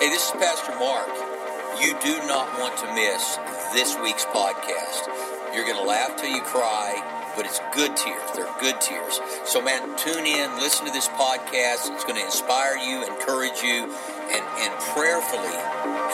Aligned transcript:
Hey, 0.00 0.08
this 0.08 0.24
is 0.24 0.30
Pastor 0.40 0.72
Mark. 0.80 1.12
You 1.78 1.92
do 2.00 2.26
not 2.26 2.48
want 2.58 2.74
to 2.78 2.86
miss 2.94 3.36
this 3.74 3.98
week's 4.00 4.24
podcast. 4.24 5.04
You're 5.52 5.66
going 5.66 5.76
to 5.76 5.84
laugh 5.84 6.16
till 6.16 6.30
you 6.30 6.40
cry, 6.40 6.96
but 7.36 7.44
it's 7.44 7.60
good 7.76 7.94
tears. 7.98 8.24
They're 8.34 8.48
good 8.60 8.80
tears. 8.80 9.20
So, 9.44 9.60
man, 9.60 9.94
tune 9.98 10.24
in, 10.24 10.56
listen 10.56 10.86
to 10.86 10.92
this 10.92 11.08
podcast. 11.20 11.92
It's 11.92 12.04
going 12.04 12.16
to 12.16 12.24
inspire 12.24 12.78
you, 12.78 13.04
encourage 13.04 13.60
you, 13.60 13.92
and, 14.32 14.40
and 14.64 14.72
prayerfully 14.96 15.52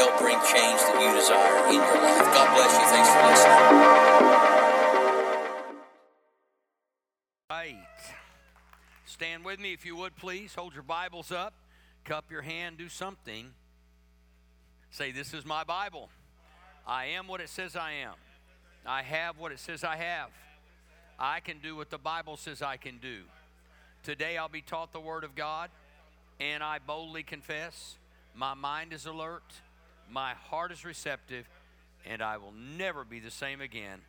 help 0.03 0.19
bring 0.19 0.35
change 0.51 0.83
that 0.83 0.99
you 0.99 1.15
desire 1.15 1.71
in 1.71 1.79
your 1.79 2.03
life. 2.03 2.27
God 2.35 2.57
bless 2.59 2.75
you. 2.75 2.87
Thanks 2.91 3.11
for 3.15 3.23
listening. 3.23 4.17
Stand 9.05 9.45
with 9.45 9.61
me 9.61 9.73
if 9.73 9.87
you 9.87 9.95
would, 9.95 10.17
please. 10.17 10.57
Hold 10.57 10.75
your 10.75 10.83
Bibles 10.83 11.31
up, 11.31 11.55
cup 12.05 12.33
your 12.33 12.43
hand, 12.43 12.79
do 12.79 12.89
something. 12.89 13.55
Say, 14.91 15.13
This 15.13 15.35
is 15.35 15.45
my 15.45 15.65
Bible. 15.65 16.09
I 16.87 17.07
am 17.07 17.27
what 17.27 17.41
it 17.41 17.49
says 17.49 17.75
I 17.77 17.93
am. 17.93 18.15
I 18.85 19.03
have 19.03 19.39
what 19.39 19.51
it 19.51 19.59
says 19.59 19.83
I 19.83 19.97
have. 19.97 20.31
I 21.19 21.41
can 21.41 21.59
do 21.59 21.75
what 21.75 21.91
the 21.91 21.99
Bible 21.99 22.37
says 22.37 22.63
I 22.63 22.77
can 22.77 22.99
do. 22.99 23.23
Today 24.05 24.37
I'll 24.37 24.49
be 24.49 24.63
taught 24.63 24.93
the 24.93 25.01
Word 25.01 25.25
of 25.25 25.35
God, 25.35 25.71
and 26.39 26.63
I 26.63 26.79
boldly 26.79 27.23
confess 27.23 27.97
my 28.37 28.53
mind 28.53 28.93
is 28.93 29.07
alert, 29.07 29.55
my 30.11 30.35
heart 30.35 30.71
is 30.71 30.85
receptive, 30.85 31.49
and 32.05 32.21
I 32.21 32.37
will 32.37 32.53
never 32.53 33.03
be 33.03 33.19
the 33.19 33.31
same 33.31 33.63
again. 33.63 34.01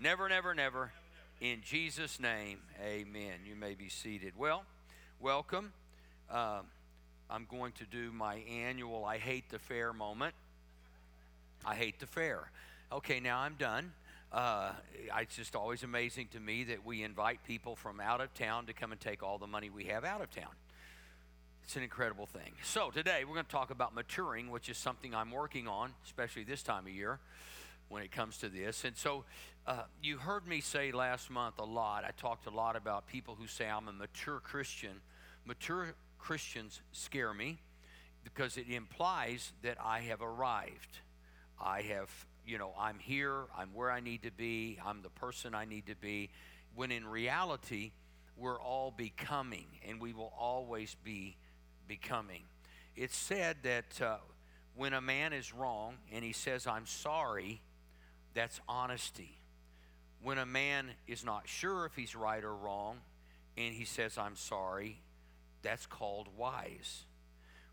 Never, 0.00 0.28
never, 0.28 0.54
never. 0.54 0.92
In 1.40 1.62
Jesus' 1.64 2.20
name, 2.20 2.60
amen. 2.80 3.40
You 3.44 3.56
may 3.56 3.74
be 3.74 3.88
seated. 3.88 4.34
Well, 4.38 4.64
welcome. 5.20 5.72
Uh, 6.30 6.60
I'm 7.30 7.46
going 7.50 7.72
to 7.72 7.84
do 7.84 8.12
my 8.12 8.36
annual 8.36 9.04
I 9.04 9.18
Hate 9.18 9.48
the 9.50 9.58
Fair 9.58 9.92
moment. 9.92 10.34
I 11.64 11.74
hate 11.74 12.00
the 12.00 12.06
fair. 12.06 12.50
Okay, 12.90 13.20
now 13.20 13.38
I'm 13.38 13.54
done. 13.54 13.92
Uh, 14.32 14.72
it's 15.18 15.36
just 15.36 15.54
always 15.54 15.82
amazing 15.82 16.28
to 16.32 16.40
me 16.40 16.64
that 16.64 16.84
we 16.84 17.02
invite 17.02 17.44
people 17.44 17.76
from 17.76 18.00
out 18.00 18.20
of 18.20 18.32
town 18.34 18.66
to 18.66 18.72
come 18.72 18.90
and 18.90 19.00
take 19.00 19.22
all 19.22 19.38
the 19.38 19.46
money 19.46 19.70
we 19.70 19.84
have 19.84 20.04
out 20.04 20.20
of 20.20 20.30
town. 20.30 20.50
It's 21.62 21.76
an 21.76 21.82
incredible 21.82 22.26
thing. 22.26 22.52
So, 22.64 22.90
today 22.90 23.24
we're 23.24 23.34
going 23.34 23.46
to 23.46 23.52
talk 23.52 23.70
about 23.70 23.94
maturing, 23.94 24.50
which 24.50 24.68
is 24.68 24.76
something 24.76 25.14
I'm 25.14 25.30
working 25.30 25.68
on, 25.68 25.92
especially 26.04 26.42
this 26.44 26.62
time 26.62 26.86
of 26.86 26.92
year 26.92 27.20
when 27.88 28.02
it 28.02 28.10
comes 28.10 28.38
to 28.38 28.48
this. 28.48 28.84
And 28.84 28.96
so, 28.96 29.24
uh, 29.66 29.82
you 30.02 30.16
heard 30.16 30.48
me 30.48 30.60
say 30.60 30.90
last 30.90 31.30
month 31.30 31.58
a 31.58 31.64
lot. 31.64 32.04
I 32.04 32.10
talked 32.20 32.46
a 32.46 32.50
lot 32.50 32.74
about 32.74 33.06
people 33.06 33.36
who 33.38 33.46
say 33.46 33.68
I'm 33.68 33.86
a 33.86 33.92
mature 33.92 34.40
Christian. 34.40 35.00
Mature 35.44 35.94
Christians 36.22 36.80
scare 36.92 37.34
me 37.34 37.58
because 38.22 38.56
it 38.56 38.68
implies 38.68 39.52
that 39.62 39.76
I 39.84 40.00
have 40.02 40.22
arrived. 40.22 41.00
I 41.60 41.82
have, 41.82 42.08
you 42.46 42.58
know, 42.58 42.72
I'm 42.78 43.00
here, 43.00 43.46
I'm 43.58 43.74
where 43.74 43.90
I 43.90 43.98
need 43.98 44.22
to 44.22 44.30
be, 44.30 44.78
I'm 44.86 45.02
the 45.02 45.10
person 45.10 45.52
I 45.52 45.64
need 45.64 45.86
to 45.86 45.96
be, 45.96 46.30
when 46.76 46.92
in 46.92 47.04
reality, 47.04 47.90
we're 48.36 48.60
all 48.60 48.94
becoming, 48.96 49.66
and 49.86 50.00
we 50.00 50.12
will 50.12 50.32
always 50.38 50.96
be 51.02 51.36
becoming. 51.88 52.42
It's 52.94 53.16
said 53.16 53.56
that 53.64 54.00
uh, 54.00 54.16
when 54.76 54.92
a 54.92 55.00
man 55.00 55.32
is 55.32 55.52
wrong 55.52 55.96
and 56.12 56.24
he 56.24 56.32
says, 56.32 56.68
I'm 56.68 56.86
sorry, 56.86 57.62
that's 58.32 58.60
honesty. 58.68 59.40
When 60.22 60.38
a 60.38 60.46
man 60.46 60.90
is 61.08 61.24
not 61.24 61.48
sure 61.48 61.84
if 61.84 61.96
he's 61.96 62.14
right 62.14 62.44
or 62.44 62.54
wrong 62.54 62.98
and 63.56 63.74
he 63.74 63.84
says, 63.84 64.16
I'm 64.16 64.36
sorry, 64.36 65.00
that's 65.62 65.86
called 65.86 66.28
wise. 66.36 67.04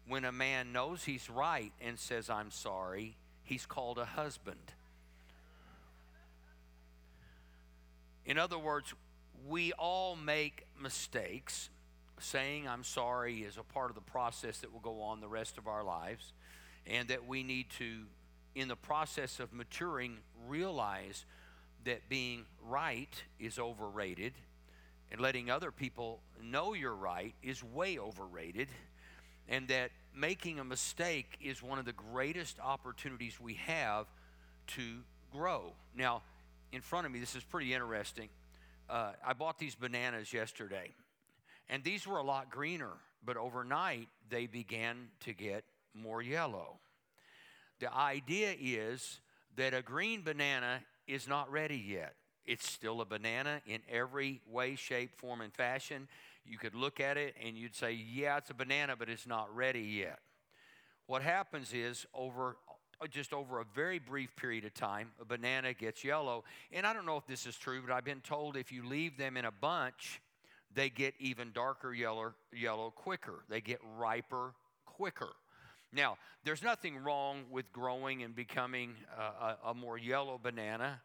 When 0.07 0.25
a 0.25 0.31
man 0.31 0.71
knows 0.71 1.03
he's 1.03 1.29
right 1.29 1.71
and 1.81 1.99
says, 1.99 2.29
I'm 2.29 2.51
sorry, 2.51 3.17
he's 3.43 3.65
called 3.65 3.97
a 3.97 4.05
husband. 4.05 4.73
In 8.25 8.37
other 8.37 8.59
words, 8.59 8.93
we 9.47 9.71
all 9.73 10.15
make 10.15 10.65
mistakes. 10.79 11.69
Saying 12.19 12.67
I'm 12.67 12.83
sorry 12.83 13.43
is 13.43 13.57
a 13.57 13.63
part 13.63 13.89
of 13.89 13.95
the 13.95 14.01
process 14.01 14.57
that 14.59 14.73
will 14.73 14.81
go 14.81 15.01
on 15.01 15.21
the 15.21 15.29
rest 15.29 15.57
of 15.57 15.67
our 15.67 15.83
lives, 15.83 16.33
and 16.85 17.07
that 17.07 17.25
we 17.25 17.43
need 17.43 17.69
to, 17.77 18.07
in 18.55 18.67
the 18.67 18.75
process 18.75 19.39
of 19.39 19.53
maturing, 19.53 20.17
realize 20.47 21.25
that 21.85 22.09
being 22.09 22.45
right 22.67 23.23
is 23.39 23.57
overrated 23.57 24.33
and 25.11 25.19
letting 25.19 25.49
other 25.49 25.71
people 25.71 26.21
know 26.41 26.73
you're 26.73 26.95
right 26.95 27.33
is 27.41 27.63
way 27.63 27.97
overrated, 27.97 28.67
and 29.47 29.67
that 29.67 29.91
making 30.15 30.59
a 30.59 30.63
mistake 30.63 31.37
is 31.41 31.63
one 31.63 31.79
of 31.79 31.85
the 31.85 31.93
greatest 31.93 32.59
opportunities 32.59 33.39
we 33.39 33.55
have 33.55 34.05
to 34.67 35.01
grow. 35.31 35.73
Now, 35.95 36.21
in 36.71 36.81
front 36.81 37.05
of 37.05 37.11
me, 37.11 37.19
this 37.19 37.35
is 37.35 37.43
pretty 37.43 37.73
interesting. 37.73 38.29
Uh, 38.89 39.13
I 39.25 39.33
bought 39.33 39.59
these 39.59 39.75
bananas 39.75 40.31
yesterday, 40.33 40.93
and 41.69 41.83
these 41.83 42.05
were 42.05 42.17
a 42.17 42.23
lot 42.23 42.49
greener, 42.49 42.93
but 43.23 43.37
overnight 43.37 44.07
they 44.29 44.45
began 44.45 45.09
to 45.21 45.33
get 45.33 45.63
more 45.93 46.21
yellow. 46.21 46.77
The 47.79 47.93
idea 47.93 48.55
is 48.59 49.19
that 49.55 49.73
a 49.73 49.81
green 49.81 50.21
banana 50.21 50.81
is 51.07 51.27
not 51.27 51.51
ready 51.51 51.77
yet. 51.77 52.15
It's 52.45 52.69
still 52.69 53.01
a 53.01 53.05
banana 53.05 53.61
in 53.67 53.81
every 53.89 54.41
way, 54.49 54.75
shape, 54.75 55.15
form, 55.15 55.41
and 55.41 55.53
fashion. 55.53 56.07
You 56.45 56.57
could 56.57 56.73
look 56.73 56.99
at 56.99 57.17
it 57.17 57.35
and 57.45 57.57
you'd 57.57 57.75
say, 57.75 57.91
yeah, 57.93 58.37
it's 58.37 58.49
a 58.49 58.53
banana, 58.53 58.95
but 58.97 59.09
it's 59.09 59.27
not 59.27 59.53
ready 59.55 59.81
yet. 59.81 60.19
What 61.05 61.21
happens 61.21 61.73
is, 61.73 62.05
over 62.13 62.57
uh, 63.01 63.07
just 63.07 63.33
over 63.33 63.59
a 63.59 63.65
very 63.75 63.97
brief 63.97 64.35
period 64.35 64.65
of 64.65 64.73
time, 64.73 65.11
a 65.21 65.25
banana 65.25 65.73
gets 65.73 66.03
yellow. 66.03 66.43
And 66.71 66.85
I 66.85 66.93
don't 66.93 67.05
know 67.05 67.17
if 67.17 67.25
this 67.27 67.45
is 67.45 67.55
true, 67.55 67.81
but 67.85 67.93
I've 67.93 68.03
been 68.03 68.21
told 68.21 68.57
if 68.57 68.71
you 68.71 68.85
leave 68.85 69.17
them 69.17 69.37
in 69.37 69.45
a 69.45 69.51
bunch, 69.51 70.21
they 70.73 70.89
get 70.89 71.13
even 71.19 71.51
darker 71.53 71.93
yellow, 71.93 72.33
yellow 72.53 72.91
quicker. 72.91 73.43
They 73.49 73.61
get 73.61 73.79
riper 73.97 74.53
quicker. 74.85 75.29
Now, 75.91 76.17
there's 76.43 76.61
nothing 76.61 76.97
wrong 76.97 77.45
with 77.49 77.71
growing 77.71 78.21
and 78.21 78.35
becoming 78.35 78.95
a, 79.17 79.21
a, 79.21 79.57
a 79.69 79.73
more 79.73 79.97
yellow 79.97 80.39
banana. 80.41 81.01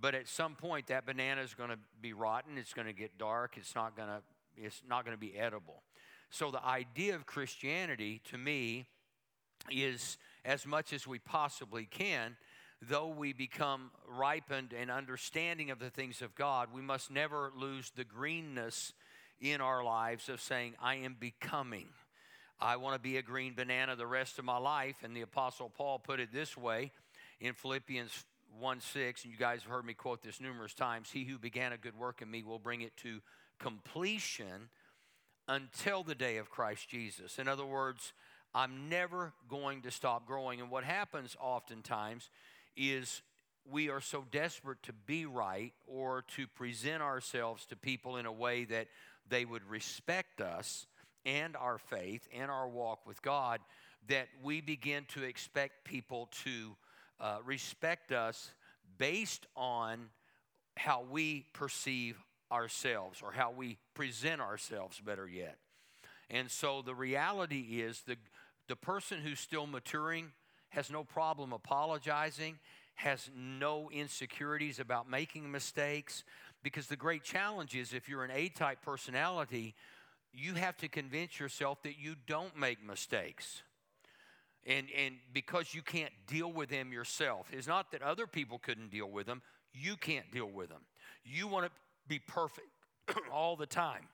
But 0.00 0.14
at 0.14 0.28
some 0.28 0.54
point, 0.54 0.86
that 0.86 1.04
banana 1.04 1.42
is 1.42 1.54
going 1.54 1.70
to 1.70 1.78
be 2.00 2.12
rotten. 2.12 2.56
It's 2.56 2.72
going 2.72 2.86
to 2.86 2.94
get 2.94 3.18
dark. 3.18 3.56
It's 3.56 3.74
not 3.74 3.96
going 3.96 4.08
to. 4.08 4.22
It's 4.56 4.82
not 4.88 5.04
going 5.04 5.16
to 5.16 5.20
be 5.20 5.38
edible. 5.38 5.82
So 6.30 6.50
the 6.50 6.64
idea 6.64 7.14
of 7.14 7.26
Christianity, 7.26 8.20
to 8.30 8.38
me, 8.38 8.86
is 9.70 10.18
as 10.44 10.66
much 10.66 10.92
as 10.92 11.06
we 11.06 11.18
possibly 11.18 11.86
can. 11.86 12.36
Though 12.82 13.08
we 13.08 13.32
become 13.32 13.90
ripened 14.08 14.72
and 14.72 14.90
understanding 14.90 15.70
of 15.70 15.78
the 15.78 15.90
things 15.90 16.22
of 16.22 16.34
God, 16.34 16.68
we 16.72 16.80
must 16.80 17.10
never 17.10 17.52
lose 17.54 17.90
the 17.94 18.04
greenness 18.04 18.92
in 19.40 19.60
our 19.60 19.84
lives 19.84 20.28
of 20.28 20.40
saying, 20.40 20.74
I 20.80 20.96
am 20.96 21.16
becoming. 21.18 21.88
I 22.58 22.76
want 22.76 22.94
to 22.94 23.00
be 23.00 23.16
a 23.16 23.22
green 23.22 23.54
banana 23.54 23.96
the 23.96 24.06
rest 24.06 24.38
of 24.38 24.44
my 24.44 24.58
life. 24.58 24.96
And 25.02 25.14
the 25.16 25.22
Apostle 25.22 25.70
Paul 25.70 25.98
put 25.98 26.20
it 26.20 26.32
this 26.32 26.56
way 26.56 26.92
in 27.40 27.54
Philippians 27.54 28.24
1 28.58 28.80
6, 28.80 29.24
and 29.24 29.32
you 29.32 29.38
guys 29.38 29.62
have 29.62 29.70
heard 29.70 29.84
me 29.84 29.94
quote 29.94 30.22
this 30.22 30.40
numerous 30.40 30.74
times 30.74 31.10
He 31.10 31.24
who 31.24 31.38
began 31.38 31.72
a 31.72 31.76
good 31.76 31.98
work 31.98 32.22
in 32.22 32.30
me 32.30 32.42
will 32.42 32.58
bring 32.58 32.82
it 32.82 32.96
to 32.98 33.20
completion 33.58 34.68
until 35.48 36.02
the 36.02 36.14
day 36.14 36.36
of 36.36 36.50
Christ 36.50 36.88
Jesus. 36.88 37.38
In 37.38 37.48
other 37.48 37.66
words, 37.66 38.12
I'm 38.54 38.88
never 38.88 39.32
going 39.48 39.82
to 39.82 39.90
stop 39.90 40.26
growing. 40.26 40.60
And 40.60 40.70
what 40.70 40.84
happens 40.84 41.36
oftentimes 41.40 42.30
is 42.76 43.22
we 43.70 43.88
are 43.88 44.00
so 44.00 44.24
desperate 44.30 44.82
to 44.84 44.92
be 44.92 45.26
right 45.26 45.72
or 45.86 46.24
to 46.36 46.46
present 46.46 47.02
ourselves 47.02 47.66
to 47.66 47.76
people 47.76 48.16
in 48.16 48.26
a 48.26 48.32
way 48.32 48.64
that 48.64 48.88
they 49.28 49.44
would 49.44 49.68
respect 49.68 50.40
us 50.40 50.86
and 51.24 51.56
our 51.56 51.78
faith 51.78 52.26
and 52.34 52.50
our 52.50 52.68
walk 52.68 53.06
with 53.06 53.22
God 53.22 53.60
that 54.08 54.28
we 54.42 54.60
begin 54.60 55.04
to 55.08 55.22
expect 55.22 55.84
people 55.84 56.28
to 56.44 56.74
uh, 57.20 57.38
respect 57.44 58.12
us 58.12 58.52
based 58.98 59.46
on 59.56 60.08
how 60.76 61.04
we 61.10 61.44
perceive 61.52 62.16
ourselves 62.50 63.20
or 63.22 63.32
how 63.32 63.50
we 63.50 63.78
present 63.94 64.40
ourselves, 64.40 65.00
better 65.00 65.28
yet. 65.28 65.58
And 66.30 66.50
so 66.50 66.82
the 66.82 66.94
reality 66.94 67.80
is 67.80 68.02
the, 68.06 68.16
the 68.68 68.76
person 68.76 69.20
who's 69.20 69.40
still 69.40 69.66
maturing 69.66 70.32
has 70.70 70.90
no 70.90 71.04
problem 71.04 71.52
apologizing, 71.52 72.58
has 72.94 73.30
no 73.36 73.90
insecurities 73.90 74.78
about 74.78 75.10
making 75.10 75.50
mistakes, 75.50 76.24
because 76.62 76.86
the 76.86 76.96
great 76.96 77.24
challenge 77.24 77.74
is 77.74 77.92
if 77.92 78.08
you're 78.08 78.24
an 78.24 78.30
A 78.32 78.48
type 78.48 78.78
personality, 78.82 79.74
you 80.32 80.54
have 80.54 80.76
to 80.78 80.88
convince 80.88 81.40
yourself 81.40 81.82
that 81.82 81.98
you 81.98 82.14
don't 82.26 82.56
make 82.56 82.84
mistakes 82.84 83.62
and 84.66 84.86
and 84.96 85.16
because 85.32 85.74
you 85.74 85.82
can't 85.82 86.12
deal 86.26 86.52
with 86.52 86.68
them 86.68 86.92
yourself 86.92 87.46
it's 87.52 87.66
not 87.66 87.90
that 87.92 88.02
other 88.02 88.26
people 88.26 88.58
couldn't 88.58 88.90
deal 88.90 89.10
with 89.10 89.26
them 89.26 89.42
you 89.72 89.96
can't 89.96 90.30
deal 90.30 90.48
with 90.48 90.68
them 90.68 90.82
you 91.24 91.46
want 91.46 91.64
to 91.64 91.70
be 92.08 92.18
perfect 92.18 92.68
all 93.32 93.56
the 93.56 93.66
time 93.66 94.08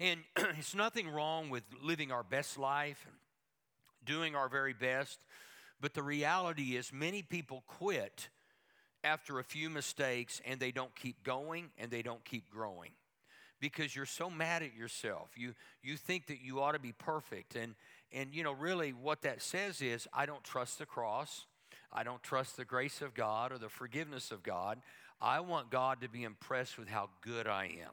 and 0.00 0.20
it's 0.58 0.74
nothing 0.74 1.08
wrong 1.08 1.50
with 1.50 1.62
living 1.82 2.10
our 2.10 2.22
best 2.22 2.58
life 2.58 3.04
and 3.06 3.16
doing 4.04 4.34
our 4.34 4.48
very 4.48 4.72
best. 4.72 5.18
But 5.80 5.94
the 5.94 6.02
reality 6.02 6.76
is, 6.76 6.92
many 6.92 7.22
people 7.22 7.62
quit 7.66 8.28
after 9.04 9.38
a 9.38 9.44
few 9.44 9.70
mistakes 9.70 10.40
and 10.44 10.58
they 10.58 10.72
don't 10.72 10.94
keep 10.94 11.22
going 11.22 11.70
and 11.78 11.90
they 11.90 12.02
don't 12.02 12.24
keep 12.24 12.50
growing 12.50 12.90
because 13.60 13.94
you're 13.94 14.06
so 14.06 14.30
mad 14.30 14.62
at 14.62 14.74
yourself. 14.74 15.30
You, 15.36 15.54
you 15.82 15.96
think 15.96 16.26
that 16.26 16.42
you 16.42 16.60
ought 16.60 16.72
to 16.72 16.78
be 16.78 16.92
perfect. 16.92 17.56
And, 17.56 17.74
and, 18.12 18.34
you 18.34 18.42
know, 18.42 18.52
really 18.52 18.92
what 18.92 19.22
that 19.22 19.42
says 19.42 19.80
is, 19.80 20.08
I 20.12 20.26
don't 20.26 20.42
trust 20.42 20.78
the 20.78 20.86
cross. 20.86 21.46
I 21.92 22.02
don't 22.02 22.22
trust 22.22 22.56
the 22.56 22.64
grace 22.64 23.02
of 23.02 23.14
God 23.14 23.52
or 23.52 23.58
the 23.58 23.68
forgiveness 23.68 24.30
of 24.30 24.42
God. 24.42 24.78
I 25.20 25.40
want 25.40 25.70
God 25.70 26.00
to 26.00 26.08
be 26.08 26.24
impressed 26.24 26.78
with 26.78 26.88
how 26.88 27.10
good 27.22 27.46
I 27.46 27.64
am. 27.64 27.92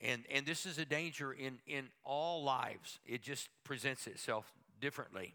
And, 0.00 0.24
and 0.32 0.46
this 0.46 0.64
is 0.64 0.78
a 0.78 0.84
danger 0.84 1.32
in, 1.32 1.58
in 1.66 1.88
all 2.04 2.42
lives. 2.42 2.98
It 3.06 3.22
just 3.22 3.48
presents 3.64 4.06
itself 4.06 4.50
differently. 4.80 5.34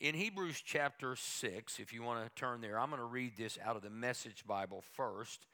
In 0.00 0.14
Hebrews 0.14 0.62
chapter 0.64 1.16
6, 1.16 1.80
if 1.80 1.92
you 1.92 2.02
want 2.02 2.24
to 2.24 2.34
turn 2.34 2.60
there, 2.60 2.78
I'm 2.78 2.90
going 2.90 3.00
to 3.00 3.06
read 3.06 3.36
this 3.36 3.58
out 3.64 3.76
of 3.76 3.82
the 3.82 3.90
Message 3.90 4.44
Bible 4.46 4.84
first. 4.92 5.46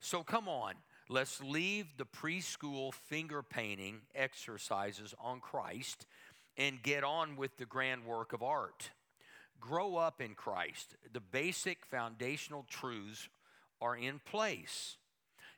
So 0.00 0.22
come 0.22 0.48
on, 0.48 0.74
let's 1.08 1.42
leave 1.42 1.86
the 1.98 2.06
preschool 2.06 2.94
finger 2.94 3.42
painting 3.42 4.00
exercises 4.14 5.14
on 5.20 5.40
Christ 5.40 6.06
and 6.56 6.82
get 6.82 7.04
on 7.04 7.36
with 7.36 7.56
the 7.56 7.66
grand 7.66 8.04
work 8.04 8.32
of 8.32 8.42
art. 8.42 8.90
Grow 9.60 9.96
up 9.96 10.20
in 10.20 10.34
Christ. 10.34 10.96
The 11.12 11.20
basic 11.20 11.84
foundational 11.86 12.66
truths 12.68 13.28
are 13.80 13.96
in 13.96 14.20
place. 14.24 14.96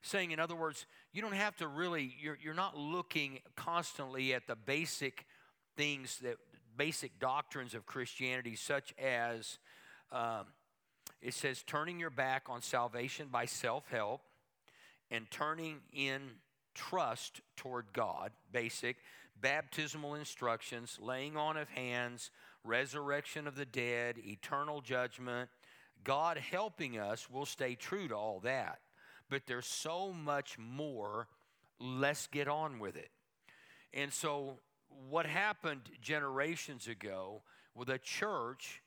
Saying, 0.02 0.32
in 0.32 0.38
other 0.38 0.54
words, 0.54 0.86
you 1.12 1.22
don't 1.22 1.32
have 1.32 1.56
to 1.56 1.68
really, 1.68 2.14
you're, 2.20 2.38
you're 2.42 2.54
not 2.54 2.76
looking 2.76 3.38
constantly 3.56 4.34
at 4.34 4.46
the 4.46 4.56
basic 4.56 5.24
things 5.76 6.18
that, 6.18 6.36
basic 6.76 7.18
doctrines 7.18 7.74
of 7.74 7.86
Christianity, 7.86 8.56
such 8.56 8.92
as 8.98 9.58
um, 10.12 10.46
it 11.20 11.34
says, 11.34 11.62
turning 11.62 11.98
your 11.98 12.10
back 12.10 12.44
on 12.48 12.62
salvation 12.62 13.28
by 13.30 13.46
self 13.46 13.88
help 13.90 14.22
and 15.10 15.30
turning 15.30 15.80
in 15.92 16.20
trust 16.74 17.40
toward 17.56 17.92
God, 17.92 18.32
basic, 18.52 18.96
baptismal 19.40 20.14
instructions, 20.14 20.98
laying 21.00 21.36
on 21.36 21.56
of 21.56 21.68
hands, 21.70 22.30
resurrection 22.64 23.46
of 23.46 23.56
the 23.56 23.66
dead, 23.66 24.16
eternal 24.18 24.80
judgment, 24.80 25.50
God 26.02 26.38
helping 26.38 26.98
us, 26.98 27.28
we'll 27.30 27.46
stay 27.46 27.74
true 27.74 28.08
to 28.08 28.14
all 28.14 28.40
that. 28.40 28.80
But 29.30 29.42
there's 29.46 29.66
so 29.66 30.12
much 30.12 30.58
more. 30.58 31.28
Let's 31.80 32.26
get 32.26 32.46
on 32.46 32.78
with 32.78 32.96
it. 32.96 33.10
And 33.92 34.12
so, 34.12 34.58
what 35.08 35.26
happened 35.26 35.82
generations 36.00 36.88
ago 36.88 37.42
with 37.74 37.88
a 37.88 37.98
church, 37.98 38.82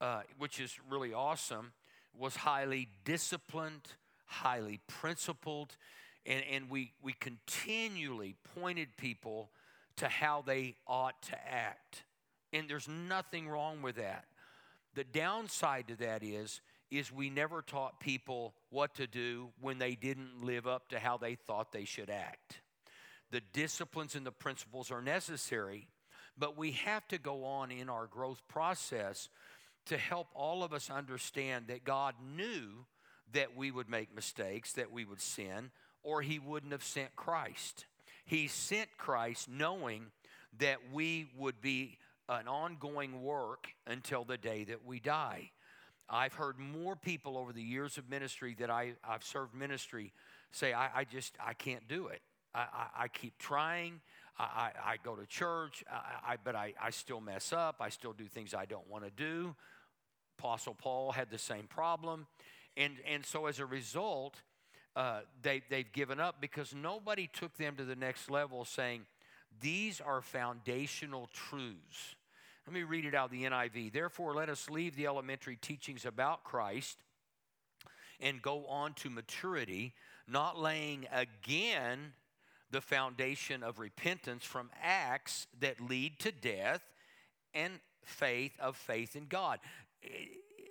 uh, 0.00 0.22
which 0.38 0.60
is 0.60 0.78
really 0.88 1.12
awesome, 1.12 1.72
was 2.18 2.36
highly 2.36 2.88
disciplined, 3.04 3.92
highly 4.26 4.80
principled, 4.86 5.76
and, 6.26 6.42
and 6.50 6.70
we, 6.70 6.92
we 7.02 7.12
continually 7.14 8.36
pointed 8.54 8.96
people 8.96 9.50
to 9.96 10.08
how 10.08 10.42
they 10.46 10.76
ought 10.86 11.20
to 11.22 11.36
act. 11.50 12.04
And 12.52 12.68
there's 12.68 12.88
nothing 12.88 13.48
wrong 13.48 13.82
with 13.82 13.96
that. 13.96 14.24
The 14.94 15.04
downside 15.04 15.88
to 15.88 15.96
that 15.96 16.22
is 16.22 16.60
is 16.90 17.12
we 17.12 17.30
never 17.30 17.62
taught 17.62 18.00
people 18.00 18.54
what 18.70 18.94
to 18.96 19.06
do 19.06 19.50
when 19.60 19.78
they 19.78 19.94
didn't 19.94 20.42
live 20.42 20.66
up 20.66 20.88
to 20.88 20.98
how 20.98 21.16
they 21.16 21.36
thought 21.36 21.70
they 21.70 21.84
should 21.84 22.10
act. 22.10 22.60
The 23.30 23.40
disciplines 23.52 24.16
and 24.16 24.26
the 24.26 24.32
principles 24.32 24.90
are 24.90 25.00
necessary, 25.00 25.86
but 26.36 26.58
we 26.58 26.72
have 26.72 27.06
to 27.08 27.18
go 27.18 27.44
on 27.44 27.70
in 27.70 27.88
our 27.88 28.06
growth 28.06 28.42
process 28.48 29.28
to 29.86 29.96
help 29.96 30.28
all 30.34 30.64
of 30.64 30.72
us 30.72 30.90
understand 30.90 31.68
that 31.68 31.84
God 31.84 32.16
knew 32.36 32.86
that 33.32 33.56
we 33.56 33.70
would 33.70 33.88
make 33.88 34.14
mistakes, 34.14 34.72
that 34.72 34.90
we 34.90 35.04
would 35.04 35.20
sin, 35.20 35.70
or 36.02 36.22
He 36.22 36.38
wouldn't 36.38 36.72
have 36.72 36.84
sent 36.84 37.14
Christ. 37.16 37.86
He 38.24 38.48
sent 38.48 38.88
Christ 38.96 39.48
knowing 39.48 40.06
that 40.58 40.78
we 40.92 41.28
would 41.36 41.60
be 41.60 41.98
an 42.28 42.46
ongoing 42.46 43.22
work 43.22 43.68
until 43.86 44.24
the 44.24 44.38
day 44.38 44.64
that 44.64 44.84
we 44.84 45.00
die. 45.00 45.50
I've 46.08 46.34
heard 46.34 46.58
more 46.58 46.96
people 46.96 47.38
over 47.38 47.52
the 47.52 47.62
years 47.62 47.98
of 47.98 48.08
ministry 48.08 48.56
that 48.58 48.70
I, 48.70 48.94
have 49.02 49.22
served 49.22 49.54
ministry 49.54 50.12
say, 50.52 50.72
I, 50.72 51.00
I, 51.00 51.04
just, 51.04 51.34
I 51.44 51.54
can't 51.54 51.86
do 51.88 52.08
it. 52.08 52.20
I, 52.54 52.60
I, 52.60 52.86
I 53.04 53.08
keep 53.08 53.38
trying. 53.38 54.00
I, 54.38 54.70
I, 54.82 54.96
go 55.02 55.16
to 55.16 55.26
church, 55.26 55.84
I, 55.90 56.36
but 56.42 56.56
I, 56.56 56.72
I 56.82 56.90
still 56.90 57.20
mess 57.20 57.52
up. 57.52 57.76
I 57.80 57.90
still 57.90 58.14
do 58.14 58.24
things 58.24 58.54
I 58.54 58.64
don't 58.64 58.88
want 58.88 59.04
to 59.04 59.10
do. 59.10 59.54
Apostle 60.38 60.74
Paul 60.74 61.12
had 61.12 61.30
the 61.30 61.38
same 61.38 61.66
problem. 61.66 62.26
And, 62.76 62.94
and 63.06 63.26
so 63.26 63.46
as 63.46 63.58
a 63.58 63.66
result, 63.66 64.40
uh, 64.96 65.20
they, 65.42 65.62
they've 65.70 65.92
given 65.92 66.20
up 66.20 66.36
because 66.40 66.74
nobody 66.74 67.28
took 67.32 67.56
them 67.56 67.76
to 67.76 67.84
the 67.84 67.96
next 67.96 68.30
level 68.30 68.64
saying, 68.64 69.02
these 69.60 70.00
are 70.00 70.20
foundational 70.20 71.28
truths. 71.32 72.16
Let 72.66 72.74
me 72.74 72.82
read 72.82 73.04
it 73.04 73.14
out 73.14 73.26
of 73.26 73.30
the 73.32 73.44
NIV. 73.44 73.92
Therefore, 73.92 74.34
let 74.34 74.48
us 74.48 74.70
leave 74.70 74.96
the 74.96 75.06
elementary 75.06 75.56
teachings 75.56 76.04
about 76.04 76.44
Christ 76.44 76.98
and 78.20 78.42
go 78.42 78.66
on 78.66 78.94
to 78.94 79.10
maturity, 79.10 79.94
not 80.28 80.58
laying 80.58 81.06
again 81.12 82.12
the 82.70 82.80
foundation 82.80 83.62
of 83.62 83.78
repentance 83.78 84.44
from 84.44 84.70
acts 84.82 85.46
that 85.60 85.80
lead 85.80 86.18
to 86.20 86.30
death 86.30 86.82
and 87.54 87.80
faith 88.04 88.52
of 88.60 88.76
faith 88.76 89.16
in 89.16 89.26
God. 89.26 89.58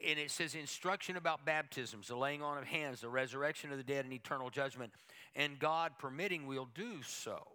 And 0.08 0.18
it 0.18 0.32
says 0.32 0.56
instruction 0.56 1.18
about 1.18 1.46
baptisms, 1.46 2.08
the 2.08 2.16
laying 2.16 2.42
on 2.42 2.58
of 2.58 2.66
hands, 2.66 3.02
the 3.02 3.10
resurrection 3.10 3.72
of 3.72 3.78
the 3.78 3.84
dead, 3.84 4.06
and 4.06 4.14
eternal 4.14 4.50
judgment. 4.50 4.94
And 5.36 5.60
God 5.60 5.94
permitting, 6.00 6.48
we'll 6.48 6.70
do 6.74 7.04
so. 7.04 7.46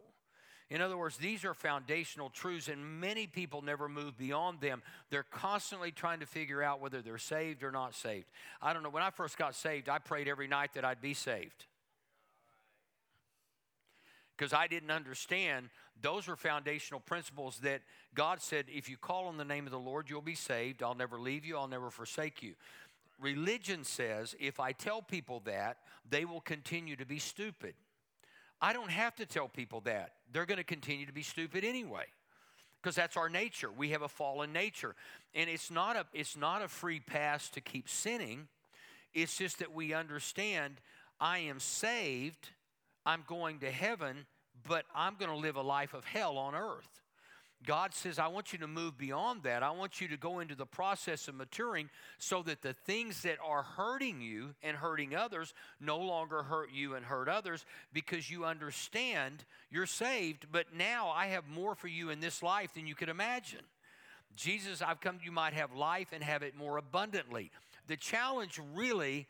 In 0.71 0.81
other 0.81 0.97
words, 0.97 1.17
these 1.17 1.45
are 1.45 1.55
foundational 1.55 2.31
truths, 2.31 2.69
and 2.69 3.01
many 3.01 3.27
people 3.27 3.63
never 3.63 3.89
move 3.89 4.17
beyond 4.17 4.61
them. 4.61 4.83
They're 5.11 5.23
constantly 5.23 5.93
trying 5.93 6.21
to 6.21 6.27
figure 6.27 6.63
out 6.63 6.81
whether 6.81 7.03
they're 7.03 7.19
saved 7.19 7.63
or 7.63 7.71
not 7.71 7.95
saved. 7.95 8.27
I 8.63 8.73
don't 8.73 8.83
know. 8.83 8.91
When 8.91 9.03
I 9.03 9.11
first 9.11 9.37
got 9.37 9.55
saved, 9.55 9.89
I 9.89 9.99
prayed 9.99 10.27
every 10.27 10.49
night 10.49 10.75
that 10.75 10.85
I'd 10.85 11.01
be 11.01 11.15
saved 11.15 11.67
because 14.37 14.53
I 14.53 14.67
didn't 14.67 14.91
understand 14.91 15.69
those 16.03 16.29
are 16.29 16.37
foundational 16.37 17.01
principles 17.01 17.59
that 17.63 17.83
God 18.15 18.41
said, 18.41 18.67
if 18.69 18.89
you 18.89 18.97
call 18.97 19.27
on 19.27 19.37
the 19.37 19.45
name 19.45 19.67
of 19.67 19.73
the 19.73 19.79
Lord, 19.79 20.11
you'll 20.11 20.21
be 20.21 20.35
saved. 20.35 20.83
I'll 20.83 20.95
never 20.95 21.19
leave 21.19 21.45
you, 21.45 21.57
I'll 21.57 21.69
never 21.69 21.91
forsake 21.91 22.43
you. 22.43 22.55
Religion 23.21 23.85
says 23.85 24.35
if 24.41 24.61
I 24.61 24.73
tell 24.73 25.01
people 25.01 25.41
that, 25.45 25.79
they 26.09 26.25
will 26.25 26.41
continue 26.41 26.97
to 26.97 27.07
be 27.07 27.19
stupid. 27.19 27.75
I 28.61 28.73
don't 28.73 28.91
have 28.91 29.15
to 29.17 29.27
tell 29.27 29.49
people 29.49 29.81
that. 29.83 30.13
They're 30.33 30.47
going 30.47 30.59
to 30.59 30.65
continue 30.65 31.07
to 31.07 31.13
be 31.13 31.23
stupid 31.23 31.65
anyway. 31.65 32.07
Because 32.83 32.97
that's 32.97 33.17
our 33.17 33.29
nature. 33.29 33.71
We 33.71 33.91
have 33.91 34.03
a 34.03 34.09
fallen 34.09 34.53
nature. 34.53 34.95
And 35.35 35.49
it's 35.49 35.71
not 35.71 35.97
a 35.97 36.07
it's 36.13 36.37
not 36.37 36.61
a 36.61 36.69
free 36.69 37.01
pass 37.01 37.49
to 37.51 37.61
keep 37.61 37.89
sinning. 37.89 38.49
It's 39.15 39.39
just 39.39 39.61
that 39.61 39.73
we 39.73 39.95
understand 39.95 40.75
I 41.21 41.39
am 41.39 41.61
saved, 41.61 42.51
I'm 43.07 43.25
going 43.27 43.61
to 43.61 43.71
heaven, 43.71 44.27
but 44.67 44.85
I'm 44.95 45.17
going 45.17 45.31
to 45.31 45.37
live 45.37 45.57
a 45.57 45.63
life 45.63 45.95
of 45.95 46.05
hell 46.05 46.39
on 46.39 46.55
earth. 46.55 46.89
God 47.67 47.95
says, 47.95 48.19
I 48.19 48.27
want 48.27 48.53
you 48.53 48.59
to 48.59 48.67
move 48.67 48.99
beyond 48.99 49.45
that. 49.45 49.63
I 49.63 49.71
want 49.71 50.01
you 50.01 50.09
to 50.09 50.17
go 50.17 50.41
into 50.41 50.55
the 50.55 50.67
process 50.67 51.29
of 51.29 51.35
maturing 51.35 51.89
so 52.19 52.43
that 52.43 52.63
the 52.63 52.75
things 52.75 53.23
that 53.23 53.39
are 53.45 53.63
hurting 53.63 54.21
you 54.21 54.55
and 54.63 54.77
hurting 54.77 55.15
others 55.15 55.55
no 55.81 55.99
longer 55.99 56.43
hurt 56.43 56.71
you 56.73 56.95
and 56.95 57.07
hurt 57.07 57.29
others 57.29 57.65
because 57.93 58.31
you 58.31 58.45
understand 58.45 59.45
you're 59.71 59.87
saved, 59.87 60.47
but 60.53 60.75
now 60.77 61.09
I 61.09 61.29
have 61.29 61.49
more 61.49 61.75
for 61.75 61.89
you 61.89 62.11
in 62.11 62.21
this 62.21 62.43
life 62.43 62.75
than 62.75 62.87
you 62.87 62.95
could 62.95 63.09
imagine. 63.09 63.65
Jesus, 64.37 64.83
I've 64.83 65.01
come 65.01 65.19
you 65.23 65.33
might 65.33 65.55
have 65.55 65.75
life 65.75 66.09
and 66.13 66.23
have 66.23 66.43
it 66.43 66.57
more 66.57 66.77
abundantly. 66.77 67.51
The 67.87 67.97
challenge 67.97 68.61
really 68.75 69.27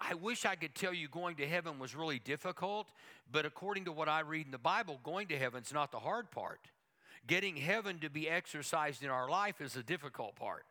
I 0.00 0.14
wish 0.14 0.44
I 0.44 0.56
could 0.56 0.74
tell 0.74 0.92
you 0.92 1.08
going 1.08 1.36
to 1.36 1.46
heaven 1.46 1.78
was 1.78 1.94
really 1.94 2.18
difficult, 2.18 2.88
but 3.30 3.46
according 3.46 3.84
to 3.86 3.92
what 3.92 4.08
I 4.08 4.20
read 4.20 4.46
in 4.46 4.52
the 4.52 4.58
Bible, 4.58 5.00
going 5.02 5.28
to 5.28 5.38
heaven's 5.38 5.72
not 5.72 5.92
the 5.92 6.00
hard 6.00 6.30
part. 6.30 6.60
Getting 7.26 7.56
heaven 7.56 8.00
to 8.00 8.10
be 8.10 8.28
exercised 8.28 9.02
in 9.02 9.08
our 9.08 9.30
life 9.30 9.60
is 9.60 9.72
the 9.74 9.82
difficult 9.82 10.36
part 10.36 10.64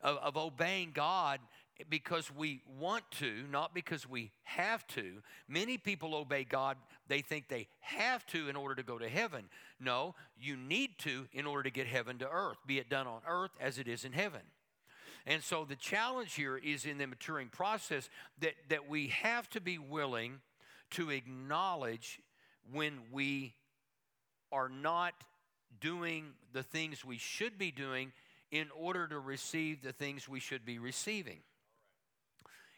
of, 0.00 0.16
of 0.18 0.36
obeying 0.36 0.92
God 0.94 1.40
because 1.88 2.34
we 2.34 2.62
want 2.78 3.04
to, 3.12 3.44
not 3.50 3.74
because 3.74 4.08
we 4.08 4.30
have 4.42 4.86
to. 4.88 5.22
Many 5.48 5.78
people 5.78 6.14
obey 6.14 6.44
God, 6.44 6.76
they 7.08 7.20
think 7.20 7.48
they 7.48 7.68
have 7.80 8.26
to 8.26 8.48
in 8.48 8.56
order 8.56 8.74
to 8.74 8.82
go 8.82 8.98
to 8.98 9.08
heaven. 9.08 9.44
No, 9.78 10.14
you 10.38 10.56
need 10.56 10.98
to 10.98 11.26
in 11.32 11.46
order 11.46 11.64
to 11.64 11.70
get 11.70 11.86
heaven 11.86 12.18
to 12.18 12.28
earth, 12.30 12.58
be 12.66 12.78
it 12.78 12.88
done 12.88 13.06
on 13.06 13.20
earth 13.26 13.52
as 13.60 13.78
it 13.78 13.88
is 13.88 14.04
in 14.04 14.12
heaven. 14.12 14.42
And 15.26 15.42
so 15.42 15.64
the 15.64 15.76
challenge 15.76 16.34
here 16.34 16.56
is 16.56 16.84
in 16.84 16.98
the 16.98 17.06
maturing 17.06 17.48
process 17.48 18.08
that, 18.40 18.54
that 18.68 18.88
we 18.88 19.08
have 19.08 19.48
to 19.50 19.60
be 19.60 19.78
willing 19.78 20.40
to 20.92 21.10
acknowledge 21.10 22.20
when 22.72 22.98
we 23.12 23.54
are 24.52 24.68
not 24.68 25.14
doing 25.80 26.32
the 26.52 26.62
things 26.62 27.04
we 27.04 27.18
should 27.18 27.58
be 27.58 27.70
doing 27.70 28.12
in 28.50 28.68
order 28.76 29.06
to 29.06 29.18
receive 29.18 29.82
the 29.82 29.92
things 29.92 30.28
we 30.28 30.40
should 30.40 30.64
be 30.64 30.78
receiving. 30.78 31.38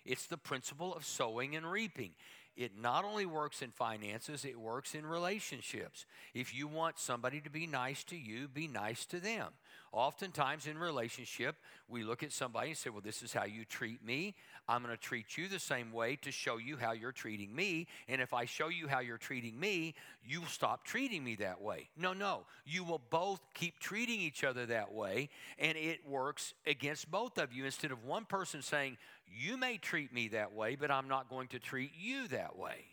It's 0.05 0.27
the 0.27 0.37
principle 0.37 0.95
of 0.95 1.05
sowing 1.05 1.57
and 1.57 1.71
reaping. 1.71 2.11
It 2.57 2.73
not 2.79 3.05
only 3.05 3.25
works 3.25 3.63
in 3.63 3.71
finances, 3.71 4.45
it 4.45 4.61
works 4.61 4.95
in 4.95 5.07
relationships. 5.07 6.05
If 6.35 6.55
you 6.55 6.69
want 6.69 6.99
somebody 6.99 7.41
to 7.41 7.51
be 7.51 7.67
nice 7.67 8.05
to 8.05 8.17
you, 8.17 8.49
be 8.49 8.69
nice 8.69 9.07
to 9.07 9.21
them. 9.21 9.49
Oftentimes 9.93 10.67
in 10.67 10.79
relationship, 10.79 11.57
we 11.87 12.03
look 12.03 12.23
at 12.23 12.33
somebody 12.33 12.69
and 12.69 12.77
say, 12.79 12.89
Well, 12.89 13.03
this 13.03 13.23
is 13.23 13.35
how 13.35 13.45
you 13.45 13.67
treat 13.67 14.03
me. 14.03 14.35
I'm 14.67 14.83
going 14.83 14.95
to 14.95 15.01
treat 15.01 15.37
you 15.37 15.49
the 15.49 15.59
same 15.59 15.93
way 15.93 16.17
to 16.23 16.31
show 16.31 16.57
you 16.57 16.79
how 16.79 16.93
you're 16.93 17.13
treating 17.13 17.55
me. 17.55 17.89
And 18.09 18.23
if 18.23 18.33
I 18.33 18.47
show 18.47 18.69
you 18.69 18.89
how 18.89 19.01
you're 19.01 19.19
treating 19.19 19.59
me, 19.61 19.95
you'll 20.25 20.47
stop 20.47 20.87
treating 20.87 21.23
me 21.23 21.35
that 21.37 21.61
way. 21.61 21.91
No, 21.95 22.15
no. 22.15 22.47
You 22.65 22.85
will 22.85 23.03
both 23.11 23.41
keep 23.53 23.81
treating 23.81 24.19
each 24.19 24.45
other 24.45 24.65
that 24.67 24.93
way, 24.93 25.29
and 25.59 25.77
it 25.77 26.09
works 26.09 26.55
against 26.67 27.11
both 27.11 27.37
of 27.37 27.53
you. 27.53 27.67
Instead 27.67 27.91
of 27.91 28.03
one 28.05 28.25
person 28.25 28.63
saying, 28.63 28.97
You 29.27 29.59
may 29.59 29.77
treat 29.77 30.11
me 30.11 30.29
that 30.29 30.55
way, 30.55 30.75
but 30.75 30.91
I'm 30.91 31.09
not 31.09 31.29
going 31.29 31.49
to 31.49 31.59
treat 31.59 31.93
you 32.01 32.29
that 32.29 32.57
way. 32.57 32.87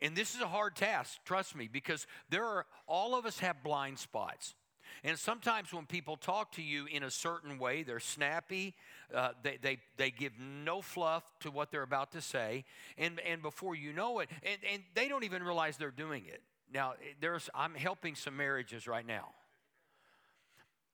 And 0.00 0.14
this 0.14 0.36
is 0.36 0.40
a 0.40 0.46
hard 0.46 0.76
task, 0.76 1.18
trust 1.24 1.56
me, 1.56 1.68
because 1.70 2.06
there 2.30 2.44
are 2.44 2.66
all 2.86 3.16
of 3.16 3.26
us 3.26 3.40
have 3.40 3.64
blind 3.64 3.98
spots. 3.98 4.54
And 5.04 5.18
sometimes 5.18 5.72
when 5.72 5.86
people 5.86 6.16
talk 6.16 6.52
to 6.52 6.62
you 6.62 6.86
in 6.86 7.02
a 7.02 7.10
certain 7.10 7.58
way, 7.58 7.82
they're 7.82 8.00
snappy, 8.00 8.74
uh, 9.14 9.30
they, 9.42 9.58
they, 9.60 9.78
they 9.96 10.10
give 10.10 10.32
no 10.38 10.82
fluff 10.82 11.24
to 11.40 11.50
what 11.50 11.70
they're 11.70 11.82
about 11.82 12.12
to 12.12 12.20
say, 12.20 12.64
and, 12.96 13.20
and 13.20 13.42
before 13.42 13.74
you 13.74 13.92
know 13.92 14.18
it, 14.20 14.28
and, 14.42 14.58
and 14.72 14.82
they 14.94 15.08
don't 15.08 15.24
even 15.24 15.42
realize 15.42 15.76
they're 15.76 15.90
doing 15.90 16.24
it. 16.26 16.42
Now, 16.72 16.94
there's, 17.20 17.48
I'm 17.54 17.74
helping 17.74 18.14
some 18.14 18.36
marriages 18.36 18.86
right 18.86 19.06
now. 19.06 19.30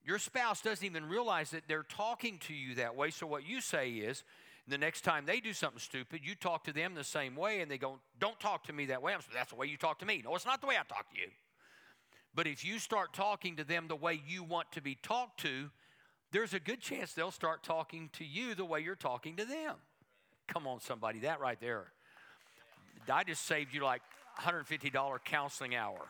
Your 0.05 0.19
spouse 0.19 0.61
doesn't 0.61 0.85
even 0.85 1.09
realize 1.09 1.51
that 1.51 1.63
they're 1.67 1.83
talking 1.83 2.39
to 2.47 2.55
you 2.55 2.75
that 2.77 2.95
way, 2.95 3.11
so 3.11 3.27
what 3.27 3.47
you 3.47 3.61
say 3.61 3.91
is, 3.91 4.23
the 4.67 4.79
next 4.79 5.03
time 5.03 5.27
they 5.27 5.41
do 5.41 5.53
something 5.53 5.79
stupid, 5.79 6.21
you 6.25 6.35
talk 6.35 6.65
to 6.65 6.73
them 6.73 6.95
the 6.95 7.05
same 7.05 7.37
way, 7.37 7.61
and 7.61 7.71
they 7.71 7.79
go, 7.79 7.99
Don't 8.19 8.39
talk 8.41 8.65
to 8.65 8.73
me 8.73 8.87
that 8.87 9.03
way. 9.03 9.13
I'm 9.13 9.21
That's 9.33 9.51
the 9.51 9.57
way 9.57 9.67
you 9.67 9.77
talk 9.77 9.99
to 9.99 10.07
me. 10.07 10.23
No, 10.25 10.35
it's 10.35 10.47
not 10.47 10.61
the 10.61 10.67
way 10.67 10.77
I 10.77 10.85
talk 10.85 11.11
to 11.13 11.21
you. 11.21 11.29
But 12.35 12.47
if 12.47 12.65
you 12.65 12.79
start 12.79 13.13
talking 13.13 13.57
to 13.57 13.65
them 13.65 13.87
the 13.87 13.97
way 13.97 14.21
you 14.27 14.43
want 14.43 14.73
to 14.73 14.81
be 14.81 14.97
talked 14.97 15.41
to, 15.41 15.71
there's 16.33 16.53
a 16.53 16.61
good 16.61 16.81
chance 16.81 17.13
they'll 17.13 17.31
start 17.31 17.63
talking 17.63 18.11
to 18.15 18.25
you 18.25 18.55
the 18.55 18.65
way 18.65 18.81
you're 18.81 18.97
talking 18.97 19.37
to 19.37 19.45
them. 19.45 19.77
Come 20.49 20.67
on, 20.67 20.81
somebody, 20.81 21.21
that 21.21 21.41
right 21.41 21.61
there. 21.61 21.87
I 23.09 23.23
just 23.23 23.47
saved 23.47 23.73
you 23.73 23.85
like 23.85 24.03
$150 24.41 25.25
counseling 25.25 25.77
hour. 25.77 26.01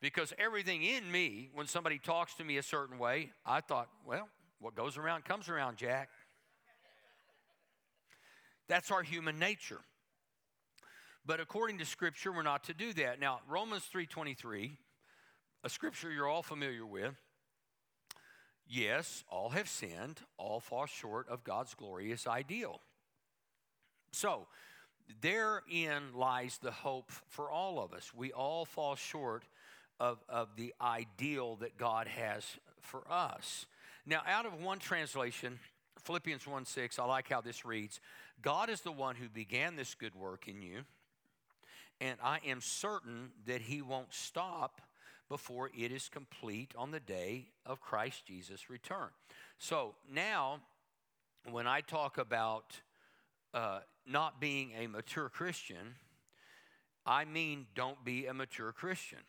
Because 0.00 0.32
everything 0.38 0.82
in 0.82 1.10
me, 1.10 1.50
when 1.52 1.66
somebody 1.66 1.98
talks 1.98 2.34
to 2.36 2.44
me 2.44 2.56
a 2.56 2.62
certain 2.62 2.98
way, 2.98 3.32
I 3.44 3.60
thought, 3.60 3.88
well, 4.06 4.28
what 4.60 4.74
goes 4.74 4.96
around 4.96 5.24
comes 5.24 5.48
around, 5.48 5.76
Jack. 5.76 6.08
That's 8.68 8.90
our 8.90 9.02
human 9.02 9.38
nature. 9.38 9.80
But 11.28 11.40
according 11.40 11.76
to 11.76 11.84
scripture, 11.84 12.32
we're 12.32 12.40
not 12.40 12.64
to 12.64 12.74
do 12.74 12.94
that. 12.94 13.20
Now, 13.20 13.42
Romans 13.46 13.84
3:23, 13.84 14.78
a 15.62 15.68
scripture 15.68 16.10
you're 16.10 16.26
all 16.26 16.42
familiar 16.42 16.86
with. 16.86 17.14
Yes, 18.66 19.24
all 19.28 19.50
have 19.50 19.68
sinned, 19.68 20.22
all 20.38 20.58
fall 20.58 20.86
short 20.86 21.28
of 21.28 21.44
God's 21.44 21.74
glorious 21.74 22.26
ideal. 22.26 22.80
So, 24.10 24.48
therein 25.20 26.14
lies 26.14 26.56
the 26.62 26.72
hope 26.72 27.10
for 27.10 27.50
all 27.50 27.78
of 27.78 27.92
us. 27.92 28.14
We 28.14 28.32
all 28.32 28.64
fall 28.64 28.96
short 28.96 29.44
of, 30.00 30.24
of 30.30 30.56
the 30.56 30.74
ideal 30.80 31.56
that 31.56 31.76
God 31.76 32.06
has 32.06 32.58
for 32.80 33.04
us. 33.12 33.66
Now, 34.06 34.22
out 34.24 34.46
of 34.46 34.54
one 34.54 34.78
translation, 34.78 35.60
Philippians 35.98 36.46
1 36.46 36.64
6, 36.64 36.98
I 36.98 37.04
like 37.04 37.28
how 37.28 37.42
this 37.42 37.66
reads 37.66 38.00
God 38.40 38.70
is 38.70 38.80
the 38.80 38.92
one 38.92 39.16
who 39.16 39.28
began 39.28 39.76
this 39.76 39.94
good 39.94 40.14
work 40.14 40.48
in 40.48 40.62
you 40.62 40.86
and 42.00 42.18
I 42.22 42.40
am 42.46 42.60
certain 42.60 43.30
that 43.46 43.62
he 43.62 43.82
won't 43.82 44.12
stop 44.12 44.80
before 45.28 45.70
it 45.76 45.92
is 45.92 46.08
complete 46.08 46.72
on 46.76 46.90
the 46.90 47.00
day 47.00 47.48
of 47.66 47.80
Christ 47.80 48.26
Jesus' 48.26 48.70
return. 48.70 49.08
So 49.58 49.94
now, 50.12 50.60
when 51.50 51.66
I 51.66 51.80
talk 51.80 52.18
about 52.18 52.80
uh, 53.52 53.80
not 54.06 54.40
being 54.40 54.72
a 54.78 54.86
mature 54.86 55.28
Christian, 55.28 55.96
I 57.04 57.24
mean 57.24 57.66
don't 57.74 58.04
be 58.04 58.26
a 58.26 58.34
mature 58.34 58.72
Christian. 58.72 59.20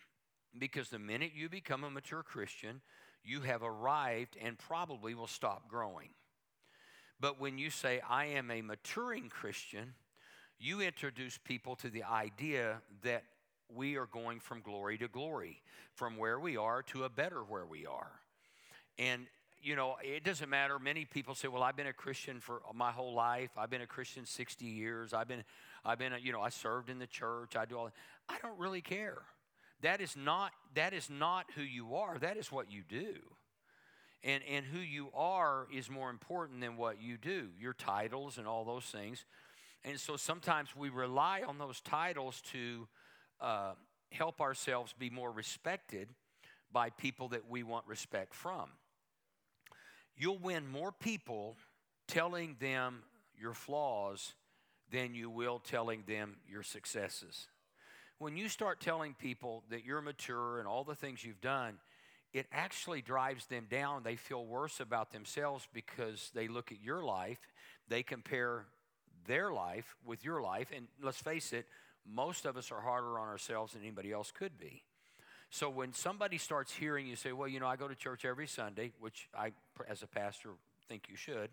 Because 0.57 0.89
the 0.89 0.99
minute 0.99 1.31
you 1.35 1.49
become 1.49 1.83
a 1.83 1.89
mature 1.89 2.23
Christian, 2.23 2.81
you 3.23 3.41
have 3.41 3.61
arrived 3.61 4.37
and 4.41 4.57
probably 4.57 5.13
will 5.13 5.27
stop 5.27 5.67
growing. 5.67 6.09
But 7.19 7.39
when 7.39 7.57
you 7.57 7.69
say, 7.69 8.01
I 8.09 8.25
am 8.25 8.49
a 8.49 8.61
maturing 8.61 9.29
Christian, 9.29 9.93
you 10.59 10.81
introduce 10.81 11.37
people 11.37 11.75
to 11.77 11.89
the 11.89 12.03
idea 12.03 12.81
that 13.03 13.23
we 13.73 13.97
are 13.97 14.07
going 14.07 14.39
from 14.39 14.61
glory 14.61 14.97
to 14.97 15.07
glory, 15.07 15.61
from 15.93 16.17
where 16.17 16.39
we 16.39 16.57
are 16.57 16.81
to 16.83 17.03
a 17.03 17.09
better 17.09 17.43
where 17.43 17.65
we 17.65 17.85
are. 17.85 18.11
And 18.97 19.27
you 19.61 19.75
know, 19.75 19.97
it 20.01 20.23
doesn't 20.23 20.49
matter. 20.49 20.79
Many 20.79 21.03
people 21.03 21.35
say, 21.35 21.49
"Well, 21.49 21.63
I've 21.63 21.75
been 21.75 21.87
a 21.87 21.93
Christian 21.93 22.39
for 22.39 22.61
my 22.73 22.91
whole 22.91 23.13
life. 23.13 23.51
I've 23.57 23.69
been 23.69 23.81
a 23.81 23.87
Christian 23.87 24.25
60 24.25 24.65
years. 24.65 25.13
I've 25.13 25.27
been, 25.27 25.43
I've 25.83 25.99
been, 25.99 26.13
a, 26.13 26.17
you 26.17 26.31
know, 26.31 26.41
I 26.41 26.47
served 26.47 26.89
in 26.89 26.97
the 26.97 27.07
church. 27.07 27.55
I 27.55 27.65
do 27.65 27.77
all." 27.77 27.85
That. 27.85 27.93
I 28.29 28.37
don't 28.41 28.57
really 28.57 28.81
care. 28.81 29.21
That 29.81 30.01
is 30.01 30.15
not 30.15 30.51
that 30.75 30.93
is 30.93 31.09
not 31.09 31.45
who 31.55 31.61
you 31.61 31.95
are. 31.95 32.17
That 32.17 32.37
is 32.37 32.51
what 32.51 32.71
you 32.71 32.83
do. 32.87 33.15
And 34.23 34.43
and 34.49 34.65
who 34.65 34.79
you 34.79 35.09
are 35.13 35.67
is 35.73 35.89
more 35.89 36.09
important 36.09 36.61
than 36.61 36.77
what 36.77 37.01
you 37.01 37.17
do. 37.17 37.49
Your 37.59 37.73
titles 37.73 38.37
and 38.37 38.47
all 38.47 38.65
those 38.65 38.85
things 38.85 39.25
and 39.83 39.99
so 39.99 40.17
sometimes 40.17 40.75
we 40.75 40.89
rely 40.89 41.41
on 41.47 41.57
those 41.57 41.79
titles 41.81 42.41
to 42.51 42.87
uh, 43.39 43.73
help 44.11 44.41
ourselves 44.41 44.93
be 44.97 45.09
more 45.09 45.31
respected 45.31 46.09
by 46.71 46.89
people 46.89 47.29
that 47.29 47.49
we 47.49 47.63
want 47.63 47.87
respect 47.87 48.33
from. 48.33 48.69
You'll 50.17 50.37
win 50.37 50.67
more 50.67 50.91
people 50.91 51.55
telling 52.07 52.57
them 52.59 53.03
your 53.39 53.53
flaws 53.53 54.33
than 54.91 55.13
you 55.13 55.29
will 55.29 55.59
telling 55.59 56.03
them 56.07 56.37
your 56.47 56.63
successes. 56.63 57.47
When 58.17 58.35
you 58.35 58.49
start 58.49 58.81
telling 58.81 59.13
people 59.13 59.63
that 59.69 59.85
you're 59.85 60.01
mature 60.01 60.59
and 60.59 60.67
all 60.67 60.83
the 60.83 60.95
things 60.95 61.23
you've 61.23 61.39
done, 61.39 61.75
it 62.33 62.47
actually 62.51 63.01
drives 63.01 63.45
them 63.45 63.67
down. 63.69 64.03
They 64.03 64.17
feel 64.17 64.45
worse 64.45 64.81
about 64.81 65.11
themselves 65.11 65.67
because 65.73 66.31
they 66.35 66.47
look 66.47 66.71
at 66.71 66.83
your 66.83 67.03
life, 67.03 67.39
they 67.87 68.03
compare 68.03 68.65
their 69.29 69.53
life 69.53 69.95
with 70.03 70.25
your 70.25 70.41
life. 70.41 70.71
And 70.75 70.87
let's 71.01 71.21
face 71.21 71.53
it, 71.53 71.67
most 72.05 72.45
of 72.45 72.57
us 72.57 72.71
are 72.71 72.81
harder 72.81 73.19
on 73.19 73.27
ourselves 73.27 73.73
than 73.73 73.83
anybody 73.83 74.11
else 74.11 74.31
could 74.31 74.57
be. 74.57 74.83
So 75.51 75.69
when 75.69 75.93
somebody 75.93 76.37
starts 76.37 76.73
hearing 76.73 77.07
you 77.07 77.15
say, 77.15 77.31
well, 77.31 77.47
you 77.47 77.59
know, 77.59 77.67
I 77.67 77.75
go 77.75 77.87
to 77.87 77.95
church 77.95 78.25
every 78.25 78.47
Sunday, 78.47 78.91
which 78.99 79.29
I, 79.37 79.51
as 79.87 80.01
a 80.01 80.07
pastor, 80.07 80.49
think 80.87 81.03
you 81.09 81.15
should, 81.15 81.51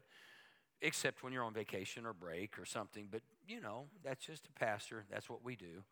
except 0.81 1.23
when 1.23 1.33
you're 1.33 1.45
on 1.45 1.53
vacation 1.53 2.07
or 2.07 2.15
break 2.15 2.59
or 2.59 2.65
something. 2.65 3.09
But, 3.11 3.21
you 3.47 3.61
know, 3.61 3.85
that's 4.03 4.25
just 4.25 4.47
a 4.47 4.59
pastor. 4.59 5.05
That's 5.11 5.29
what 5.29 5.45
we 5.45 5.55
do. 5.55 5.85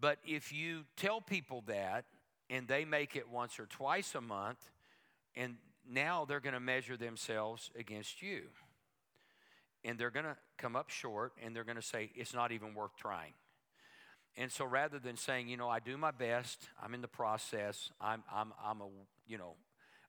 But 0.00 0.18
if 0.26 0.52
you 0.52 0.84
tell 0.96 1.20
people 1.20 1.62
that 1.66 2.06
and 2.48 2.66
they 2.66 2.86
make 2.86 3.16
it 3.16 3.28
once 3.28 3.60
or 3.60 3.66
twice 3.66 4.14
a 4.14 4.20
month, 4.20 4.70
and 5.36 5.56
now 5.88 6.24
they're 6.24 6.40
going 6.40 6.54
to 6.54 6.60
measure 6.60 6.96
themselves 6.96 7.70
against 7.78 8.22
you 8.22 8.44
and 9.84 9.98
they're 9.98 10.10
going 10.10 10.24
to 10.24 10.36
come 10.58 10.76
up 10.76 10.90
short 10.90 11.32
and 11.42 11.54
they're 11.54 11.64
going 11.64 11.76
to 11.76 11.82
say, 11.82 12.10
it's 12.14 12.34
not 12.34 12.52
even 12.52 12.74
worth 12.74 12.96
trying. 12.96 13.32
And 14.36 14.50
so 14.50 14.64
rather 14.64 14.98
than 14.98 15.16
saying, 15.16 15.48
you 15.48 15.56
know, 15.56 15.68
I 15.68 15.78
do 15.78 15.96
my 15.96 16.10
best, 16.10 16.68
I'm 16.82 16.94
in 16.94 17.02
the 17.02 17.08
process, 17.08 17.90
I'm, 18.00 18.22
I'm, 18.32 18.52
I'm 18.64 18.80
a, 18.80 18.88
you 19.26 19.36
know, 19.36 19.56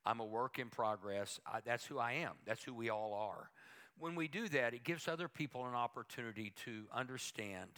I'm 0.06 0.20
a 0.20 0.26
work 0.26 0.60
in 0.60 0.70
progress, 0.70 1.40
I, 1.46 1.60
that's 1.66 1.86
who 1.86 2.00
I 2.00 2.14
am, 2.14 2.34
that's 2.46 2.64
who 2.64 2.74
we 2.74 2.90
all 2.90 3.14
are. 3.14 3.50
When 4.00 4.16
we 4.16 4.28
do 4.28 4.48
that, 4.50 4.74
it 4.74 4.84
gives 4.84 5.08
other 5.08 5.28
people 5.28 5.66
an 5.66 5.76
opportunity 5.76 6.54
to 6.66 6.86
understand 6.94 7.70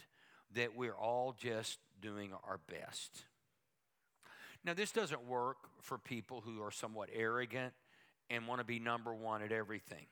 that 0.54 0.76
we're 0.76 0.94
all 0.94 1.34
just 1.38 1.78
doing 2.00 2.32
our 2.32 2.60
best. 2.68 3.24
Now, 4.64 4.74
this 4.74 4.92
doesn't 4.92 5.24
work 5.26 5.58
for 5.80 5.98
people 5.98 6.42
who 6.44 6.62
are 6.62 6.70
somewhat 6.70 7.08
arrogant 7.12 7.72
and 8.30 8.46
want 8.46 8.60
to 8.60 8.64
be 8.64 8.78
number 8.78 9.14
one 9.14 9.42
at 9.42 9.52
everything. 9.52 10.06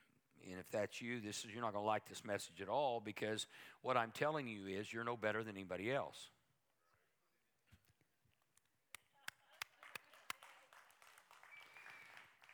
And 0.49 0.59
if 0.59 0.69
that's 0.69 1.01
you, 1.01 1.19
this 1.19 1.43
is 1.43 1.51
you're 1.51 1.61
not 1.61 1.73
going 1.73 1.83
to 1.83 1.87
like 1.87 2.07
this 2.07 2.23
message 2.23 2.61
at 2.61 2.69
all 2.69 3.01
because 3.03 3.47
what 3.81 3.97
I'm 3.97 4.11
telling 4.11 4.47
you 4.47 4.67
is 4.67 4.91
you're 4.93 5.03
no 5.03 5.17
better 5.17 5.43
than 5.43 5.55
anybody 5.55 5.91
else. 5.91 6.29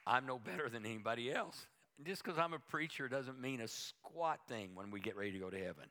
I'm 0.08 0.26
no 0.26 0.40
better 0.40 0.70
than 0.70 0.86
anybody 0.86 1.32
else. 1.32 1.68
Just 2.04 2.24
because 2.24 2.40
I'm 2.40 2.54
a 2.54 2.60
preacher 2.60 3.08
doesn't 3.08 3.40
mean 3.40 3.62
a 3.62 3.68
squat 3.68 4.40
thing 4.48 4.72
when 4.74 4.90
we 4.90 5.00
get 5.00 5.16
ready 5.16 5.32
to 5.34 5.40
go 5.40 5.50
to 5.50 5.58
heaven. 5.58 5.86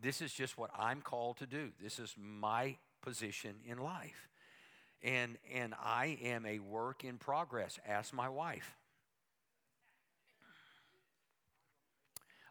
This 0.00 0.22
is 0.22 0.32
just 0.32 0.56
what 0.56 0.70
I'm 0.76 1.02
called 1.02 1.38
to 1.38 1.46
do. 1.46 1.70
This 1.82 1.98
is 1.98 2.14
my 2.18 2.76
position 3.02 3.56
in 3.66 3.78
life. 3.78 4.28
And, 5.02 5.36
and 5.52 5.74
I 5.82 6.18
am 6.22 6.46
a 6.46 6.58
work 6.58 7.04
in 7.04 7.18
progress. 7.18 7.78
Ask 7.86 8.14
my 8.14 8.28
wife. 8.28 8.76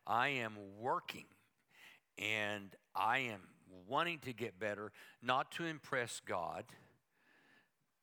I 0.09 0.29
am 0.29 0.53
working 0.79 1.25
and 2.17 2.75
I 2.95 3.19
am 3.19 3.41
wanting 3.87 4.19
to 4.19 4.33
get 4.33 4.59
better, 4.59 4.91
not 5.21 5.51
to 5.53 5.65
impress 5.65 6.19
God 6.25 6.65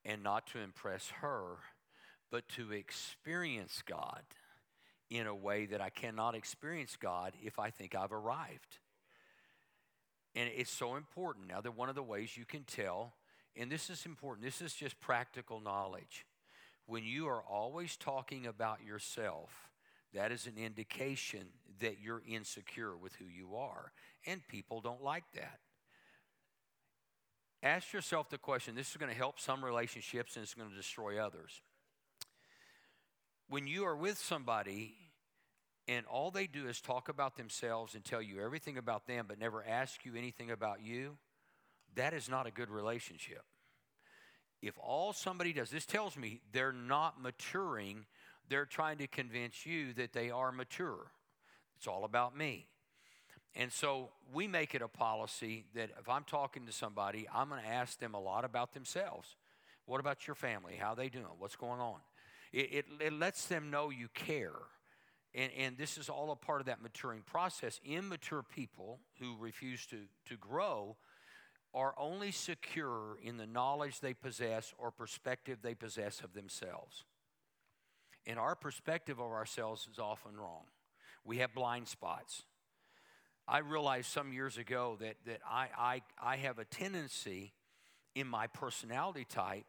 and 0.04 0.22
not 0.22 0.46
to 0.48 0.60
impress 0.60 1.08
her, 1.20 1.56
but 2.30 2.48
to 2.50 2.72
experience 2.72 3.82
God 3.84 4.22
in 5.10 5.26
a 5.26 5.34
way 5.34 5.66
that 5.66 5.80
I 5.80 5.90
cannot 5.90 6.36
experience 6.36 6.96
God 6.96 7.32
if 7.42 7.58
I 7.58 7.70
think 7.70 7.94
I've 7.94 8.12
arrived. 8.12 8.78
And 10.36 10.50
it's 10.54 10.70
so 10.70 10.94
important. 10.96 11.48
Now, 11.48 11.60
that 11.60 11.76
one 11.76 11.88
of 11.88 11.94
the 11.94 12.02
ways 12.02 12.36
you 12.36 12.44
can 12.44 12.64
tell, 12.64 13.14
and 13.56 13.70
this 13.70 13.90
is 13.90 14.06
important, 14.06 14.44
this 14.44 14.60
is 14.60 14.74
just 14.74 15.00
practical 15.00 15.60
knowledge. 15.60 16.26
When 16.86 17.04
you 17.04 17.26
are 17.26 17.42
always 17.42 17.96
talking 17.96 18.46
about 18.46 18.84
yourself, 18.84 19.50
that 20.14 20.32
is 20.32 20.46
an 20.46 20.54
indication 20.56 21.46
that 21.80 22.00
you're 22.00 22.22
insecure 22.26 22.96
with 22.96 23.14
who 23.16 23.26
you 23.26 23.56
are. 23.56 23.92
And 24.26 24.46
people 24.48 24.80
don't 24.80 25.02
like 25.02 25.24
that. 25.34 25.60
Ask 27.62 27.92
yourself 27.92 28.30
the 28.30 28.38
question 28.38 28.74
this 28.74 28.90
is 28.90 28.96
going 28.96 29.10
to 29.10 29.16
help 29.16 29.40
some 29.40 29.64
relationships 29.64 30.36
and 30.36 30.42
it's 30.42 30.54
going 30.54 30.70
to 30.70 30.76
destroy 30.76 31.18
others. 31.18 31.60
When 33.48 33.66
you 33.66 33.84
are 33.84 33.96
with 33.96 34.18
somebody 34.18 34.94
and 35.88 36.04
all 36.06 36.30
they 36.30 36.46
do 36.46 36.68
is 36.68 36.80
talk 36.80 37.08
about 37.08 37.36
themselves 37.36 37.94
and 37.94 38.04
tell 38.04 38.22
you 38.22 38.40
everything 38.40 38.76
about 38.76 39.06
them 39.06 39.26
but 39.28 39.38
never 39.38 39.64
ask 39.64 40.04
you 40.04 40.14
anything 40.16 40.50
about 40.50 40.82
you, 40.82 41.16
that 41.94 42.12
is 42.12 42.28
not 42.28 42.46
a 42.46 42.50
good 42.50 42.70
relationship. 42.70 43.42
If 44.62 44.74
all 44.78 45.12
somebody 45.12 45.52
does, 45.52 45.70
this 45.70 45.86
tells 45.86 46.16
me 46.16 46.40
they're 46.52 46.72
not 46.72 47.20
maturing, 47.20 48.06
they're 48.48 48.66
trying 48.66 48.98
to 48.98 49.06
convince 49.06 49.66
you 49.66 49.92
that 49.94 50.12
they 50.12 50.30
are 50.30 50.52
mature. 50.52 51.10
It's 51.76 51.86
all 51.86 52.04
about 52.04 52.36
me. 52.36 52.68
And 53.54 53.72
so 53.72 54.10
we 54.32 54.46
make 54.46 54.74
it 54.74 54.82
a 54.82 54.88
policy 54.88 55.64
that 55.74 55.90
if 55.98 56.08
I'm 56.08 56.24
talking 56.24 56.66
to 56.66 56.72
somebody, 56.72 57.26
I'm 57.34 57.48
going 57.48 57.62
to 57.62 57.68
ask 57.68 57.98
them 57.98 58.14
a 58.14 58.20
lot 58.20 58.44
about 58.44 58.74
themselves. 58.74 59.34
What 59.86 60.00
about 60.00 60.26
your 60.26 60.34
family? 60.34 60.74
How 60.78 60.94
they 60.94 61.08
doing? 61.08 61.24
What's 61.38 61.56
going 61.56 61.80
on? 61.80 62.00
It, 62.52 62.72
it, 62.72 62.84
it 63.00 63.12
lets 63.12 63.46
them 63.46 63.70
know 63.70 63.90
you 63.90 64.08
care. 64.14 64.52
And, 65.34 65.50
and 65.56 65.78
this 65.78 65.96
is 65.96 66.08
all 66.08 66.30
a 66.32 66.36
part 66.36 66.60
of 66.60 66.66
that 66.66 66.82
maturing 66.82 67.22
process. 67.22 67.80
Immature 67.84 68.42
people 68.42 69.00
who 69.20 69.36
refuse 69.38 69.86
to, 69.86 69.96
to 70.28 70.36
grow 70.36 70.96
are 71.72 71.94
only 71.98 72.30
secure 72.32 73.18
in 73.22 73.36
the 73.36 73.46
knowledge 73.46 74.00
they 74.00 74.14
possess 74.14 74.72
or 74.78 74.90
perspective 74.90 75.58
they 75.62 75.74
possess 75.74 76.20
of 76.20 76.32
themselves. 76.32 77.04
And 78.26 78.38
our 78.38 78.54
perspective 78.54 79.18
of 79.18 79.30
ourselves 79.30 79.88
is 79.90 79.98
often 79.98 80.36
wrong. 80.36 80.64
We 81.24 81.38
have 81.38 81.54
blind 81.54 81.88
spots. 81.88 82.42
I 83.48 83.58
realized 83.58 84.06
some 84.06 84.32
years 84.32 84.58
ago 84.58 84.96
that, 85.00 85.16
that 85.26 85.40
I, 85.48 85.68
I, 85.78 86.02
I 86.20 86.36
have 86.36 86.58
a 86.58 86.64
tendency 86.64 87.52
in 88.14 88.26
my 88.26 88.48
personality 88.48 89.24
type 89.28 89.64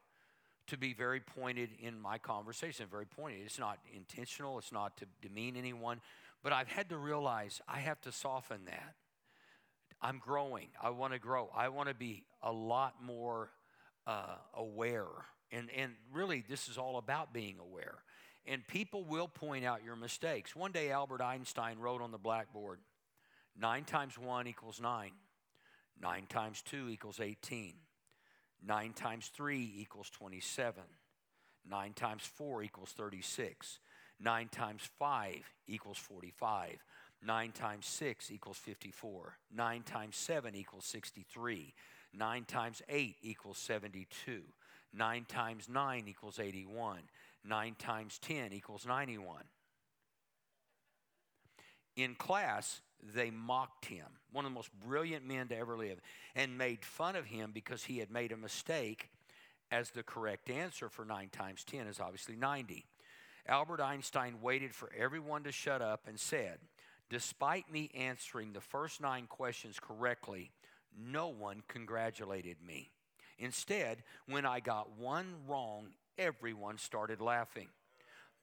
to 0.68 0.78
be 0.78 0.94
very 0.94 1.20
pointed 1.20 1.70
in 1.80 2.00
my 2.00 2.18
conversation, 2.18 2.88
very 2.90 3.06
pointed. 3.06 3.42
It's 3.46 3.60
not 3.60 3.78
intentional, 3.94 4.58
it's 4.58 4.72
not 4.72 4.98
to 4.98 5.06
demean 5.22 5.56
anyone, 5.56 6.02
but 6.44 6.54
I've 6.54 6.68
had 6.68 6.90
to 6.90 6.98
realize 6.98 7.62
I 7.68 7.80
have 7.80 8.02
to 8.02 8.12
soften 8.12 8.66
that. 8.66 8.96
I'm 10.02 10.20
growing. 10.20 10.68
I 10.82 10.92
want 10.92 11.14
to 11.14 11.20
grow. 11.20 11.50
I 11.56 11.70
want 11.70 11.90
to 11.90 11.96
be 11.96 12.24
a 12.44 12.52
lot 12.52 12.96
more 13.02 13.52
uh, 14.06 14.36
aware. 14.54 15.06
And, 15.52 15.70
and 15.76 15.94
really, 16.14 16.44
this 16.48 16.68
is 16.68 16.78
all 16.78 16.98
about 16.98 17.34
being 17.34 17.58
aware. 17.60 17.96
And 18.48 18.66
people 18.66 19.04
will 19.04 19.28
point 19.28 19.66
out 19.66 19.84
your 19.84 19.98
mistakes. 19.98 20.56
One 20.56 20.72
day, 20.72 20.92
Albert 20.92 21.22
Einstein 21.22 21.80
wrote 21.80 22.02
on 22.02 22.12
the 22.12 22.18
blackboard 22.18 22.80
9 23.60 23.84
times 23.84 24.18
1 24.18 24.48
equals 24.48 24.80
9, 24.80 25.12
9 26.02 26.26
times 26.30 26.62
2 26.62 26.90
equals 26.90 27.20
18. 27.20 27.74
9 28.66 28.94
times 28.94 29.32
3 29.36 29.74
equals 29.78 30.10
27. 30.10 30.84
9 31.70 31.94
times 31.94 32.24
4 32.24 32.64
equals 32.64 32.94
36. 32.96 33.80
9 34.20 34.48
times 34.50 34.90
5 34.98 35.54
equals 35.68 35.98
45. 35.98 36.84
9 37.26 37.52
times 37.52 37.86
6 37.86 38.32
equals 38.32 38.58
54. 38.58 39.38
9 39.54 39.84
times 39.84 40.16
7 40.16 40.56
equals 40.56 40.86
63. 40.86 41.74
9 42.14 42.46
times 42.46 42.82
8 42.88 43.16
equals 43.22 43.58
72. 43.58 44.44
9 44.94 45.26
times 45.26 45.68
9 45.70 46.08
equals 46.08 46.40
81. 46.40 47.02
9 47.44 47.76
times 47.80 48.20
10 48.20 48.54
equals 48.54 48.86
91. 48.86 49.44
In 51.96 52.16
class, 52.16 52.82
they 53.02 53.32
mocked 53.32 53.86
him, 53.86 54.06
one 54.32 54.46
of 54.46 54.52
the 54.52 54.56
most 54.56 54.72
brilliant 54.86 55.26
men 55.26 55.48
to 55.48 55.58
ever 55.58 55.78
live, 55.78 56.00
and 56.36 56.58
made 56.58 56.84
fun 56.84 57.16
of 57.16 57.26
him 57.26 57.52
because 57.54 57.86
he 57.86 58.00
had 58.00 58.12
made 58.12 58.32
a 58.32 58.38
mistake, 58.38 59.10
as 59.72 59.90
the 59.90 60.04
correct 60.04 60.50
answer 60.50 60.90
for 60.90 61.06
9 61.06 61.30
times 61.30 61.64
10 61.64 61.88
is 61.88 62.00
obviously 62.00 62.36
90. 62.36 62.86
Albert 63.48 63.82
Einstein 63.82 64.42
waited 64.42 64.74
for 64.76 64.92
everyone 64.98 65.44
to 65.44 65.52
shut 65.52 65.82
up 65.82 66.08
and 66.08 66.20
said, 66.20 66.60
Despite 67.10 67.72
me 67.72 67.90
answering 67.96 68.52
the 68.52 68.62
first 68.62 69.00
nine 69.00 69.28
questions 69.28 69.80
correctly, 69.80 70.52
no 70.98 71.30
one 71.30 71.64
congratulated 71.68 72.58
me. 72.66 72.92
Instead, 73.40 74.04
when 74.28 74.46
I 74.46 74.60
got 74.60 74.98
one 74.98 75.36
wrong, 75.48 75.90
everyone 76.18 76.78
started 76.78 77.22
laughing. 77.22 77.68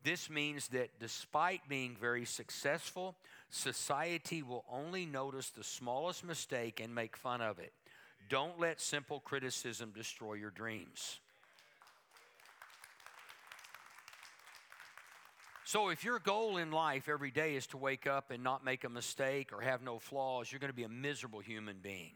This 0.03 0.29
means 0.29 0.69
that 0.69 1.01
despite 1.01 1.67
being 1.69 1.97
very 1.99 2.27
successful, 2.27 3.17
society 3.49 4.43
will 4.43 4.65
only 4.71 5.07
notice 5.07 5.51
the 5.51 5.65
smallest 5.65 6.25
mistake 6.25 6.81
and 6.81 6.95
make 6.95 7.17
fun 7.17 7.41
of 7.41 7.59
it. 7.59 7.73
Don't 8.29 8.61
let 8.61 8.81
simple 8.81 9.21
criticism 9.21 9.93
destroy 9.95 10.35
your 10.35 10.51
dreams. 10.51 11.21
So, 15.67 15.89
if 15.89 16.05
your 16.05 16.19
goal 16.19 16.59
in 16.59 16.71
life 16.71 17.09
every 17.09 17.31
day 17.31 17.57
is 17.57 17.67
to 17.69 17.79
wake 17.79 18.07
up 18.07 18.31
and 18.31 18.45
not 18.45 18.63
make 18.65 18.85
a 18.85 18.91
mistake 18.91 19.51
or 19.51 19.63
have 19.63 19.83
no 19.83 19.99
flaws, 19.99 20.53
you're 20.53 20.61
going 20.61 20.71
to 20.71 20.77
be 20.77 20.85
a 20.85 20.89
miserable 20.91 21.41
human 21.41 21.79
being. 21.83 22.13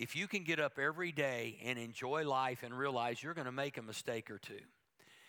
If 0.00 0.16
you 0.16 0.26
can 0.26 0.44
get 0.44 0.58
up 0.58 0.78
every 0.78 1.12
day 1.12 1.58
and 1.62 1.78
enjoy 1.78 2.26
life 2.26 2.62
and 2.62 2.72
realize 2.72 3.22
you're 3.22 3.34
going 3.34 3.44
to 3.44 3.52
make 3.52 3.76
a 3.76 3.82
mistake 3.82 4.30
or 4.30 4.38
two, 4.38 4.62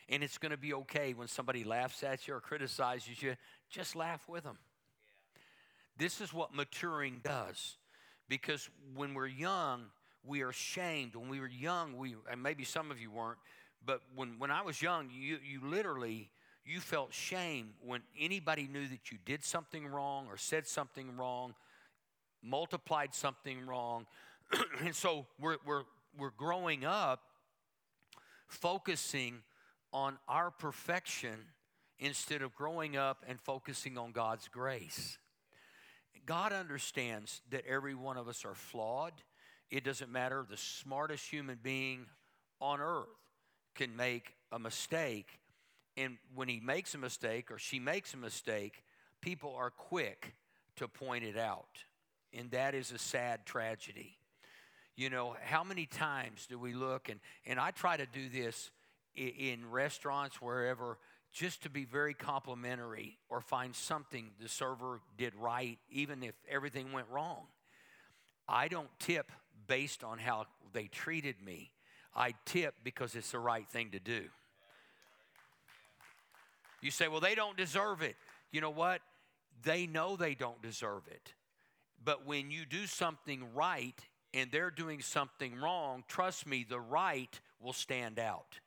and 0.07 0.23
it's 0.23 0.37
going 0.37 0.53
to 0.53 0.57
be 0.57 0.73
okay 0.73 1.13
when 1.13 1.27
somebody 1.27 1.65
laughs 1.65 2.03
at 2.03 2.25
you 2.25 2.35
or 2.35 2.39
criticizes 2.39 3.21
you, 3.21 3.35
just 3.69 3.97
laugh 3.97 4.29
with 4.29 4.45
them. 4.45 4.57
This 5.97 6.21
is 6.21 6.31
what 6.31 6.55
maturing 6.55 7.19
does. 7.21 7.75
Because 8.29 8.69
when 8.95 9.13
we're 9.13 9.27
young, 9.27 9.87
we 10.23 10.41
are 10.41 10.53
shamed. 10.53 11.17
When 11.17 11.27
we 11.27 11.41
were 11.41 11.49
young, 11.49 11.97
we 11.97 12.15
and 12.31 12.41
maybe 12.41 12.63
some 12.63 12.91
of 12.91 13.01
you 13.01 13.11
weren't, 13.11 13.39
but 13.85 13.99
when, 14.15 14.39
when 14.39 14.51
I 14.51 14.61
was 14.61 14.81
young, 14.81 15.09
you, 15.13 15.37
you 15.43 15.59
literally 15.69 16.31
you 16.63 16.79
felt 16.79 17.13
shame 17.13 17.71
when 17.81 18.03
anybody 18.17 18.69
knew 18.71 18.87
that 18.87 19.11
you 19.11 19.17
did 19.25 19.43
something 19.43 19.85
wrong 19.85 20.27
or 20.29 20.37
said 20.37 20.65
something 20.65 21.17
wrong, 21.17 21.55
multiplied 22.41 23.13
something 23.13 23.65
wrong. 23.65 24.05
and 24.85 24.95
so 24.95 25.25
we're, 25.39 25.57
we're, 25.65 25.83
we're 26.17 26.31
growing 26.31 26.85
up 26.85 27.21
focusing 28.47 29.41
on 29.93 30.17
our 30.27 30.51
perfection 30.51 31.35
instead 31.99 32.41
of 32.41 32.53
growing 32.55 32.97
up 32.97 33.23
and 33.27 33.39
focusing 33.39 33.97
on 33.97 34.11
God's 34.11 34.47
grace. 34.47 35.17
God 36.25 36.53
understands 36.53 37.41
that 37.49 37.65
every 37.65 37.95
one 37.95 38.17
of 38.17 38.27
us 38.27 38.45
are 38.45 38.55
flawed. 38.55 39.13
It 39.69 39.83
doesn't 39.83 40.11
matter, 40.11 40.45
the 40.49 40.57
smartest 40.57 41.29
human 41.29 41.59
being 41.61 42.05
on 42.59 42.79
earth 42.81 43.07
can 43.75 43.95
make 43.95 44.35
a 44.51 44.59
mistake. 44.59 45.39
And 45.97 46.17
when 46.35 46.47
he 46.47 46.59
makes 46.59 46.93
a 46.93 46.97
mistake 46.97 47.51
or 47.51 47.57
she 47.57 47.79
makes 47.79 48.13
a 48.13 48.17
mistake, 48.17 48.83
people 49.21 49.55
are 49.55 49.69
quick 49.69 50.35
to 50.77 50.87
point 50.87 51.23
it 51.23 51.37
out. 51.37 51.85
And 52.33 52.51
that 52.51 52.75
is 52.75 52.91
a 52.91 52.97
sad 52.97 53.45
tragedy. 53.45 54.17
You 54.95 55.09
know, 55.09 55.35
how 55.43 55.63
many 55.63 55.85
times 55.85 56.47
do 56.47 56.59
we 56.59 56.73
look 56.73 57.09
and, 57.09 57.19
and 57.45 57.59
I 57.59 57.71
try 57.71 57.97
to 57.97 58.05
do 58.05 58.29
this 58.29 58.71
in 59.15 59.69
restaurants, 59.69 60.41
wherever, 60.41 60.97
just 61.31 61.63
to 61.63 61.69
be 61.69 61.85
very 61.85 62.13
complimentary 62.13 63.17
or 63.29 63.41
find 63.41 63.75
something 63.75 64.31
the 64.41 64.49
server 64.49 64.99
did 65.17 65.33
right, 65.35 65.77
even 65.89 66.23
if 66.23 66.35
everything 66.49 66.91
went 66.91 67.07
wrong. 67.09 67.43
I 68.47 68.67
don't 68.67 68.89
tip 68.99 69.31
based 69.67 70.03
on 70.03 70.17
how 70.17 70.45
they 70.73 70.87
treated 70.87 71.35
me. 71.43 71.71
I 72.15 72.33
tip 72.45 72.75
because 72.83 73.15
it's 73.15 73.31
the 73.31 73.39
right 73.39 73.67
thing 73.69 73.91
to 73.91 73.99
do. 73.99 74.23
You 76.81 76.91
say, 76.91 77.07
well, 77.07 77.21
they 77.21 77.35
don't 77.35 77.55
deserve 77.55 78.01
it. 78.01 78.15
You 78.51 78.59
know 78.59 78.71
what? 78.71 79.01
They 79.63 79.87
know 79.87 80.15
they 80.15 80.35
don't 80.35 80.61
deserve 80.61 81.03
it. 81.07 81.33
But 82.03 82.25
when 82.25 82.51
you 82.51 82.65
do 82.65 82.87
something 82.87 83.53
right 83.53 83.99
and 84.33 84.51
they're 84.51 84.71
doing 84.71 85.01
something 85.01 85.55
wrong, 85.59 86.03
trust 86.07 86.47
me, 86.47 86.65
the 86.67 86.79
right 86.79 87.39
will 87.59 87.73
stand 87.73 88.19
out. 88.19 88.59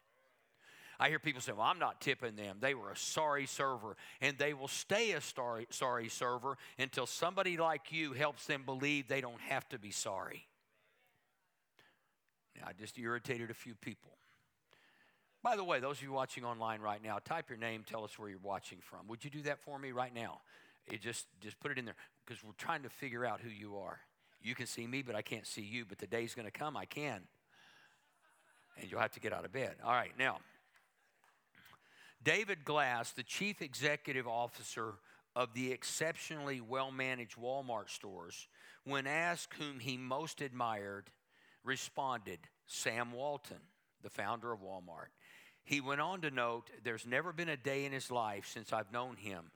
I 0.98 1.08
hear 1.08 1.18
people 1.18 1.40
say, 1.40 1.52
Well, 1.52 1.66
I'm 1.66 1.78
not 1.78 2.00
tipping 2.00 2.36
them. 2.36 2.58
They 2.60 2.74
were 2.74 2.92
a 2.92 2.96
sorry 2.96 3.46
server. 3.46 3.96
And 4.20 4.38
they 4.38 4.54
will 4.54 4.68
stay 4.68 5.12
a 5.12 5.20
sorry, 5.20 5.66
sorry 5.70 6.08
server 6.08 6.56
until 6.78 7.06
somebody 7.06 7.56
like 7.56 7.92
you 7.92 8.12
helps 8.12 8.46
them 8.46 8.62
believe 8.64 9.08
they 9.08 9.20
don't 9.20 9.40
have 9.40 9.68
to 9.70 9.78
be 9.78 9.90
sorry. 9.90 10.46
Now, 12.56 12.68
I 12.68 12.72
just 12.72 12.98
irritated 12.98 13.50
a 13.50 13.54
few 13.54 13.74
people. 13.74 14.12
By 15.42 15.56
the 15.56 15.64
way, 15.64 15.80
those 15.80 15.98
of 15.98 16.04
you 16.04 16.12
watching 16.12 16.44
online 16.44 16.80
right 16.80 17.02
now, 17.02 17.18
type 17.22 17.50
your 17.50 17.58
name, 17.58 17.84
tell 17.84 18.04
us 18.04 18.18
where 18.18 18.30
you're 18.30 18.38
watching 18.42 18.78
from. 18.80 19.08
Would 19.08 19.24
you 19.24 19.30
do 19.30 19.42
that 19.42 19.58
for 19.58 19.78
me 19.78 19.92
right 19.92 20.14
now? 20.14 20.40
It 20.86 21.00
just 21.00 21.26
just 21.40 21.58
put 21.60 21.70
it 21.70 21.78
in 21.78 21.84
there 21.84 21.96
because 22.24 22.42
we're 22.44 22.52
trying 22.52 22.82
to 22.84 22.88
figure 22.88 23.24
out 23.24 23.40
who 23.40 23.50
you 23.50 23.76
are. 23.76 23.98
You 24.44 24.54
can 24.54 24.66
see 24.66 24.86
me, 24.86 25.02
but 25.02 25.16
I 25.16 25.22
can't 25.22 25.46
see 25.46 25.62
you. 25.62 25.84
But 25.84 25.98
the 25.98 26.06
day's 26.06 26.34
going 26.34 26.46
to 26.46 26.52
come, 26.52 26.76
I 26.76 26.84
can. 26.84 27.22
And 28.78 28.90
you'll 28.90 29.00
have 29.00 29.12
to 29.12 29.20
get 29.20 29.32
out 29.32 29.44
of 29.44 29.52
bed. 29.52 29.76
All 29.82 29.92
right, 29.92 30.12
now, 30.18 30.38
David 32.22 32.64
Glass, 32.64 33.12
the 33.12 33.22
chief 33.22 33.62
executive 33.62 34.28
officer 34.28 34.94
of 35.34 35.54
the 35.54 35.72
exceptionally 35.72 36.60
well 36.60 36.90
managed 36.90 37.36
Walmart 37.36 37.88
stores, 37.90 38.46
when 38.84 39.06
asked 39.06 39.54
whom 39.54 39.80
he 39.80 39.96
most 39.96 40.40
admired, 40.42 41.10
responded 41.64 42.38
Sam 42.66 43.12
Walton, 43.12 43.60
the 44.02 44.10
founder 44.10 44.52
of 44.52 44.60
Walmart. 44.60 45.08
He 45.64 45.80
went 45.80 46.02
on 46.02 46.20
to 46.20 46.30
note 46.30 46.70
there's 46.82 47.06
never 47.06 47.32
been 47.32 47.48
a 47.48 47.56
day 47.56 47.86
in 47.86 47.92
his 47.92 48.10
life 48.10 48.46
since 48.46 48.72
I've 48.72 48.92
known 48.92 49.16
him 49.16 49.50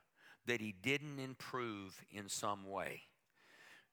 that 0.47 0.59
he 0.59 0.73
didn't 0.81 1.19
improve 1.19 2.03
in 2.11 2.27
some 2.27 2.67
way. 2.67 3.03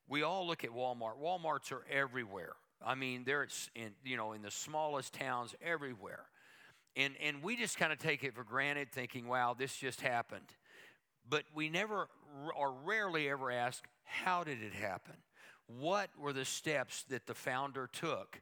We 0.09 0.23
all 0.23 0.47
look 0.47 0.65
at 0.65 0.71
Walmart. 0.71 1.19
Walmarts 1.21 1.73
are 1.73 1.85
everywhere. 1.91 2.55
I 2.85 2.95
mean, 2.95 3.25
they're 3.25 3.49
in, 3.75 3.93
you 4.05 4.17
know, 4.17 4.33
in 4.33 4.43
the 4.43 4.51
smallest 4.51 5.15
towns 5.15 5.55
everywhere. 5.63 6.27
And, 6.95 7.15
and 7.23 7.43
we 7.43 7.57
just 7.57 7.79
kind 7.79 7.93
of 7.93 7.99
take 7.99 8.25
it 8.25 8.35
for 8.35 8.45
granted, 8.45 8.93
thinking, 8.93 9.27
wow, 9.29 9.55
this 9.59 9.77
just 9.77 10.01
happened. 10.01 10.47
But 11.29 11.45
we 11.55 11.69
never 11.69 12.09
or 12.57 12.73
rarely 12.85 13.29
ever 13.29 13.51
ask, 13.51 13.85
how 14.05 14.45
did 14.45 14.63
it 14.63 14.73
happen? 14.73 15.17
What 15.67 16.11
were 16.19 16.33
the 16.33 16.45
steps 16.45 17.05
that 17.09 17.27
the 17.27 17.35
founder 17.35 17.89
took 17.93 18.41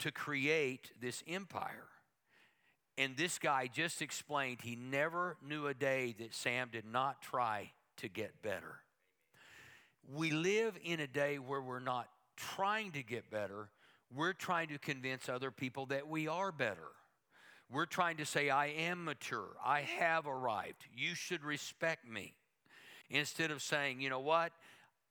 to 0.00 0.12
create 0.12 0.92
this 1.00 1.22
empire? 1.26 1.88
And 2.98 3.16
this 3.16 3.38
guy 3.38 3.68
just 3.72 4.02
explained 4.02 4.58
he 4.62 4.76
never 4.76 5.36
knew 5.46 5.66
a 5.66 5.74
day 5.74 6.14
that 6.18 6.34
Sam 6.34 6.68
did 6.70 6.84
not 6.84 7.22
try 7.22 7.72
to 7.98 8.08
get 8.08 8.42
better. 8.42 8.80
We 10.14 10.30
live 10.30 10.78
in 10.84 11.00
a 11.00 11.06
day 11.06 11.38
where 11.38 11.60
we're 11.60 11.80
not 11.80 12.08
trying 12.36 12.92
to 12.92 13.02
get 13.02 13.30
better, 13.30 13.68
we're 14.14 14.32
trying 14.32 14.68
to 14.68 14.78
convince 14.78 15.28
other 15.28 15.50
people 15.50 15.86
that 15.86 16.06
we 16.06 16.28
are 16.28 16.52
better. 16.52 16.88
We're 17.70 17.86
trying 17.86 18.18
to 18.18 18.26
say, 18.26 18.48
I 18.48 18.66
am 18.66 19.04
mature, 19.04 19.48
I 19.64 19.80
have 19.80 20.26
arrived, 20.26 20.86
you 20.94 21.14
should 21.14 21.44
respect 21.44 22.08
me. 22.08 22.34
Instead 23.10 23.50
of 23.50 23.62
saying, 23.62 24.00
you 24.00 24.10
know 24.10 24.20
what, 24.20 24.52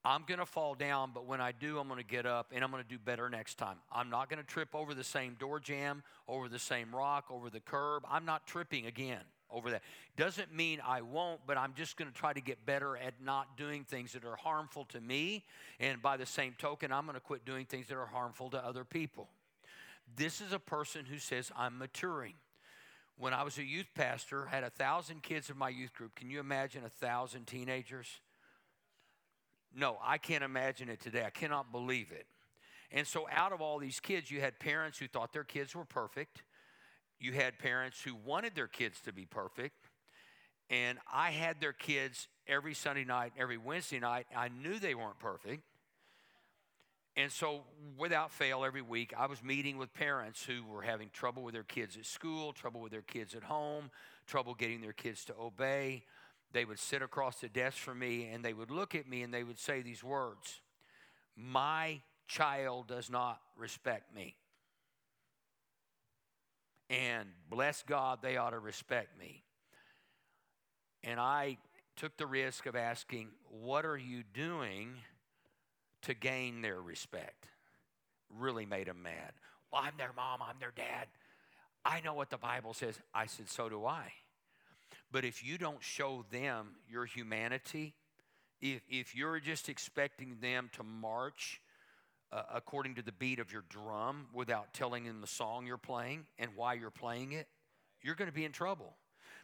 I'm 0.04 0.24
going 0.28 0.40
to 0.40 0.46
fall 0.46 0.76
down, 0.76 1.12
but 1.14 1.26
when 1.26 1.42
I 1.42 1.52
do, 1.52 1.80
I'm 1.80 1.88
going 1.88 2.00
to 2.00 2.06
get 2.06 2.26
up 2.26 2.52
and 2.54 2.64
I'm 2.64 2.72
going 2.72 2.84
to 2.84 2.90
do 2.90 3.00
better 3.00 3.30
next 3.30 3.58
time. 3.58 3.78
I'm 3.92 4.10
not 4.10 4.30
going 4.30 4.42
to 4.42 4.46
trip 4.46 4.76
over 4.76 4.94
the 4.94 5.04
same 5.04 5.36
door 5.40 5.60
jamb, 5.60 6.04
over 6.28 6.48
the 6.48 6.60
same 6.60 6.94
rock, 6.96 7.26
over 7.30 7.50
the 7.50 7.60
curb. 7.60 8.04
I'm 8.10 8.26
not 8.26 8.46
tripping 8.46 8.86
again 8.86 9.24
over 9.56 9.72
that. 9.72 9.82
Doesn't 10.18 10.54
mean 10.54 10.82
I 10.86 11.02
won't, 11.02 11.42
but 11.48 11.58
I'm 11.58 11.74
just 11.74 11.98
going 11.98 12.12
to 12.12 12.16
try 12.16 12.34
to 12.34 12.42
get 12.42 12.66
better 12.66 12.98
at 12.98 13.14
not 13.24 13.58
doing 13.58 13.84
things 13.84 14.14
that 14.14 14.26
are 14.26 14.36
harmful 14.36 14.86
to 14.86 15.00
me. 15.00 15.46
And 15.80 16.02
by 16.02 16.18
the 16.18 16.26
same 16.26 16.56
token, 16.58 16.92
I'm 16.92 17.06
going 17.06 17.16
to 17.16 17.22
quit 17.22 17.46
doing 17.46 17.66
things 17.66 17.88
that 17.88 17.96
are 17.96 18.06
harmful 18.06 18.50
to 18.52 18.58
other 18.58 18.84
people. 18.84 19.30
This 20.16 20.42
is 20.42 20.54
a 20.54 20.60
person 20.60 21.06
who 21.06 21.18
says, 21.18 21.52
I'm 21.58 21.78
maturing. 21.78 22.34
When 23.18 23.34
I 23.34 23.44
was 23.44 23.58
a 23.58 23.64
youth 23.64 23.88
pastor, 23.96 24.48
I 24.48 24.56
had 24.56 24.64
a 24.64 24.70
thousand 24.70 25.24
kids 25.24 25.50
in 25.50 25.58
my 25.58 25.70
youth 25.70 25.94
group. 25.94 26.16
Can 26.16 26.30
you 26.30 26.40
imagine 26.40 26.84
a 26.86 26.90
thousand 26.90 27.48
teenagers? 27.48 28.08
No, 29.74 29.98
I 30.04 30.18
can't 30.18 30.44
imagine 30.44 30.90
it 30.90 31.00
today. 31.02 31.24
I 31.26 31.30
cannot 31.30 31.72
believe 31.72 32.12
it. 32.12 32.26
And 32.92 33.08
so, 33.08 33.28
out 33.32 33.52
of 33.52 33.62
all 33.62 33.80
these 33.80 34.00
kids, 34.00 34.30
you 34.30 34.42
had 34.42 34.60
parents 34.60 34.98
who 34.98 35.08
thought 35.08 35.34
their 35.34 35.44
kids 35.44 35.76
were 35.76 35.86
perfect. 35.86 36.44
You 37.20 37.32
had 37.34 37.60
parents 37.60 38.02
who 38.02 38.16
wanted 38.16 38.56
their 38.56 38.68
kids 38.68 39.00
to 39.02 39.14
be 39.14 39.26
perfect. 39.26 39.76
And 40.70 40.98
I 41.12 41.32
had 41.32 41.62
their 41.62 41.74
kids 41.74 42.28
every 42.48 42.74
Sunday 42.74 43.06
night, 43.06 43.34
every 43.38 43.58
Wednesday 43.58 44.00
night. 44.00 44.26
I 44.36 44.50
knew 44.50 44.80
they 44.80 44.96
weren't 44.96 45.20
perfect. 45.20 45.64
And 47.18 47.32
so, 47.32 47.62
without 47.98 48.32
fail, 48.32 48.66
every 48.66 48.82
week, 48.82 49.14
I 49.18 49.28
was 49.28 49.42
meeting 49.42 49.78
with 49.78 49.94
parents 49.94 50.44
who 50.44 50.66
were 50.66 50.82
having 50.82 51.10
trouble 51.14 51.44
with 51.44 51.54
their 51.54 51.64
kids 51.64 51.96
at 51.96 52.06
school, 52.06 52.52
trouble 52.52 52.82
with 52.82 52.92
their 52.92 53.04
kids 53.04 53.36
at 53.36 53.44
home, 53.44 53.90
trouble 54.28 54.54
getting 54.54 54.82
their 54.82 54.92
kids 54.92 55.24
to 55.26 55.36
obey 55.40 56.04
they 56.56 56.64
would 56.64 56.80
sit 56.80 57.02
across 57.02 57.42
the 57.42 57.50
desk 57.50 57.78
from 57.78 58.00
me 58.00 58.30
and 58.32 58.44
they 58.44 58.54
would 58.54 58.72
look 58.72 58.96
at 58.96 59.10
me 59.10 59.24
and 59.24 59.34
they 59.34 59.44
would 59.44 59.60
say 59.60 59.82
these 59.82 60.04
words 60.04 60.62
My 61.36 62.02
child 62.28 62.88
does 62.88 63.10
not 63.10 63.42
respect 63.58 64.16
me. 64.16 64.36
And 66.90 67.30
bless 67.50 67.84
God, 67.84 68.20
they 68.22 68.38
ought 68.38 68.52
to 68.52 68.60
respect 68.60 69.18
me. 69.20 69.44
And 71.04 71.20
I 71.20 71.58
took 71.96 72.18
the 72.18 72.26
risk 72.26 72.66
of 72.66 72.76
asking, 72.76 73.30
What 73.50 73.86
are 73.86 73.98
you 73.98 74.24
doing 74.34 74.96
to 76.04 76.14
gain 76.14 76.62
their 76.62 76.82
respect? 76.82 77.48
Really 78.30 78.66
made 78.66 78.88
them 78.88 79.02
mad. 79.04 79.34
Well, 79.72 79.82
I'm 79.84 79.94
their 79.98 80.14
mom, 80.16 80.42
I'm 80.42 80.60
their 80.60 80.74
dad. 80.76 81.08
I 81.84 82.02
know 82.02 82.14
what 82.14 82.30
the 82.30 82.38
Bible 82.38 82.74
says. 82.74 83.00
I 83.14 83.28
said, 83.28 83.50
So 83.50 83.70
do 83.70 83.86
I. 83.86 84.12
But 85.12 85.26
if 85.26 85.44
you 85.44 85.58
don't 85.58 85.82
show 85.82 86.26
them 86.32 86.76
your 86.90 87.06
humanity, 87.06 87.94
if, 88.62 88.82
if 88.90 89.16
you're 89.16 89.40
just 89.40 89.70
expecting 89.70 90.38
them 90.42 90.70
to 90.74 90.84
march 90.84 91.62
uh, 92.32 92.44
according 92.54 92.96
to 92.96 93.02
the 93.02 93.12
beat 93.12 93.40
of 93.40 93.52
your 93.52 93.64
drum 93.70 94.28
without 94.34 94.74
telling 94.74 95.06
them 95.06 95.22
the 95.22 95.28
song 95.28 95.66
you're 95.66 95.78
playing 95.78 96.26
and 96.38 96.52
why 96.56 96.74
you're 96.74 96.90
playing 96.90 97.32
it, 97.32 97.48
you're 98.02 98.16
going 98.16 98.30
to 98.30 98.36
be 98.36 98.46
in 98.46 98.52
trouble 98.52 98.96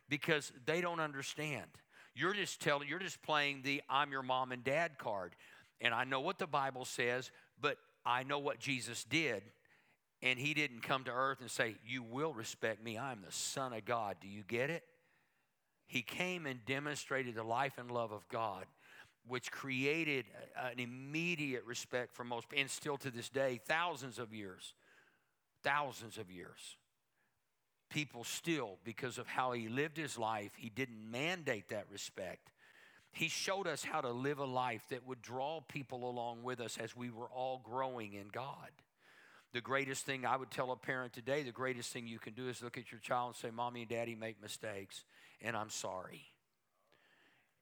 because 0.09 0.51
they 0.65 0.81
don't 0.81 0.99
understand. 0.99 1.65
You're 2.13 2.33
just 2.33 2.61
telling, 2.61 2.87
you're 2.87 2.99
just 2.99 3.21
playing 3.21 3.61
the 3.63 3.81
I'm 3.89 4.11
your 4.11 4.23
mom 4.23 4.51
and 4.51 4.63
dad 4.63 4.97
card. 4.97 5.35
And 5.79 5.93
I 5.93 6.03
know 6.03 6.19
what 6.19 6.37
the 6.37 6.47
Bible 6.47 6.85
says, 6.85 7.31
but 7.59 7.77
I 8.05 8.23
know 8.23 8.39
what 8.39 8.59
Jesus 8.59 9.03
did. 9.03 9.41
And 10.21 10.37
he 10.37 10.53
didn't 10.53 10.83
come 10.83 11.03
to 11.05 11.11
earth 11.11 11.41
and 11.41 11.49
say, 11.49 11.75
You 11.87 12.03
will 12.03 12.33
respect 12.33 12.83
me. 12.83 12.97
I'm 12.97 13.21
the 13.25 13.31
Son 13.31 13.73
of 13.73 13.85
God. 13.85 14.17
Do 14.21 14.27
you 14.27 14.43
get 14.47 14.69
it? 14.69 14.83
He 15.87 16.03
came 16.03 16.45
and 16.45 16.63
demonstrated 16.65 17.35
the 17.35 17.43
life 17.43 17.73
and 17.77 17.89
love 17.89 18.11
of 18.11 18.27
God, 18.29 18.65
which 19.27 19.51
created 19.51 20.25
an 20.55 20.79
immediate 20.79 21.63
respect 21.65 22.13
for 22.13 22.23
most, 22.23 22.47
and 22.55 22.69
still 22.69 22.97
to 22.97 23.11
this 23.11 23.29
day, 23.29 23.59
thousands 23.65 24.19
of 24.19 24.33
years, 24.33 24.73
thousands 25.63 26.17
of 26.17 26.31
years. 26.31 26.77
People 27.89 28.23
still, 28.23 28.77
because 28.83 29.17
of 29.17 29.27
how 29.27 29.51
he 29.51 29.67
lived 29.67 29.97
his 29.97 30.17
life, 30.17 30.51
he 30.55 30.69
didn't 30.69 31.11
mandate 31.11 31.69
that 31.69 31.85
respect. 31.91 32.51
He 33.11 33.27
showed 33.27 33.67
us 33.67 33.83
how 33.83 33.99
to 33.99 34.09
live 34.09 34.39
a 34.39 34.45
life 34.45 34.83
that 34.89 35.05
would 35.05 35.21
draw 35.21 35.59
people 35.67 36.09
along 36.09 36.43
with 36.43 36.61
us 36.61 36.77
as 36.77 36.95
we 36.95 37.09
were 37.09 37.27
all 37.27 37.61
growing 37.63 38.13
in 38.13 38.29
God. 38.31 38.69
The 39.53 39.59
greatest 39.59 40.05
thing 40.05 40.25
I 40.25 40.37
would 40.37 40.49
tell 40.49 40.71
a 40.71 40.77
parent 40.77 41.11
today, 41.11 41.43
the 41.43 41.51
greatest 41.51 41.91
thing 41.91 42.07
you 42.07 42.19
can 42.19 42.33
do 42.33 42.47
is 42.47 42.63
look 42.63 42.77
at 42.77 42.89
your 42.89 43.01
child 43.01 43.27
and 43.29 43.35
say, 43.35 43.49
Mommy 43.53 43.81
and 43.81 43.89
Daddy 43.89 44.15
make 44.15 44.41
mistakes 44.41 45.03
and 45.41 45.57
I'm 45.57 45.69
sorry. 45.69 46.30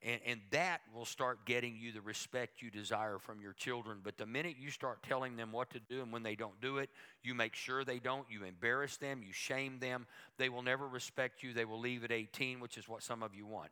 And, 0.02 0.20
and 0.24 0.40
that 0.50 0.80
will 0.94 1.04
start 1.04 1.44
getting 1.44 1.76
you 1.78 1.92
the 1.92 2.00
respect 2.00 2.62
you 2.62 2.70
desire 2.70 3.18
from 3.18 3.42
your 3.42 3.52
children. 3.52 3.98
But 4.02 4.16
the 4.16 4.24
minute 4.24 4.56
you 4.58 4.70
start 4.70 5.02
telling 5.02 5.36
them 5.36 5.52
what 5.52 5.68
to 5.70 5.80
do 5.80 6.00
and 6.00 6.10
when 6.10 6.22
they 6.22 6.34
don't 6.34 6.58
do 6.62 6.78
it, 6.78 6.88
you 7.22 7.34
make 7.34 7.54
sure 7.54 7.84
they 7.84 7.98
don't, 7.98 8.24
you 8.30 8.44
embarrass 8.44 8.96
them, 8.96 9.22
you 9.22 9.32
shame 9.32 9.78
them, 9.78 10.06
they 10.38 10.48
will 10.48 10.62
never 10.62 10.88
respect 10.88 11.42
you. 11.42 11.52
They 11.52 11.66
will 11.66 11.80
leave 11.80 12.02
at 12.02 12.12
18, 12.12 12.60
which 12.60 12.78
is 12.78 12.88
what 12.88 13.02
some 13.02 13.22
of 13.22 13.34
you 13.34 13.44
want. 13.44 13.70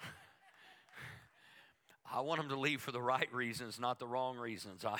I 2.14 2.20
want 2.20 2.40
them 2.40 2.50
to 2.50 2.60
leave 2.60 2.80
for 2.80 2.92
the 2.92 3.02
right 3.02 3.32
reasons, 3.34 3.80
not 3.80 3.98
the 3.98 4.06
wrong 4.06 4.36
reasons. 4.38 4.84
I, 4.84 4.96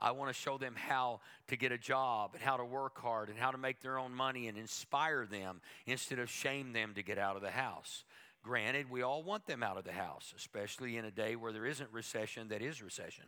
I 0.00 0.10
want 0.10 0.34
to 0.34 0.34
show 0.34 0.58
them 0.58 0.74
how 0.76 1.20
to 1.46 1.56
get 1.56 1.70
a 1.70 1.78
job 1.78 2.32
and 2.34 2.42
how 2.42 2.56
to 2.56 2.64
work 2.64 2.98
hard 2.98 3.28
and 3.28 3.38
how 3.38 3.52
to 3.52 3.58
make 3.58 3.82
their 3.82 4.00
own 4.00 4.12
money 4.12 4.48
and 4.48 4.58
inspire 4.58 5.26
them 5.26 5.60
instead 5.86 6.18
of 6.18 6.28
shame 6.28 6.72
them 6.72 6.94
to 6.94 7.04
get 7.04 7.18
out 7.18 7.36
of 7.36 7.42
the 7.42 7.52
house. 7.52 8.02
Granted, 8.44 8.90
we 8.90 9.00
all 9.00 9.22
want 9.22 9.46
them 9.46 9.62
out 9.62 9.78
of 9.78 9.84
the 9.84 9.92
house, 9.92 10.34
especially 10.36 10.98
in 10.98 11.06
a 11.06 11.10
day 11.10 11.34
where 11.34 11.50
there 11.50 11.64
isn't 11.64 11.88
recession 11.90 12.48
that 12.48 12.60
is 12.60 12.82
recession. 12.82 13.24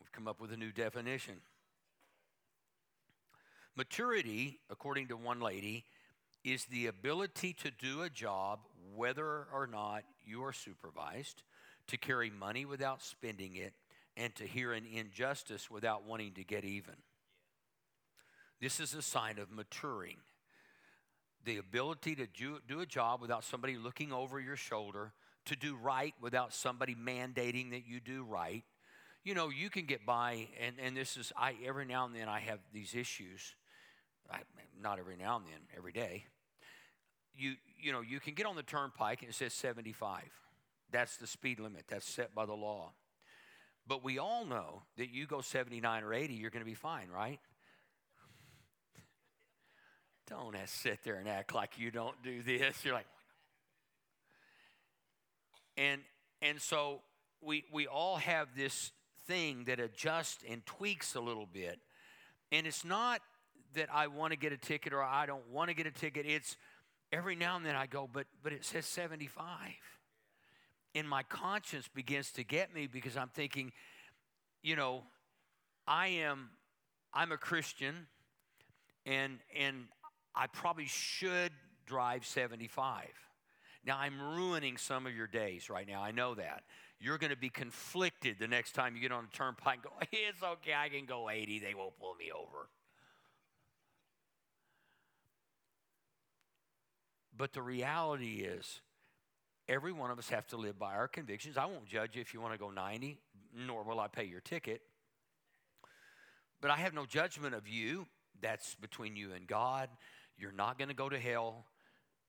We've 0.00 0.12
come 0.12 0.28
up 0.28 0.40
with 0.40 0.52
a 0.52 0.56
new 0.56 0.70
definition. 0.70 1.34
Maturity, 3.74 4.60
according 4.70 5.08
to 5.08 5.16
one 5.16 5.40
lady, 5.40 5.84
is 6.44 6.66
the 6.66 6.86
ability 6.86 7.54
to 7.54 7.72
do 7.72 8.02
a 8.02 8.10
job 8.10 8.60
whether 8.94 9.46
or 9.52 9.66
not 9.66 10.04
you 10.24 10.44
are 10.44 10.52
supervised, 10.52 11.42
to 11.88 11.96
carry 11.96 12.30
money 12.30 12.64
without 12.64 13.02
spending 13.02 13.56
it, 13.56 13.72
and 14.16 14.32
to 14.36 14.44
hear 14.44 14.72
an 14.72 14.84
injustice 14.86 15.68
without 15.68 16.04
wanting 16.04 16.34
to 16.34 16.44
get 16.44 16.64
even. 16.64 16.94
This 18.60 18.78
is 18.78 18.94
a 18.94 19.02
sign 19.02 19.40
of 19.40 19.50
maturing. 19.50 20.18
The 21.44 21.58
ability 21.58 22.14
to 22.16 22.26
do, 22.26 22.58
do 22.68 22.80
a 22.80 22.86
job 22.86 23.20
without 23.20 23.44
somebody 23.44 23.76
looking 23.76 24.12
over 24.12 24.38
your 24.38 24.56
shoulder, 24.56 25.12
to 25.46 25.56
do 25.56 25.76
right 25.76 26.14
without 26.20 26.54
somebody 26.54 26.94
mandating 26.94 27.70
that 27.70 27.86
you 27.86 28.00
do 28.00 28.24
right. 28.24 28.64
You 29.24 29.34
know, 29.34 29.50
you 29.50 29.70
can 29.70 29.86
get 29.86 30.04
by, 30.04 30.48
and, 30.60 30.76
and 30.80 30.96
this 30.96 31.16
is, 31.16 31.32
I 31.36 31.54
every 31.64 31.84
now 31.84 32.06
and 32.06 32.14
then 32.14 32.28
I 32.28 32.40
have 32.40 32.58
these 32.72 32.94
issues. 32.94 33.54
I, 34.30 34.38
not 34.80 34.98
every 34.98 35.16
now 35.16 35.36
and 35.36 35.46
then, 35.46 35.60
every 35.76 35.92
day. 35.92 36.24
You, 37.34 37.54
you 37.80 37.92
know, 37.92 38.00
you 38.00 38.20
can 38.20 38.34
get 38.34 38.46
on 38.46 38.56
the 38.56 38.62
turnpike 38.62 39.22
and 39.22 39.30
it 39.30 39.34
says 39.34 39.52
75. 39.54 40.22
That's 40.90 41.16
the 41.16 41.26
speed 41.26 41.58
limit, 41.58 41.84
that's 41.88 42.08
set 42.08 42.34
by 42.34 42.46
the 42.46 42.52
law. 42.52 42.92
But 43.86 44.04
we 44.04 44.18
all 44.18 44.44
know 44.44 44.82
that 44.96 45.10
you 45.10 45.26
go 45.26 45.40
79 45.40 46.04
or 46.04 46.14
80, 46.14 46.34
you're 46.34 46.50
going 46.50 46.64
to 46.64 46.70
be 46.70 46.74
fine, 46.74 47.08
right? 47.08 47.40
Don't 50.32 50.56
sit 50.64 51.04
there 51.04 51.16
and 51.16 51.28
act 51.28 51.54
like 51.54 51.78
you 51.78 51.90
don't 51.90 52.14
do 52.22 52.42
this. 52.42 52.82
You're 52.86 52.94
like, 52.94 53.06
and 55.76 56.00
and 56.40 56.58
so 56.58 57.02
we 57.42 57.64
we 57.70 57.86
all 57.86 58.16
have 58.16 58.48
this 58.56 58.92
thing 59.26 59.64
that 59.64 59.78
adjusts 59.78 60.42
and 60.48 60.64
tweaks 60.64 61.14
a 61.16 61.20
little 61.20 61.44
bit, 61.44 61.80
and 62.50 62.66
it's 62.66 62.82
not 62.82 63.20
that 63.74 63.90
I 63.92 64.06
want 64.06 64.32
to 64.32 64.38
get 64.38 64.54
a 64.54 64.56
ticket 64.56 64.94
or 64.94 65.02
I 65.02 65.26
don't 65.26 65.46
want 65.50 65.68
to 65.68 65.74
get 65.74 65.86
a 65.86 65.90
ticket. 65.90 66.24
It's 66.24 66.56
every 67.12 67.36
now 67.36 67.56
and 67.56 67.66
then 67.66 67.76
I 67.76 67.84
go, 67.84 68.08
but 68.10 68.26
but 68.42 68.54
it 68.54 68.64
says 68.64 68.86
75 68.86 69.44
and 70.94 71.06
my 71.06 71.24
conscience 71.24 71.88
begins 71.88 72.30
to 72.32 72.42
get 72.42 72.74
me 72.74 72.86
because 72.86 73.18
I'm 73.18 73.28
thinking, 73.28 73.70
you 74.62 74.76
know, 74.76 75.02
I 75.86 76.06
am 76.06 76.48
I'm 77.12 77.32
a 77.32 77.36
Christian 77.36 78.06
and 79.04 79.40
and 79.54 79.88
I 80.34 80.46
probably 80.46 80.86
should 80.86 81.52
drive 81.86 82.24
75. 82.24 83.06
Now 83.84 83.98
I'm 83.98 84.20
ruining 84.20 84.76
some 84.76 85.06
of 85.06 85.14
your 85.14 85.26
days 85.26 85.68
right 85.68 85.86
now. 85.86 86.02
I 86.02 86.12
know 86.12 86.34
that. 86.34 86.62
You're 87.00 87.18
going 87.18 87.30
to 87.30 87.36
be 87.36 87.50
conflicted 87.50 88.36
the 88.38 88.46
next 88.46 88.72
time 88.72 88.94
you 88.94 89.02
get 89.02 89.10
on 89.10 89.24
a 89.24 89.36
turnpike 89.36 89.74
and 89.74 89.82
go, 89.82 89.90
it's 90.12 90.42
okay, 90.42 90.74
I 90.74 90.88
can 90.88 91.04
go 91.04 91.28
80, 91.28 91.58
they 91.58 91.74
won't 91.74 91.98
pull 91.98 92.14
me 92.14 92.30
over. 92.32 92.68
But 97.36 97.52
the 97.52 97.62
reality 97.62 98.44
is, 98.44 98.80
Every 99.68 99.92
one 99.92 100.10
of 100.10 100.18
us 100.18 100.28
have 100.30 100.46
to 100.48 100.56
live 100.56 100.78
by 100.78 100.94
our 100.94 101.08
convictions. 101.08 101.56
I 101.56 101.66
won't 101.66 101.86
judge 101.86 102.16
you 102.16 102.20
if 102.20 102.34
you 102.34 102.40
want 102.40 102.52
to 102.52 102.58
go 102.58 102.70
90, 102.70 103.18
nor 103.66 103.84
will 103.84 104.00
I 104.00 104.08
pay 104.08 104.24
your 104.24 104.40
ticket. 104.40 104.82
But 106.60 106.70
I 106.70 106.76
have 106.76 106.94
no 106.94 107.06
judgment 107.06 107.54
of 107.54 107.68
you. 107.68 108.06
That's 108.40 108.74
between 108.74 109.14
you 109.14 109.32
and 109.32 109.46
God. 109.46 109.88
You're 110.42 110.50
not 110.50 110.76
going 110.76 110.88
to 110.88 110.94
go 110.94 111.08
to 111.08 111.20
hell 111.20 111.66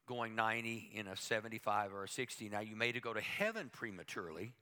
going 0.07 0.35
90 0.35 0.91
in 0.93 1.07
a 1.07 1.17
75 1.17 1.91
or 1.91 2.03
a 2.03 2.07
60. 2.07 2.47
Now, 2.47 2.59
you 2.59 2.75
may 2.75 2.91
to 2.91 2.99
go 2.99 3.11
to 3.11 3.21
heaven 3.21 3.71
prematurely. 3.73 4.53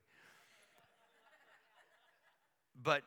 But 2.82 3.02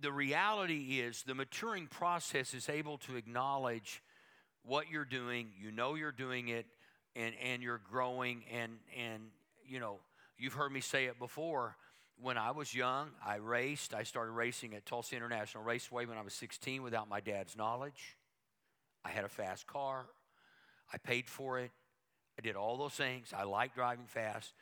the 0.00 0.10
reality 0.10 1.00
is 1.00 1.24
the 1.24 1.34
maturing 1.34 1.88
process 1.88 2.54
is 2.54 2.70
able 2.70 2.96
to 2.98 3.16
acknowledge 3.16 4.02
what 4.64 4.90
you're 4.90 5.04
doing. 5.04 5.50
You 5.60 5.70
know 5.72 5.94
you're 5.94 6.10
doing 6.10 6.48
it 6.48 6.64
and, 7.14 7.34
and 7.44 7.62
you're 7.62 7.82
growing 7.90 8.44
and, 8.50 8.72
and, 8.98 9.24
you 9.68 9.78
know, 9.78 9.98
you've 10.38 10.54
heard 10.54 10.72
me 10.72 10.80
say 10.80 11.04
it 11.04 11.18
before. 11.18 11.76
When 12.22 12.38
I 12.38 12.52
was 12.52 12.74
young, 12.74 13.10
I 13.22 13.36
raced. 13.36 13.92
I 13.92 14.04
started 14.04 14.32
racing 14.32 14.74
at 14.74 14.86
Tulsa 14.86 15.16
International 15.16 15.62
Raceway 15.62 16.06
when 16.06 16.16
I 16.16 16.22
was 16.22 16.32
16 16.32 16.82
without 16.82 17.10
my 17.10 17.20
dad's 17.20 17.58
knowledge. 17.58 18.16
I 19.04 19.10
had 19.10 19.24
a 19.24 19.28
fast 19.28 19.66
car. 19.66 20.06
I 20.92 20.98
paid 20.98 21.28
for 21.28 21.58
it. 21.58 21.70
I 22.38 22.42
did 22.42 22.56
all 22.56 22.76
those 22.76 22.94
things. 22.94 23.32
I 23.36 23.44
liked 23.44 23.74
driving 23.74 24.06
fast. 24.06 24.52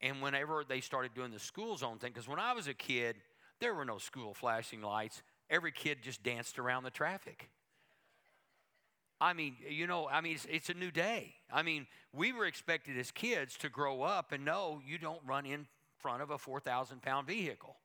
And 0.00 0.20
whenever 0.20 0.64
they 0.68 0.80
started 0.80 1.14
doing 1.14 1.30
the 1.30 1.38
school 1.38 1.76
zone 1.76 1.98
thing, 1.98 2.12
because 2.12 2.28
when 2.28 2.38
I 2.38 2.52
was 2.52 2.66
a 2.66 2.74
kid, 2.74 3.16
there 3.60 3.74
were 3.74 3.84
no 3.84 3.98
school 3.98 4.34
flashing 4.34 4.82
lights. 4.82 5.22
Every 5.48 5.72
kid 5.72 5.98
just 6.02 6.22
danced 6.22 6.58
around 6.58 6.82
the 6.82 6.90
traffic. 6.90 7.48
I 9.20 9.34
mean, 9.34 9.54
you 9.68 9.86
know, 9.86 10.08
I 10.08 10.20
mean, 10.20 10.34
it's, 10.34 10.46
it's, 10.50 10.68
a 10.68 10.74
new 10.74 10.90
day. 10.90 11.34
I 11.52 11.62
mean, 11.62 11.86
we 12.12 12.32
were 12.32 12.44
expected 12.44 12.98
as 12.98 13.12
kids 13.12 13.56
to 13.58 13.68
grow 13.68 14.02
up 14.02 14.32
and 14.32 14.44
know 14.44 14.80
you 14.84 14.98
don't 14.98 15.20
run 15.24 15.46
in 15.46 15.68
front 15.96 16.22
of 16.22 16.30
a 16.30 16.38
4,000 16.38 17.00
pound 17.00 17.28
vehicle. 17.28 17.76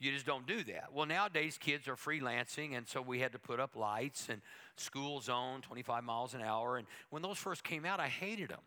You 0.00 0.12
just 0.12 0.26
don't 0.26 0.46
do 0.46 0.62
that. 0.64 0.88
Well, 0.92 1.06
nowadays 1.06 1.56
kids 1.58 1.88
are 1.88 1.96
freelancing, 1.96 2.76
and 2.76 2.86
so 2.86 3.00
we 3.00 3.20
had 3.20 3.32
to 3.32 3.38
put 3.38 3.60
up 3.60 3.76
lights 3.76 4.28
and 4.28 4.42
school 4.76 5.20
zone 5.20 5.62
25 5.62 6.04
miles 6.04 6.34
an 6.34 6.42
hour. 6.42 6.76
And 6.76 6.86
when 7.10 7.22
those 7.22 7.38
first 7.38 7.64
came 7.64 7.84
out, 7.84 8.00
I 8.00 8.08
hated 8.08 8.50
them. 8.50 8.60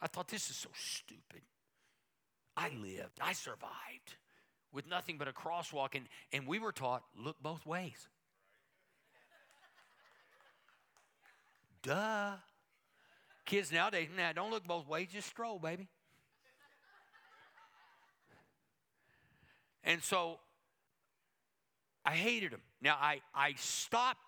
I 0.00 0.08
thought 0.08 0.28
this 0.28 0.50
is 0.50 0.56
so 0.56 0.68
stupid. 0.74 1.42
I 2.56 2.70
lived, 2.70 3.18
I 3.20 3.32
survived 3.32 4.16
with 4.72 4.88
nothing 4.88 5.16
but 5.16 5.28
a 5.28 5.32
crosswalk, 5.32 5.94
and, 5.94 6.06
and 6.32 6.46
we 6.46 6.58
were 6.58 6.72
taught 6.72 7.02
look 7.16 7.36
both 7.40 7.64
ways. 7.64 8.08
Duh. 11.82 12.32
Kids 13.46 13.72
nowadays, 13.72 14.08
nah, 14.14 14.32
don't 14.32 14.50
look 14.50 14.66
both 14.66 14.86
ways, 14.86 15.08
just 15.12 15.28
stroll, 15.28 15.58
baby. 15.58 15.88
And 19.84 20.02
so 20.02 20.38
I 22.08 22.12
hated 22.12 22.52
him. 22.52 22.62
Now 22.80 22.96
I, 22.98 23.20
I 23.34 23.52
stopped 23.58 24.22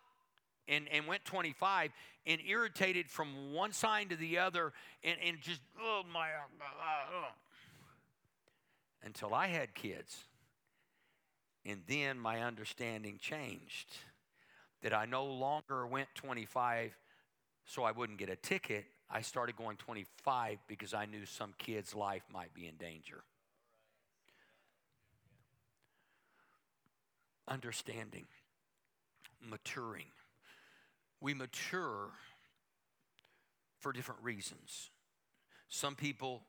and, 0.68 0.86
and 0.92 1.06
went 1.06 1.24
25 1.24 1.90
and 2.26 2.38
irritated 2.46 3.08
from 3.08 3.54
one 3.54 3.72
side 3.72 4.10
to 4.10 4.16
the 4.16 4.36
other 4.36 4.74
and, 5.02 5.16
and 5.26 5.40
just, 5.40 5.62
oh 5.80 6.02
my, 6.12 6.28
uh, 6.28 6.62
uh, 6.62 7.24
uh. 7.24 7.30
until 9.02 9.32
I 9.32 9.46
had 9.46 9.74
kids. 9.74 10.18
And 11.64 11.80
then 11.88 12.18
my 12.18 12.42
understanding 12.42 13.16
changed 13.18 13.96
that 14.82 14.92
I 14.92 15.06
no 15.06 15.24
longer 15.24 15.86
went 15.86 16.08
25 16.16 16.94
so 17.64 17.84
I 17.84 17.92
wouldn't 17.92 18.18
get 18.18 18.28
a 18.28 18.36
ticket, 18.36 18.84
I 19.08 19.22
started 19.22 19.56
going 19.56 19.78
25 19.78 20.58
because 20.66 20.92
I 20.92 21.06
knew 21.06 21.24
some 21.24 21.54
kid's 21.56 21.94
life 21.94 22.24
might 22.30 22.52
be 22.52 22.66
in 22.66 22.74
danger. 22.76 23.22
Understanding, 27.50 28.26
maturing. 29.40 30.06
We 31.20 31.34
mature 31.34 32.10
for 33.80 33.92
different 33.92 34.22
reasons. 34.22 34.90
Some 35.68 35.96
people 35.96 36.44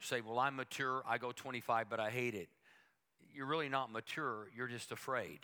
say, 0.00 0.20
Well, 0.20 0.40
I'm 0.40 0.56
mature, 0.56 1.04
I 1.06 1.18
go 1.18 1.30
25, 1.30 1.88
but 1.88 2.00
I 2.00 2.10
hate 2.10 2.34
it. 2.34 2.48
You're 3.32 3.46
really 3.46 3.68
not 3.68 3.92
mature, 3.92 4.48
you're 4.56 4.66
just 4.66 4.90
afraid. 4.90 5.38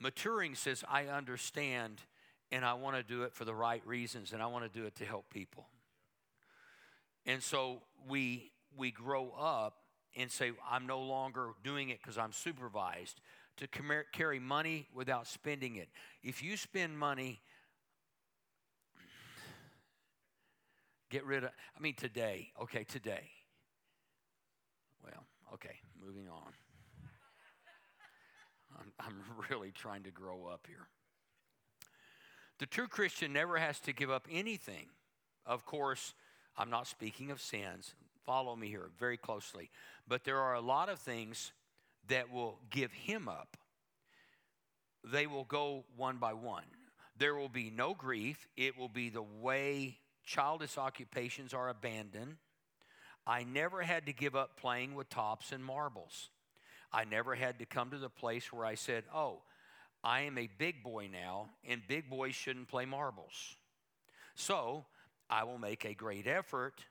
Maturing 0.00 0.54
says, 0.54 0.82
I 0.88 1.06
understand 1.06 2.00
and 2.50 2.64
I 2.64 2.74
want 2.74 2.96
to 2.96 3.02
do 3.02 3.24
it 3.24 3.34
for 3.34 3.44
the 3.44 3.54
right 3.54 3.86
reasons 3.86 4.32
and 4.32 4.42
I 4.42 4.46
want 4.46 4.64
to 4.64 4.78
do 4.78 4.86
it 4.86 4.96
to 4.96 5.04
help 5.04 5.28
people. 5.30 5.66
And 7.26 7.42
so 7.42 7.82
we 8.08 8.50
we 8.76 8.90
grow 8.90 9.32
up 9.38 9.76
and 10.16 10.30
say 10.30 10.52
I'm 10.68 10.86
no 10.86 11.00
longer 11.00 11.50
doing 11.62 11.90
it 11.90 12.02
cuz 12.02 12.16
I'm 12.16 12.32
supervised 12.32 13.20
to 13.60 13.68
carry 14.12 14.38
money 14.38 14.88
without 14.94 15.26
spending 15.26 15.76
it. 15.76 15.88
If 16.22 16.42
you 16.42 16.56
spend 16.56 16.98
money 16.98 17.40
get 21.10 21.24
rid 21.24 21.44
of 21.44 21.50
I 21.76 21.80
mean 21.80 21.94
today, 21.94 22.52
okay, 22.62 22.84
today. 22.84 23.30
Well, 25.04 25.26
okay, 25.54 25.76
moving 26.04 26.28
on. 26.28 26.52
I'm, 28.78 28.92
I'm 28.98 29.14
really 29.50 29.72
trying 29.72 30.04
to 30.04 30.10
grow 30.10 30.46
up 30.46 30.66
here. 30.66 30.86
The 32.58 32.66
true 32.66 32.88
Christian 32.88 33.32
never 33.32 33.58
has 33.58 33.78
to 33.80 33.92
give 33.92 34.10
up 34.10 34.26
anything. 34.30 34.86
Of 35.46 35.64
course, 35.66 36.14
I'm 36.56 36.70
not 36.70 36.86
speaking 36.86 37.30
of 37.30 37.40
sins. 37.40 37.94
Follow 38.24 38.54
me 38.54 38.68
here 38.68 38.90
very 38.98 39.16
closely. 39.16 39.70
But 40.06 40.24
there 40.24 40.38
are 40.38 40.54
a 40.54 40.60
lot 40.60 40.88
of 40.88 40.98
things 40.98 41.52
that 42.10 42.32
will 42.32 42.58
give 42.70 42.92
him 42.92 43.28
up. 43.28 43.56
They 45.02 45.26
will 45.26 45.44
go 45.44 45.84
one 45.96 46.18
by 46.18 46.34
one. 46.34 46.64
There 47.16 47.34
will 47.34 47.48
be 47.48 47.70
no 47.70 47.94
grief. 47.94 48.46
It 48.56 48.78
will 48.78 48.88
be 48.88 49.08
the 49.08 49.22
way 49.22 49.98
childish 50.24 50.76
occupations 50.76 51.54
are 51.54 51.68
abandoned. 51.68 52.36
I 53.26 53.44
never 53.44 53.82
had 53.82 54.06
to 54.06 54.12
give 54.12 54.36
up 54.36 54.58
playing 54.60 54.94
with 54.94 55.08
tops 55.08 55.52
and 55.52 55.64
marbles. 55.64 56.30
I 56.92 57.04
never 57.04 57.34
had 57.34 57.58
to 57.60 57.66
come 57.66 57.90
to 57.90 57.98
the 57.98 58.10
place 58.10 58.52
where 58.52 58.66
I 58.66 58.74
said, 58.74 59.04
Oh, 59.14 59.42
I 60.02 60.22
am 60.22 60.38
a 60.38 60.48
big 60.58 60.82
boy 60.82 61.08
now, 61.12 61.50
and 61.66 61.82
big 61.86 62.08
boys 62.08 62.34
shouldn't 62.34 62.68
play 62.68 62.86
marbles. 62.86 63.56
So 64.34 64.86
I 65.28 65.44
will 65.44 65.58
make 65.58 65.84
a 65.84 65.94
great 65.94 66.26
effort 66.26 66.84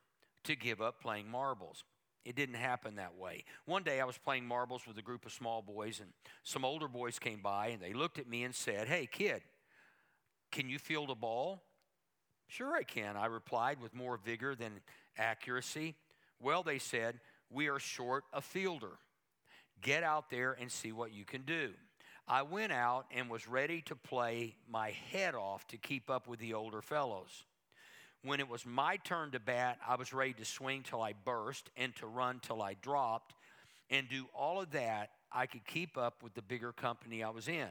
to 0.43 0.55
give 0.55 0.82
up 0.82 1.01
playing 1.01 1.29
marbles. 1.29 1.84
It 2.25 2.36
didn't 2.36 2.55
happen 2.55 2.95
that 2.95 3.15
way. 3.15 3.45
One 3.65 3.84
day 3.84 4.01
I 4.01 4.05
was 4.05 4.17
playing 4.17 4.45
marbles 4.45 4.86
with 4.86 4.97
a 4.97 5.01
group 5.01 5.25
of 5.25 5.32
small 5.32 5.62
boys, 5.62 5.99
and 5.99 6.10
some 6.43 6.65
older 6.65 6.88
boys 6.88 7.17
came 7.17 7.41
by 7.41 7.67
and 7.67 7.82
they 7.82 7.93
looked 7.93 8.19
at 8.19 8.27
me 8.27 8.43
and 8.43 8.53
said, 8.53 8.88
Hey, 8.88 9.08
kid, 9.12 9.41
can 10.51 10.69
you 10.69 10.79
field 10.79 11.10
a 11.10 11.15
ball? 11.15 11.63
Sure, 12.47 12.75
I 12.75 12.84
can, 12.84 13.15
I 13.15 13.27
replied 13.27 13.82
with 13.82 13.93
more 13.93 14.17
vigor 14.17 14.55
than 14.55 14.82
accuracy. 15.17 15.95
Well, 16.39 16.63
they 16.63 16.79
said, 16.79 17.19
We 17.49 17.67
are 17.67 17.79
short 17.79 18.25
a 18.34 18.41
fielder. 18.41 18.97
Get 19.82 20.03
out 20.03 20.29
there 20.29 20.58
and 20.60 20.71
see 20.71 20.91
what 20.91 21.13
you 21.13 21.23
can 21.23 21.43
do. 21.43 21.71
I 22.27 22.41
went 22.41 22.71
out 22.71 23.05
and 23.15 23.29
was 23.29 23.47
ready 23.47 23.82
to 23.84 23.95
play 23.95 24.55
my 24.69 24.91
head 25.12 25.36
off 25.36 25.65
to 25.67 25.77
keep 25.77 26.10
up 26.10 26.27
with 26.27 26.39
the 26.39 26.53
older 26.53 26.82
fellows. 26.82 27.45
When 28.23 28.39
it 28.39 28.49
was 28.49 28.65
my 28.65 28.97
turn 28.97 29.32
to 29.32 29.39
bat, 29.39 29.77
I 29.88 29.95
was 29.95 30.12
ready 30.12 30.34
to 30.34 30.45
swing 30.45 30.84
till 30.84 31.01
I 31.01 31.13
burst 31.13 31.69
and 31.77 31.95
to 31.97 32.05
run 32.05 32.39
till 32.41 32.62
I 32.62 32.75
dropped 32.82 33.34
and 33.89 34.10
do 34.10 34.25
all 34.34 34.62
of 34.62 34.71
that. 34.71 35.12
I 35.32 35.45
could 35.45 35.65
keep 35.65 35.97
up 35.97 36.21
with 36.21 36.34
the 36.34 36.41
bigger 36.41 36.73
company 36.73 37.23
I 37.23 37.29
was 37.29 37.47
in. 37.47 37.69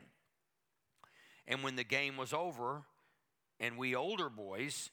And 1.46 1.62
when 1.62 1.76
the 1.76 1.84
game 1.84 2.16
was 2.16 2.32
over, 2.32 2.82
and 3.61 3.76
we 3.76 3.94
older 3.94 4.30
boys, 4.30 4.90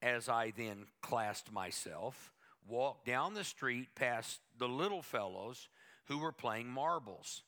as 0.00 0.28
I 0.28 0.52
then 0.56 0.86
classed 1.02 1.52
myself, 1.52 2.32
walked 2.66 3.06
down 3.06 3.34
the 3.34 3.44
street 3.44 3.88
past 3.94 4.40
the 4.58 4.68
little 4.68 5.02
fellows 5.02 5.68
who 6.06 6.18
were 6.18 6.32
playing 6.32 6.68
marbles. 6.68 7.42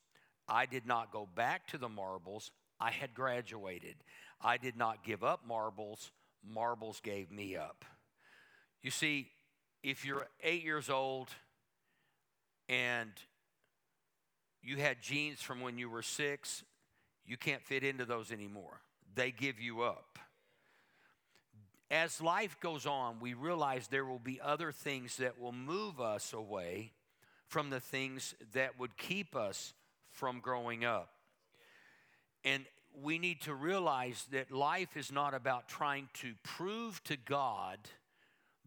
I 0.48 0.66
did 0.66 0.86
not 0.86 1.12
go 1.12 1.26
back 1.34 1.68
to 1.68 1.78
the 1.78 1.88
marbles. 1.88 2.50
I 2.78 2.90
had 2.90 3.14
graduated. 3.14 3.96
I 4.40 4.56
did 4.56 4.76
not 4.76 5.04
give 5.04 5.22
up 5.22 5.46
marbles 5.46 6.10
marbles 6.46 7.00
gave 7.00 7.30
me 7.30 7.56
up. 7.56 7.84
You 8.82 8.90
see, 8.90 9.30
if 9.82 10.04
you're 10.04 10.26
eight 10.42 10.64
years 10.64 10.90
old 10.90 11.28
and 12.68 13.10
you 14.62 14.76
had 14.76 15.02
jeans 15.02 15.40
from 15.40 15.60
when 15.60 15.78
you 15.78 15.90
were 15.90 16.02
six, 16.02 16.62
you 17.26 17.36
can't 17.36 17.62
fit 17.62 17.84
into 17.84 18.04
those 18.04 18.32
anymore. 18.32 18.80
They 19.14 19.30
give 19.30 19.60
you 19.60 19.82
up. 19.82 20.18
As 21.90 22.22
life 22.22 22.56
goes 22.60 22.86
on, 22.86 23.20
we 23.20 23.34
realize 23.34 23.88
there 23.88 24.06
will 24.06 24.18
be 24.18 24.40
other 24.40 24.72
things 24.72 25.18
that 25.18 25.38
will 25.38 25.52
move 25.52 26.00
us 26.00 26.32
away 26.32 26.92
from 27.46 27.68
the 27.68 27.80
things 27.80 28.34
that 28.54 28.78
would 28.78 28.96
keep 28.96 29.36
us 29.36 29.74
from 30.10 30.40
growing 30.40 30.84
up. 30.84 31.10
And 32.44 32.64
we 33.00 33.18
need 33.18 33.40
to 33.42 33.54
realize 33.54 34.26
that 34.32 34.50
life 34.50 34.96
is 34.96 35.10
not 35.10 35.34
about 35.34 35.68
trying 35.68 36.08
to 36.14 36.34
prove 36.42 37.02
to 37.04 37.16
God 37.16 37.78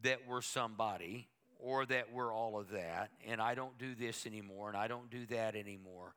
that 0.03 0.27
we're 0.27 0.41
somebody 0.41 1.27
or 1.59 1.85
that 1.85 2.13
we're 2.13 2.33
all 2.33 2.59
of 2.59 2.69
that, 2.71 3.09
and 3.27 3.41
I 3.41 3.55
don't 3.55 3.77
do 3.77 3.95
this 3.95 4.25
anymore 4.25 4.67
and 4.67 4.77
I 4.77 4.87
don't 4.87 5.09
do 5.09 5.25
that 5.27 5.55
anymore. 5.55 6.13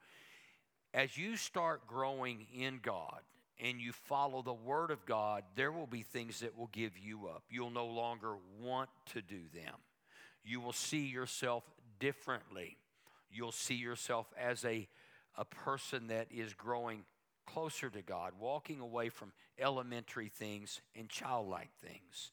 As 0.93 1.17
you 1.17 1.37
start 1.37 1.87
growing 1.87 2.47
in 2.55 2.81
God 2.83 3.21
and 3.61 3.81
you 3.81 3.93
follow 3.93 4.43
the 4.43 4.53
Word 4.53 4.91
of 4.91 5.05
God, 5.07 5.43
there 5.55 5.73
will 5.73 5.87
be 5.87 6.03
things 6.03 6.41
that 6.41 6.57
will 6.57 6.71
give 6.73 6.99
you 6.99 7.29
up. 7.29 7.43
You'll 7.51 7.71
no 7.71 7.87
longer 7.87 8.35
want 8.61 8.89
to 9.13 9.23
do 9.23 9.41
them. 9.55 9.75
You 10.45 10.61
will 10.61 10.73
see 10.73 11.07
yourself 11.07 11.65
differently. 11.99 12.79
You'll 13.31 13.53
see 13.53 13.75
yourself 13.75 14.27
as 14.39 14.65
a, 14.65 14.89
a 15.37 15.45
person 15.45 16.09
that 16.09 16.29
is 16.31 16.55
growing 16.55 17.05
closer 17.53 17.89
to 17.91 18.03
God, 18.03 18.33
walking 18.39 18.81
away 18.81 19.09
from 19.09 19.33
elementary 19.59 20.29
things 20.29 20.81
and 20.95 21.09
childlike 21.09 21.71
things. 21.83 22.33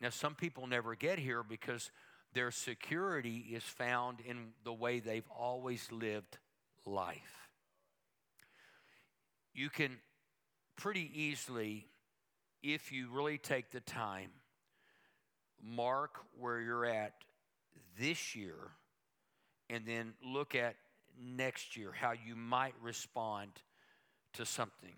Now, 0.00 0.10
some 0.10 0.34
people 0.34 0.66
never 0.66 0.94
get 0.94 1.18
here 1.18 1.42
because 1.42 1.90
their 2.32 2.50
security 2.50 3.48
is 3.52 3.62
found 3.62 4.20
in 4.20 4.52
the 4.64 4.72
way 4.72 5.00
they've 5.00 5.28
always 5.36 5.90
lived 5.90 6.38
life. 6.86 7.48
You 9.54 9.68
can 9.68 9.98
pretty 10.76 11.10
easily, 11.14 11.86
if 12.62 12.90
you 12.92 13.08
really 13.12 13.38
take 13.38 13.70
the 13.70 13.80
time, 13.80 14.30
mark 15.62 16.18
where 16.38 16.60
you're 16.60 16.86
at 16.86 17.12
this 17.98 18.34
year 18.34 18.56
and 19.68 19.84
then 19.86 20.14
look 20.24 20.54
at 20.54 20.76
next 21.20 21.76
year, 21.76 21.92
how 21.92 22.12
you 22.12 22.34
might 22.34 22.74
respond 22.80 23.50
to 24.34 24.46
something. 24.46 24.94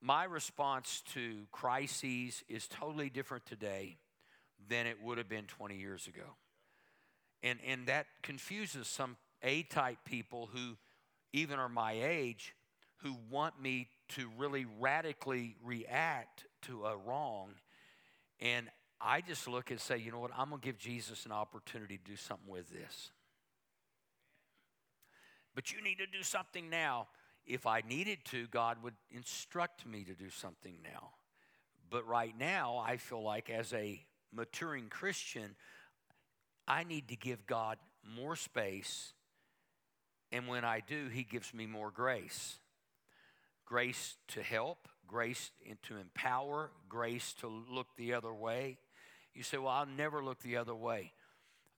My 0.00 0.24
response 0.24 1.02
to 1.14 1.46
crises 1.52 2.42
is 2.48 2.66
totally 2.66 3.10
different 3.10 3.44
today 3.44 3.98
than 4.68 4.86
it 4.86 5.02
would 5.02 5.18
have 5.18 5.28
been 5.28 5.44
20 5.44 5.76
years 5.76 6.06
ago. 6.06 6.36
And, 7.42 7.58
and 7.66 7.86
that 7.86 8.06
confuses 8.22 8.88
some 8.88 9.16
A 9.42 9.62
type 9.64 9.98
people 10.04 10.48
who 10.52 10.76
even 11.32 11.58
are 11.58 11.68
my 11.68 11.92
age 11.92 12.54
who 13.02 13.16
want 13.30 13.60
me 13.60 13.88
to 14.10 14.28
really 14.36 14.66
radically 14.78 15.56
react 15.64 16.44
to 16.62 16.84
a 16.84 16.96
wrong. 16.96 17.50
And 18.40 18.68
I 19.00 19.22
just 19.22 19.48
look 19.48 19.70
and 19.70 19.80
say, 19.80 19.96
you 19.98 20.12
know 20.12 20.18
what, 20.18 20.32
I'm 20.36 20.50
going 20.50 20.60
to 20.60 20.66
give 20.66 20.78
Jesus 20.78 21.24
an 21.24 21.32
opportunity 21.32 21.96
to 21.96 22.04
do 22.04 22.16
something 22.16 22.48
with 22.48 22.68
this. 22.70 23.10
But 25.54 25.72
you 25.72 25.82
need 25.82 25.98
to 25.98 26.06
do 26.06 26.22
something 26.22 26.68
now 26.68 27.08
if 27.50 27.66
I 27.66 27.82
needed 27.86 28.18
to, 28.26 28.46
God 28.46 28.78
would 28.84 28.94
instruct 29.10 29.84
me 29.84 30.04
to 30.04 30.14
do 30.14 30.30
something 30.30 30.76
now. 30.84 31.10
But 31.90 32.06
right 32.06 32.32
now, 32.38 32.78
I 32.78 32.96
feel 32.96 33.22
like 33.22 33.50
as 33.50 33.72
a 33.72 34.00
maturing 34.32 34.88
Christian, 34.88 35.56
I 36.68 36.84
need 36.84 37.08
to 37.08 37.16
give 37.16 37.46
God 37.46 37.78
more 38.16 38.36
space. 38.36 39.12
And 40.30 40.46
when 40.46 40.64
I 40.64 40.80
do, 40.86 41.08
He 41.08 41.24
gives 41.24 41.52
me 41.52 41.66
more 41.66 41.90
grace 41.90 42.58
grace 43.66 44.16
to 44.26 44.42
help, 44.42 44.88
grace 45.06 45.52
to 45.84 45.96
empower, 45.96 46.72
grace 46.88 47.32
to 47.34 47.46
look 47.46 47.86
the 47.96 48.12
other 48.12 48.34
way. 48.34 48.78
You 49.32 49.44
say, 49.44 49.58
Well, 49.58 49.68
I'll 49.68 49.86
never 49.86 50.24
look 50.24 50.40
the 50.40 50.56
other 50.56 50.74
way. 50.74 51.12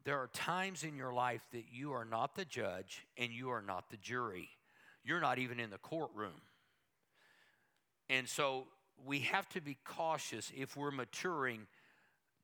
There 0.04 0.18
are 0.18 0.28
times 0.28 0.84
in 0.84 0.96
your 0.96 1.12
life 1.12 1.42
that 1.52 1.64
you 1.70 1.92
are 1.92 2.04
not 2.04 2.34
the 2.34 2.44
judge 2.44 3.06
and 3.16 3.30
you 3.30 3.50
are 3.50 3.62
not 3.62 3.90
the 3.90 3.98
jury 3.98 4.50
you're 5.04 5.20
not 5.20 5.38
even 5.38 5.60
in 5.60 5.70
the 5.70 5.78
courtroom. 5.78 6.40
And 8.08 8.28
so 8.28 8.66
we 9.04 9.20
have 9.20 9.48
to 9.50 9.60
be 9.60 9.76
cautious 9.84 10.52
if 10.56 10.76
we're 10.76 10.90
maturing 10.90 11.66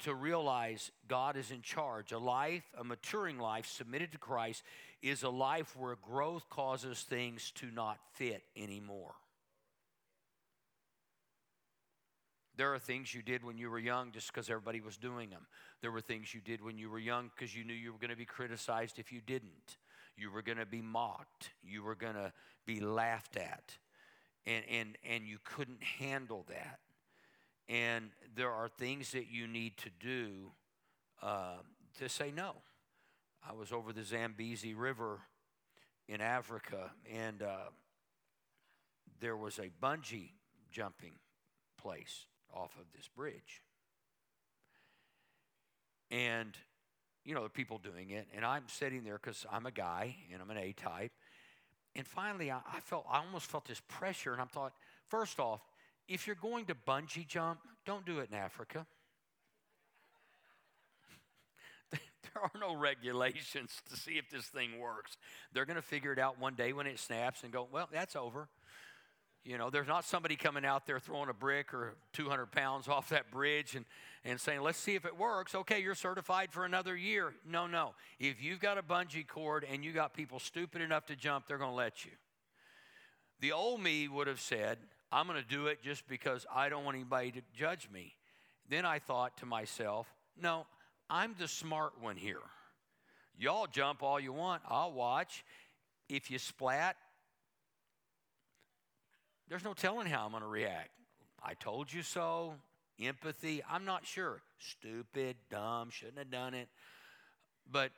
to 0.00 0.14
realize 0.14 0.90
God 1.08 1.36
is 1.36 1.50
in 1.50 1.62
charge. 1.62 2.12
A 2.12 2.18
life, 2.18 2.64
a 2.78 2.84
maturing 2.84 3.38
life 3.38 3.66
submitted 3.66 4.12
to 4.12 4.18
Christ, 4.18 4.62
is 5.02 5.22
a 5.22 5.28
life 5.28 5.76
where 5.76 5.96
growth 5.96 6.48
causes 6.48 7.02
things 7.02 7.52
to 7.56 7.66
not 7.66 7.98
fit 8.14 8.42
anymore. 8.56 9.14
There 12.56 12.74
are 12.74 12.78
things 12.78 13.14
you 13.14 13.22
did 13.22 13.44
when 13.44 13.56
you 13.56 13.70
were 13.70 13.78
young 13.78 14.10
just 14.10 14.32
because 14.32 14.50
everybody 14.50 14.80
was 14.80 14.96
doing 14.96 15.30
them. 15.30 15.46
There 15.80 15.92
were 15.92 16.00
things 16.00 16.34
you 16.34 16.40
did 16.40 16.60
when 16.60 16.76
you 16.76 16.90
were 16.90 16.98
young 16.98 17.30
because 17.34 17.54
you 17.54 17.64
knew 17.64 17.72
you 17.72 17.92
were 17.92 17.98
going 17.98 18.10
to 18.10 18.16
be 18.16 18.24
criticized 18.24 18.98
if 18.98 19.12
you 19.12 19.20
didn't. 19.20 19.76
You 20.18 20.30
were 20.30 20.42
going 20.42 20.58
to 20.58 20.66
be 20.66 20.82
mocked. 20.82 21.50
You 21.62 21.82
were 21.82 21.94
going 21.94 22.14
to 22.14 22.32
be 22.66 22.80
laughed 22.80 23.36
at. 23.36 23.76
And, 24.46 24.64
and, 24.70 24.98
and 25.08 25.24
you 25.24 25.38
couldn't 25.44 25.82
handle 25.82 26.44
that. 26.48 26.80
And 27.68 28.10
there 28.34 28.50
are 28.50 28.68
things 28.68 29.12
that 29.12 29.30
you 29.30 29.46
need 29.46 29.76
to 29.78 29.90
do 30.00 30.52
uh, 31.22 31.58
to 31.98 32.08
say 32.08 32.32
no. 32.34 32.56
I 33.48 33.52
was 33.52 33.72
over 33.72 33.92
the 33.92 34.02
Zambezi 34.02 34.74
River 34.74 35.20
in 36.08 36.20
Africa, 36.20 36.90
and 37.14 37.42
uh, 37.42 37.70
there 39.20 39.36
was 39.36 39.58
a 39.58 39.70
bungee 39.82 40.32
jumping 40.70 41.12
place 41.80 42.26
off 42.52 42.72
of 42.78 42.86
this 42.96 43.08
bridge. 43.08 43.62
And 46.10 46.56
you 47.28 47.34
know, 47.34 47.42
the 47.42 47.50
people 47.50 47.76
doing 47.76 48.08
it. 48.08 48.26
And 48.34 48.42
I'm 48.42 48.62
sitting 48.68 49.04
there 49.04 49.20
because 49.22 49.44
I'm 49.52 49.66
a 49.66 49.70
guy 49.70 50.16
and 50.32 50.40
I'm 50.40 50.50
an 50.50 50.56
A 50.56 50.72
type. 50.72 51.12
And 51.94 52.06
finally, 52.06 52.50
I, 52.50 52.60
I, 52.72 52.80
felt, 52.80 53.04
I 53.10 53.18
almost 53.18 53.50
felt 53.50 53.66
this 53.66 53.82
pressure. 53.86 54.32
And 54.32 54.40
I 54.40 54.46
thought, 54.46 54.72
first 55.08 55.38
off, 55.38 55.60
if 56.08 56.26
you're 56.26 56.36
going 56.36 56.64
to 56.66 56.74
bungee 56.74 57.28
jump, 57.28 57.60
don't 57.84 58.06
do 58.06 58.20
it 58.20 58.30
in 58.32 58.38
Africa. 58.38 58.86
there 61.92 62.42
are 62.42 62.50
no 62.58 62.74
regulations 62.74 63.82
to 63.90 63.96
see 64.00 64.12
if 64.12 64.30
this 64.30 64.46
thing 64.46 64.80
works. 64.80 65.18
They're 65.52 65.66
going 65.66 65.76
to 65.76 65.82
figure 65.82 66.14
it 66.14 66.18
out 66.18 66.40
one 66.40 66.54
day 66.54 66.72
when 66.72 66.86
it 66.86 66.98
snaps 66.98 67.42
and 67.42 67.52
go, 67.52 67.68
well, 67.70 67.90
that's 67.92 68.16
over. 68.16 68.48
You 69.44 69.56
know, 69.56 69.70
there's 69.70 69.88
not 69.88 70.04
somebody 70.04 70.36
coming 70.36 70.64
out 70.64 70.86
there 70.86 70.98
throwing 70.98 71.30
a 71.30 71.34
brick 71.34 71.72
or 71.72 71.94
200 72.12 72.52
pounds 72.52 72.86
off 72.86 73.08
that 73.10 73.30
bridge 73.30 73.74
and, 73.76 73.86
and 74.24 74.38
saying, 74.40 74.60
let's 74.60 74.78
see 74.78 74.94
if 74.94 75.06
it 75.06 75.16
works. 75.16 75.54
Okay, 75.54 75.80
you're 75.80 75.94
certified 75.94 76.52
for 76.52 76.64
another 76.64 76.96
year. 76.96 77.32
No, 77.48 77.66
no. 77.66 77.94
If 78.18 78.42
you've 78.42 78.60
got 78.60 78.76
a 78.76 78.82
bungee 78.82 79.26
cord 79.26 79.64
and 79.70 79.84
you 79.84 79.92
got 79.92 80.12
people 80.12 80.38
stupid 80.38 80.82
enough 80.82 81.06
to 81.06 81.16
jump, 81.16 81.46
they're 81.46 81.58
going 81.58 81.70
to 81.70 81.76
let 81.76 82.04
you. 82.04 82.10
The 83.40 83.52
old 83.52 83.80
me 83.80 84.08
would 84.08 84.26
have 84.26 84.40
said, 84.40 84.78
I'm 85.10 85.26
going 85.26 85.40
to 85.42 85.48
do 85.48 85.68
it 85.68 85.82
just 85.82 86.06
because 86.08 86.44
I 86.54 86.68
don't 86.68 86.84
want 86.84 86.96
anybody 86.96 87.30
to 87.32 87.42
judge 87.56 87.88
me. 87.90 88.14
Then 88.68 88.84
I 88.84 88.98
thought 88.98 89.38
to 89.38 89.46
myself, 89.46 90.12
no, 90.40 90.66
I'm 91.08 91.34
the 91.38 91.48
smart 91.48 91.92
one 92.00 92.16
here. 92.16 92.42
Y'all 93.38 93.66
jump 93.66 94.02
all 94.02 94.18
you 94.20 94.32
want. 94.32 94.62
I'll 94.68 94.92
watch. 94.92 95.44
If 96.08 96.30
you 96.30 96.38
splat, 96.38 96.96
there's 99.48 99.64
no 99.64 99.74
telling 99.74 100.06
how 100.06 100.24
I'm 100.24 100.30
going 100.30 100.42
to 100.42 100.48
react. 100.48 100.90
I 101.42 101.54
told 101.54 101.92
you 101.92 102.02
so. 102.02 102.54
Empathy, 103.00 103.62
I'm 103.70 103.84
not 103.84 104.04
sure. 104.04 104.42
Stupid, 104.58 105.36
dumb, 105.50 105.90
shouldn't 105.90 106.18
have 106.18 106.30
done 106.30 106.54
it. 106.54 106.68
But 107.70 107.92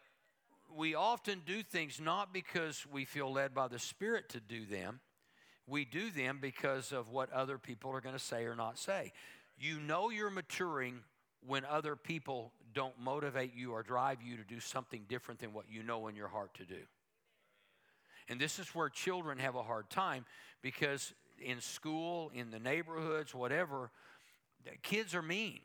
we 0.77 0.95
often 0.95 1.43
do 1.47 1.63
things 1.63 2.01
not 2.01 2.33
because 2.33 2.87
we 2.93 3.05
feel 3.05 3.33
led 3.33 3.55
by 3.55 3.69
the 3.69 3.79
Spirit 3.79 4.29
to 4.31 4.41
do 4.41 4.67
them. 4.67 5.01
We 5.67 5.85
do 5.85 6.11
them 6.11 6.39
because 6.41 6.93
of 6.93 7.09
what 7.09 7.33
other 7.33 7.57
people 7.57 7.93
are 7.93 8.01
going 8.01 8.15
to 8.15 8.23
say 8.23 8.45
or 8.45 8.55
not 8.55 8.79
say. 8.79 9.13
You 9.59 9.79
know 9.81 10.11
you're 10.11 10.31
maturing 10.31 11.01
when 11.47 11.65
other 11.65 11.97
people 11.97 12.53
don't 12.75 12.99
motivate 13.01 13.55
you 13.55 13.73
or 13.73 13.83
drive 13.83 14.23
you 14.23 14.37
to 14.37 14.45
do 14.45 14.61
something 14.61 15.05
different 15.09 15.41
than 15.41 15.53
what 15.53 15.67
you 15.71 15.83
know 15.83 16.09
in 16.09 16.17
your 16.17 16.29
heart 16.29 16.55
to 16.55 16.65
do. 16.65 16.81
And 18.29 18.41
this 18.41 18.59
is 18.59 18.75
where 18.75 18.89
children 18.89 19.39
have 19.39 19.57
a 19.57 19.63
hard 19.63 19.91
time 19.91 20.25
because 20.63 21.13
in 21.41 21.61
school, 21.61 22.31
in 22.35 22.51
the 22.51 22.59
neighborhoods, 22.59 23.35
whatever, 23.35 23.91
kids 24.83 25.15
are 25.15 25.23
mean. 25.23 25.61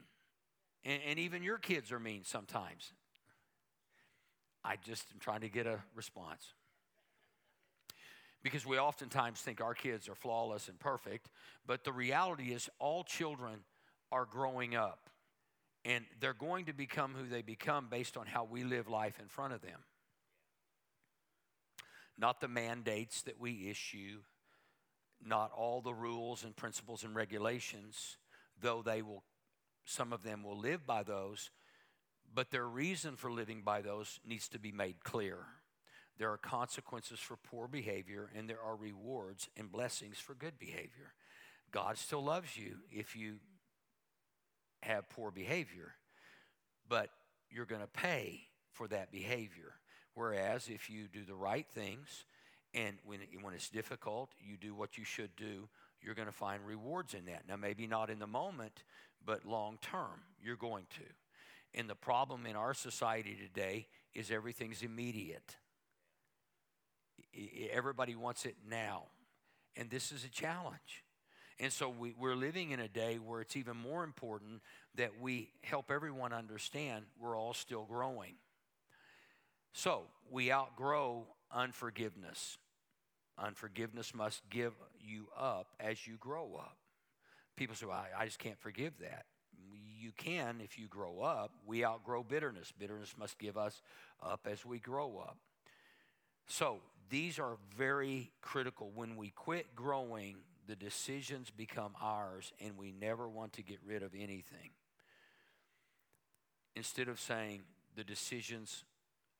And, 0.83 1.01
and 1.07 1.19
even 1.19 1.43
your 1.43 1.57
kids 1.57 1.91
are 1.91 1.99
mean 1.99 2.23
sometimes. 2.23 2.93
I 4.63 4.77
just 4.77 5.05
am 5.13 5.19
trying 5.19 5.41
to 5.41 5.49
get 5.49 5.67
a 5.67 5.79
response. 5.95 6.53
Because 8.43 8.65
we 8.65 8.77
oftentimes 8.77 9.39
think 9.39 9.61
our 9.61 9.73
kids 9.73 10.07
are 10.07 10.15
flawless 10.15 10.67
and 10.67 10.79
perfect, 10.79 11.29
but 11.65 11.83
the 11.83 11.91
reality 11.91 12.53
is 12.53 12.69
all 12.79 13.03
children 13.03 13.61
are 14.11 14.25
growing 14.25 14.75
up. 14.75 15.09
And 15.83 16.05
they're 16.19 16.33
going 16.33 16.65
to 16.65 16.73
become 16.73 17.13
who 17.13 17.27
they 17.27 17.43
become 17.43 17.87
based 17.89 18.17
on 18.17 18.25
how 18.25 18.43
we 18.43 18.63
live 18.63 18.87
life 18.87 19.19
in 19.19 19.27
front 19.27 19.53
of 19.53 19.61
them. 19.61 19.79
Not 22.17 22.39
the 22.39 22.47
mandates 22.47 23.23
that 23.23 23.39
we 23.39 23.67
issue, 23.69 24.19
not 25.23 25.51
all 25.55 25.81
the 25.81 25.93
rules 25.93 26.43
and 26.43 26.55
principles 26.55 27.03
and 27.03 27.15
regulations, 27.15 28.17
though 28.61 28.81
they 28.81 29.01
will, 29.01 29.23
some 29.85 30.13
of 30.13 30.23
them 30.23 30.43
will 30.43 30.57
live 30.57 30.85
by 30.85 31.03
those, 31.03 31.51
but 32.33 32.51
their 32.51 32.67
reason 32.67 33.15
for 33.15 33.31
living 33.31 33.61
by 33.61 33.81
those 33.81 34.19
needs 34.25 34.47
to 34.49 34.59
be 34.59 34.71
made 34.71 35.03
clear. 35.03 35.37
There 36.17 36.31
are 36.31 36.37
consequences 36.37 37.19
for 37.19 37.35
poor 37.35 37.67
behavior, 37.67 38.29
and 38.35 38.49
there 38.49 38.61
are 38.61 38.75
rewards 38.75 39.49
and 39.57 39.71
blessings 39.71 40.17
for 40.17 40.33
good 40.33 40.57
behavior. 40.57 41.13
God 41.71 41.97
still 41.97 42.23
loves 42.23 42.57
you 42.57 42.77
if 42.91 43.15
you 43.15 43.35
have 44.81 45.09
poor 45.09 45.31
behavior, 45.31 45.95
but 46.87 47.09
you're 47.49 47.65
going 47.65 47.81
to 47.81 47.87
pay 47.87 48.41
for 48.71 48.87
that 48.87 49.11
behavior. 49.11 49.73
Whereas 50.13 50.69
if 50.69 50.89
you 50.89 51.07
do 51.11 51.25
the 51.25 51.35
right 51.35 51.67
things, 51.67 52.25
and 52.75 52.97
when, 53.05 53.21
when 53.41 53.53
it's 53.53 53.69
difficult, 53.69 54.31
you 54.37 54.57
do 54.57 54.75
what 54.75 54.97
you 54.97 55.05
should 55.05 55.35
do, 55.37 55.69
you're 56.01 56.13
going 56.13 56.27
to 56.27 56.33
find 56.33 56.61
rewards 56.65 57.13
in 57.13 57.25
that. 57.25 57.43
Now, 57.47 57.55
maybe 57.55 57.87
not 57.87 58.09
in 58.09 58.19
the 58.19 58.27
moment, 58.27 58.83
but 59.25 59.45
long 59.45 59.79
term, 59.81 60.21
you're 60.43 60.57
going 60.57 60.85
to. 60.97 61.79
And 61.79 61.89
the 61.89 61.95
problem 61.95 62.45
in 62.45 62.55
our 62.55 62.73
society 62.73 63.35
today 63.41 63.87
is 64.13 64.29
everything's 64.29 64.83
immediate. 64.83 65.55
Everybody 67.71 68.15
wants 68.15 68.45
it 68.45 68.55
now. 68.69 69.03
And 69.77 69.89
this 69.89 70.11
is 70.11 70.25
a 70.25 70.29
challenge. 70.29 71.03
And 71.59 71.71
so 71.71 71.89
we, 71.89 72.13
we're 72.17 72.35
living 72.35 72.71
in 72.71 72.81
a 72.81 72.87
day 72.89 73.17
where 73.17 73.39
it's 73.39 73.55
even 73.55 73.77
more 73.77 74.03
important 74.03 74.61
that 74.95 75.21
we 75.21 75.51
help 75.63 75.89
everyone 75.89 76.33
understand 76.33 77.05
we're 77.19 77.37
all 77.37 77.53
still 77.53 77.85
growing. 77.85 78.35
So 79.71 80.03
we 80.29 80.51
outgrow 80.51 81.25
unforgiveness. 81.51 82.57
Unforgiveness 83.37 84.13
must 84.13 84.41
give 84.49 84.73
you 84.99 85.27
up 85.37 85.67
as 85.79 86.07
you 86.07 86.15
grow 86.19 86.55
up. 86.55 86.77
People 87.55 87.75
say, 87.75 87.85
well, 87.85 87.97
I, 87.97 88.23
I 88.23 88.25
just 88.25 88.39
can't 88.39 88.59
forgive 88.59 88.93
that. 88.99 89.25
You 89.99 90.11
can 90.15 90.61
if 90.63 90.77
you 90.77 90.87
grow 90.87 91.21
up. 91.21 91.51
We 91.65 91.83
outgrow 91.83 92.23
bitterness. 92.23 92.71
Bitterness 92.77 93.15
must 93.17 93.39
give 93.39 93.57
us 93.57 93.81
up 94.23 94.47
as 94.49 94.65
we 94.65 94.79
grow 94.79 95.17
up. 95.17 95.37
So 96.47 96.79
these 97.09 97.39
are 97.39 97.57
very 97.77 98.31
critical. 98.41 98.91
When 98.93 99.15
we 99.15 99.29
quit 99.29 99.75
growing, 99.75 100.37
the 100.67 100.75
decisions 100.75 101.49
become 101.49 101.93
ours, 102.01 102.51
and 102.59 102.77
we 102.77 102.91
never 102.91 103.27
want 103.27 103.53
to 103.53 103.63
get 103.63 103.79
rid 103.85 104.03
of 104.03 104.13
anything. 104.13 104.71
Instead 106.75 107.07
of 107.07 107.19
saying 107.19 107.61
the 107.95 108.03
decisions 108.03 108.83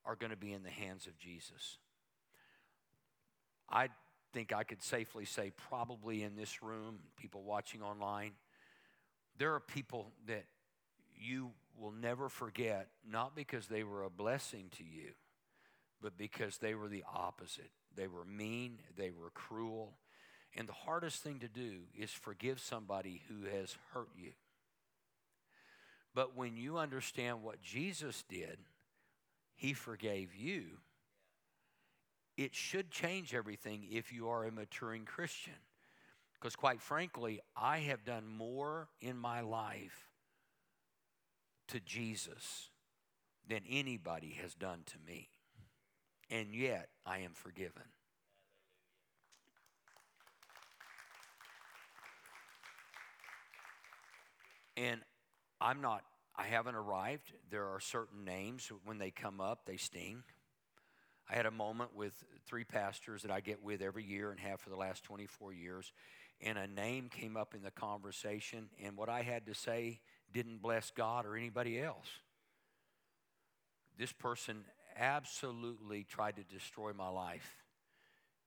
are 0.04 0.16
going 0.16 0.30
to 0.30 0.36
be 0.36 0.52
in 0.52 0.62
the 0.62 0.70
hands 0.70 1.06
of 1.06 1.18
Jesus. 1.18 1.78
I 3.68 3.88
think 4.32 4.52
I 4.52 4.64
could 4.64 4.82
safely 4.82 5.24
say, 5.24 5.52
probably 5.68 6.22
in 6.22 6.36
this 6.36 6.62
room, 6.62 6.98
people 7.16 7.42
watching 7.42 7.82
online, 7.82 8.32
there 9.38 9.54
are 9.54 9.60
people 9.60 10.12
that 10.26 10.44
you 11.18 11.50
will 11.78 11.92
never 11.92 12.28
forget, 12.28 12.88
not 13.08 13.34
because 13.34 13.66
they 13.66 13.82
were 13.82 14.04
a 14.04 14.10
blessing 14.10 14.70
to 14.76 14.84
you, 14.84 15.12
but 16.00 16.16
because 16.16 16.58
they 16.58 16.74
were 16.74 16.88
the 16.88 17.04
opposite. 17.12 17.70
They 17.94 18.06
were 18.06 18.24
mean, 18.24 18.78
they 18.96 19.10
were 19.10 19.30
cruel. 19.30 19.94
And 20.56 20.68
the 20.68 20.72
hardest 20.72 21.22
thing 21.22 21.40
to 21.40 21.48
do 21.48 21.80
is 21.98 22.10
forgive 22.10 22.60
somebody 22.60 23.22
who 23.28 23.48
has 23.58 23.76
hurt 23.92 24.08
you. 24.16 24.32
But 26.14 26.36
when 26.36 26.56
you 26.56 26.78
understand 26.78 27.42
what 27.42 27.60
Jesus 27.60 28.24
did, 28.28 28.58
he 29.54 29.74
forgave 29.74 30.34
you 30.34 30.64
it 32.36 32.54
should 32.54 32.90
change 32.90 33.34
everything 33.34 33.86
if 33.90 34.12
you 34.12 34.28
are 34.28 34.44
a 34.44 34.52
maturing 34.52 35.04
Christian. 35.04 35.54
Because, 36.34 36.54
quite 36.54 36.80
frankly, 36.80 37.40
I 37.56 37.78
have 37.78 38.04
done 38.04 38.26
more 38.26 38.88
in 39.00 39.16
my 39.16 39.40
life 39.40 40.10
to 41.68 41.80
Jesus 41.80 42.68
than 43.48 43.60
anybody 43.68 44.36
has 44.42 44.54
done 44.54 44.80
to 44.86 44.96
me. 45.06 45.30
And 46.30 46.54
yet, 46.54 46.88
I 47.06 47.18
am 47.18 47.32
forgiven. 47.32 47.84
And 54.76 55.00
I'm 55.58 55.80
not, 55.80 56.02
I 56.36 56.44
haven't 56.44 56.74
arrived. 56.74 57.32
There 57.50 57.64
are 57.64 57.80
certain 57.80 58.24
names, 58.24 58.70
when 58.84 58.98
they 58.98 59.10
come 59.10 59.40
up, 59.40 59.60
they 59.64 59.78
sting. 59.78 60.22
I 61.28 61.34
had 61.34 61.46
a 61.46 61.50
moment 61.50 61.94
with 61.94 62.12
three 62.46 62.64
pastors 62.64 63.22
that 63.22 63.30
I 63.30 63.40
get 63.40 63.62
with 63.62 63.82
every 63.82 64.04
year 64.04 64.30
and 64.30 64.38
have 64.40 64.60
for 64.60 64.70
the 64.70 64.76
last 64.76 65.02
24 65.04 65.52
years, 65.52 65.92
and 66.40 66.56
a 66.56 66.66
name 66.66 67.08
came 67.08 67.36
up 67.36 67.54
in 67.54 67.62
the 67.62 67.70
conversation, 67.70 68.68
and 68.82 68.96
what 68.96 69.08
I 69.08 69.22
had 69.22 69.46
to 69.46 69.54
say 69.54 70.00
didn't 70.32 70.62
bless 70.62 70.90
God 70.90 71.26
or 71.26 71.36
anybody 71.36 71.80
else. 71.80 72.08
This 73.98 74.12
person 74.12 74.64
absolutely 74.98 76.04
tried 76.04 76.36
to 76.36 76.42
destroy 76.42 76.92
my 76.92 77.08
life 77.08 77.56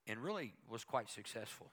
and 0.08 0.20
really 0.20 0.54
was 0.70 0.84
quite 0.84 1.10
successful. 1.10 1.72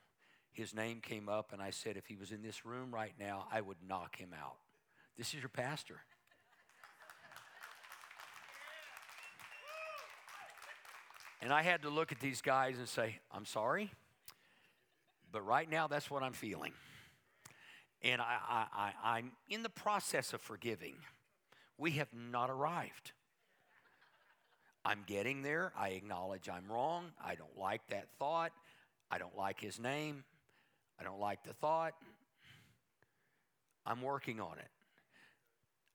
His 0.52 0.74
name 0.74 1.00
came 1.00 1.28
up, 1.28 1.52
and 1.52 1.60
I 1.60 1.70
said, 1.70 1.96
if 1.96 2.06
he 2.06 2.16
was 2.16 2.32
in 2.32 2.42
this 2.42 2.64
room 2.64 2.94
right 2.94 3.12
now, 3.18 3.46
I 3.52 3.60
would 3.60 3.76
knock 3.86 4.16
him 4.16 4.30
out. 4.38 4.56
This 5.16 5.34
is 5.34 5.40
your 5.40 5.50
pastor. 5.50 6.00
And 11.46 11.54
I 11.54 11.62
had 11.62 11.82
to 11.82 11.90
look 11.90 12.10
at 12.10 12.18
these 12.18 12.42
guys 12.42 12.76
and 12.76 12.88
say, 12.88 13.20
I'm 13.30 13.44
sorry, 13.44 13.92
but 15.30 15.46
right 15.46 15.70
now 15.70 15.86
that's 15.86 16.10
what 16.10 16.24
I'm 16.24 16.32
feeling. 16.32 16.72
And 18.02 18.20
I, 18.20 18.38
I, 18.48 18.66
I, 18.74 19.16
I'm 19.16 19.30
in 19.48 19.62
the 19.62 19.68
process 19.68 20.32
of 20.32 20.40
forgiving. 20.40 20.96
We 21.78 21.92
have 21.92 22.08
not 22.12 22.50
arrived. 22.50 23.12
I'm 24.84 25.04
getting 25.06 25.42
there. 25.42 25.72
I 25.78 25.90
acknowledge 25.90 26.48
I'm 26.48 26.66
wrong. 26.68 27.12
I 27.24 27.36
don't 27.36 27.56
like 27.56 27.86
that 27.90 28.08
thought. 28.18 28.50
I 29.08 29.18
don't 29.18 29.36
like 29.36 29.60
his 29.60 29.78
name. 29.78 30.24
I 30.98 31.04
don't 31.04 31.20
like 31.20 31.44
the 31.44 31.52
thought. 31.52 31.92
I'm 33.86 34.02
working 34.02 34.40
on 34.40 34.58
it. 34.58 34.70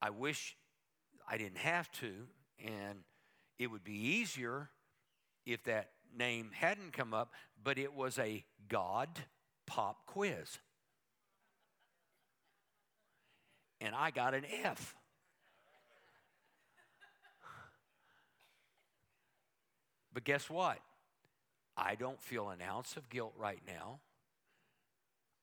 I 0.02 0.12
wish 0.12 0.56
I 1.30 1.36
didn't 1.36 1.58
have 1.58 1.91
to, 1.99 2.14
and 2.64 2.99
it 3.60 3.68
would 3.68 3.84
be 3.84 3.97
easier 3.97 4.70
if 5.46 5.64
that 5.64 5.92
name 6.18 6.52
hadn't 6.54 6.94
come 6.94 7.14
up, 7.14 7.34
but 7.64 7.78
it 7.78 7.94
was 7.94 8.18
a 8.20 8.44
God 8.70 9.10
pop 9.66 10.06
quiz. 10.06 10.60
And 13.80 13.96
I 13.96 14.12
got 14.12 14.34
an 14.34 14.44
F. 14.64 14.96
But 20.14 20.24
guess 20.24 20.50
what? 20.50 20.80
I 21.78 21.96
don't 21.96 22.22
feel 22.22 22.50
an 22.50 22.60
ounce 22.62 22.98
of 22.98 23.10
guilt 23.10 23.34
right 23.38 23.62
now. 23.66 24.00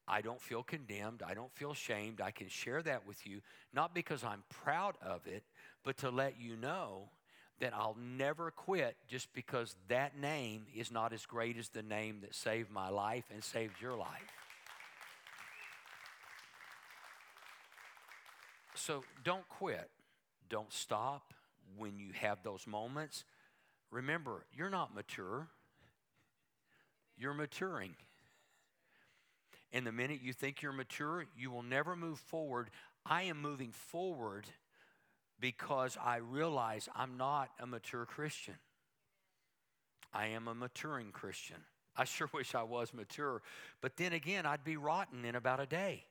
I 0.06 0.20
don't 0.20 0.40
feel 0.40 0.62
condemned. 0.62 1.22
I 1.26 1.34
don't 1.34 1.52
feel 1.52 1.74
shamed. 1.74 2.20
I 2.20 2.30
can 2.30 2.48
share 2.48 2.82
that 2.82 3.06
with 3.06 3.26
you, 3.26 3.40
not 3.74 3.94
because 3.94 4.24
I'm 4.24 4.42
proud 4.48 4.94
of 5.02 5.26
it, 5.26 5.42
but 5.84 5.98
to 5.98 6.10
let 6.10 6.40
you 6.40 6.56
know 6.56 7.10
that 7.60 7.74
I'll 7.74 7.96
never 8.00 8.50
quit 8.50 8.96
just 9.08 9.32
because 9.32 9.74
that 9.88 10.18
name 10.18 10.66
is 10.74 10.90
not 10.90 11.12
as 11.12 11.26
great 11.26 11.56
as 11.56 11.68
the 11.68 11.82
name 11.82 12.20
that 12.22 12.34
saved 12.34 12.70
my 12.70 12.88
life 12.88 13.24
and 13.32 13.42
saved 13.42 13.80
your 13.80 13.96
life. 13.96 14.32
So 18.74 19.02
don't 19.24 19.48
quit. 19.48 19.90
Don't 20.48 20.72
stop 20.72 21.34
when 21.76 21.98
you 21.98 22.12
have 22.14 22.42
those 22.42 22.66
moments. 22.66 23.24
Remember, 23.90 24.44
you're 24.52 24.70
not 24.70 24.94
mature, 24.94 25.48
you're 27.16 27.34
maturing. 27.34 27.94
And 29.72 29.86
the 29.86 29.92
minute 29.92 30.20
you 30.22 30.32
think 30.32 30.62
you're 30.62 30.72
mature, 30.72 31.26
you 31.36 31.50
will 31.50 31.62
never 31.62 31.94
move 31.94 32.18
forward. 32.18 32.70
I 33.04 33.24
am 33.24 33.42
moving 33.42 33.72
forward 33.72 34.46
because 35.40 35.96
I 36.02 36.16
realize 36.16 36.88
I'm 36.94 37.16
not 37.16 37.50
a 37.60 37.66
mature 37.66 38.04
Christian. 38.04 38.54
I 40.12 40.28
am 40.28 40.48
a 40.48 40.54
maturing 40.54 41.12
Christian. 41.12 41.58
I 41.96 42.04
sure 42.04 42.28
wish 42.34 42.54
I 42.54 42.62
was 42.62 42.92
mature, 42.94 43.42
but 43.80 43.96
then 43.96 44.12
again, 44.12 44.46
I'd 44.46 44.64
be 44.64 44.76
rotten 44.76 45.24
in 45.24 45.34
about 45.34 45.60
a 45.60 45.66
day 45.66 46.04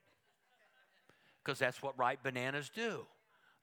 because 1.43 1.59
that's 1.59 1.81
what 1.81 1.97
ripe 1.97 2.23
bananas 2.23 2.69
do. 2.73 3.05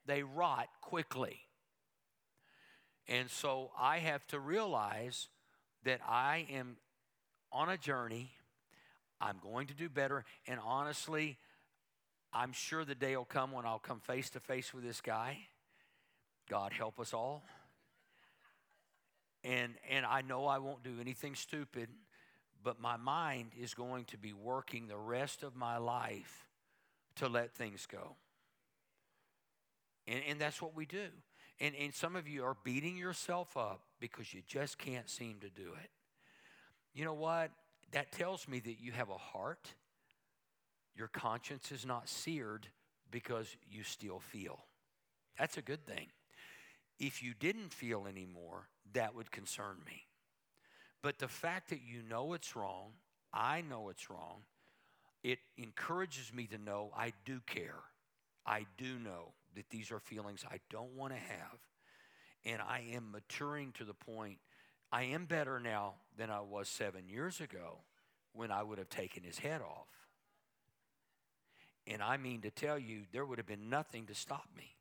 They 0.06 0.22
rot 0.22 0.68
quickly. 0.80 1.38
And 3.06 3.30
so 3.30 3.70
I 3.78 3.98
have 3.98 4.26
to 4.28 4.40
realize 4.40 5.28
that 5.84 6.00
I 6.06 6.46
am 6.50 6.76
on 7.52 7.68
a 7.68 7.76
journey. 7.76 8.30
I'm 9.20 9.36
going 9.42 9.66
to 9.66 9.74
do 9.74 9.88
better. 9.88 10.24
And 10.46 10.58
honestly, 10.64 11.38
I'm 12.32 12.52
sure 12.52 12.84
the 12.84 12.94
day 12.94 13.16
will 13.16 13.26
come 13.26 13.52
when 13.52 13.66
I'll 13.66 13.78
come 13.78 14.00
face 14.00 14.30
to 14.30 14.40
face 14.40 14.72
with 14.72 14.82
this 14.82 15.00
guy 15.00 15.38
God 16.48 16.72
help 16.72 17.00
us 17.00 17.14
all. 17.14 17.44
And, 19.42 19.74
and 19.90 20.06
I 20.06 20.22
know 20.22 20.46
I 20.46 20.58
won't 20.58 20.82
do 20.82 20.94
anything 21.00 21.34
stupid, 21.34 21.88
but 22.62 22.80
my 22.80 22.96
mind 22.96 23.50
is 23.60 23.74
going 23.74 24.06
to 24.06 24.16
be 24.16 24.32
working 24.32 24.86
the 24.86 24.96
rest 24.96 25.42
of 25.42 25.54
my 25.54 25.76
life 25.76 26.46
to 27.16 27.28
let 27.28 27.52
things 27.52 27.86
go. 27.86 28.16
And, 30.06 30.20
and 30.28 30.40
that's 30.40 30.60
what 30.60 30.74
we 30.74 30.86
do. 30.86 31.08
And, 31.60 31.74
and 31.76 31.94
some 31.94 32.16
of 32.16 32.26
you 32.26 32.44
are 32.44 32.56
beating 32.64 32.96
yourself 32.96 33.56
up 33.56 33.82
because 34.00 34.32
you 34.34 34.42
just 34.46 34.78
can't 34.78 35.08
seem 35.08 35.36
to 35.40 35.50
do 35.50 35.72
it. 35.82 35.90
You 36.94 37.04
know 37.04 37.14
what? 37.14 37.50
That 37.92 38.12
tells 38.12 38.48
me 38.48 38.60
that 38.60 38.80
you 38.80 38.92
have 38.92 39.10
a 39.10 39.18
heart. 39.18 39.68
Your 40.96 41.08
conscience 41.08 41.70
is 41.70 41.84
not 41.84 42.08
seared 42.08 42.66
because 43.10 43.56
you 43.70 43.82
still 43.82 44.20
feel. 44.20 44.58
That's 45.38 45.58
a 45.58 45.62
good 45.62 45.84
thing. 45.86 46.06
If 46.98 47.22
you 47.22 47.34
didn't 47.38 47.72
feel 47.72 48.06
anymore, 48.06 48.68
that 48.92 49.14
would 49.14 49.30
concern 49.30 49.76
me. 49.86 50.06
But 51.02 51.18
the 51.18 51.28
fact 51.28 51.70
that 51.70 51.80
you 51.82 52.02
know 52.08 52.32
it's 52.32 52.56
wrong, 52.56 52.92
I 53.32 53.60
know 53.60 53.88
it's 53.88 54.08
wrong, 54.08 54.42
it 55.22 55.38
encourages 55.58 56.32
me 56.32 56.46
to 56.46 56.58
know 56.58 56.90
I 56.96 57.12
do 57.24 57.40
care. 57.46 57.80
I 58.46 58.66
do 58.76 58.98
know 58.98 59.32
that 59.54 59.70
these 59.70 59.90
are 59.90 59.98
feelings 59.98 60.44
I 60.50 60.60
don't 60.70 60.94
want 60.94 61.12
to 61.12 61.18
have. 61.18 61.58
And 62.44 62.60
I 62.60 62.84
am 62.92 63.10
maturing 63.10 63.72
to 63.78 63.84
the 63.84 63.94
point 63.94 64.38
I 64.92 65.04
am 65.04 65.24
better 65.24 65.58
now 65.58 65.94
than 66.16 66.30
I 66.30 66.40
was 66.40 66.68
seven 66.68 67.08
years 67.08 67.40
ago 67.40 67.78
when 68.32 68.50
I 68.50 68.62
would 68.62 68.78
have 68.78 68.90
taken 68.90 69.22
his 69.22 69.38
head 69.38 69.60
off. 69.60 69.88
And 71.86 72.02
I 72.02 72.16
mean 72.16 72.42
to 72.42 72.50
tell 72.50 72.78
you, 72.78 73.02
there 73.12 73.26
would 73.26 73.38
have 73.38 73.46
been 73.46 73.68
nothing 73.68 74.06
to 74.06 74.14
stop 74.14 74.46
me. 74.56 74.73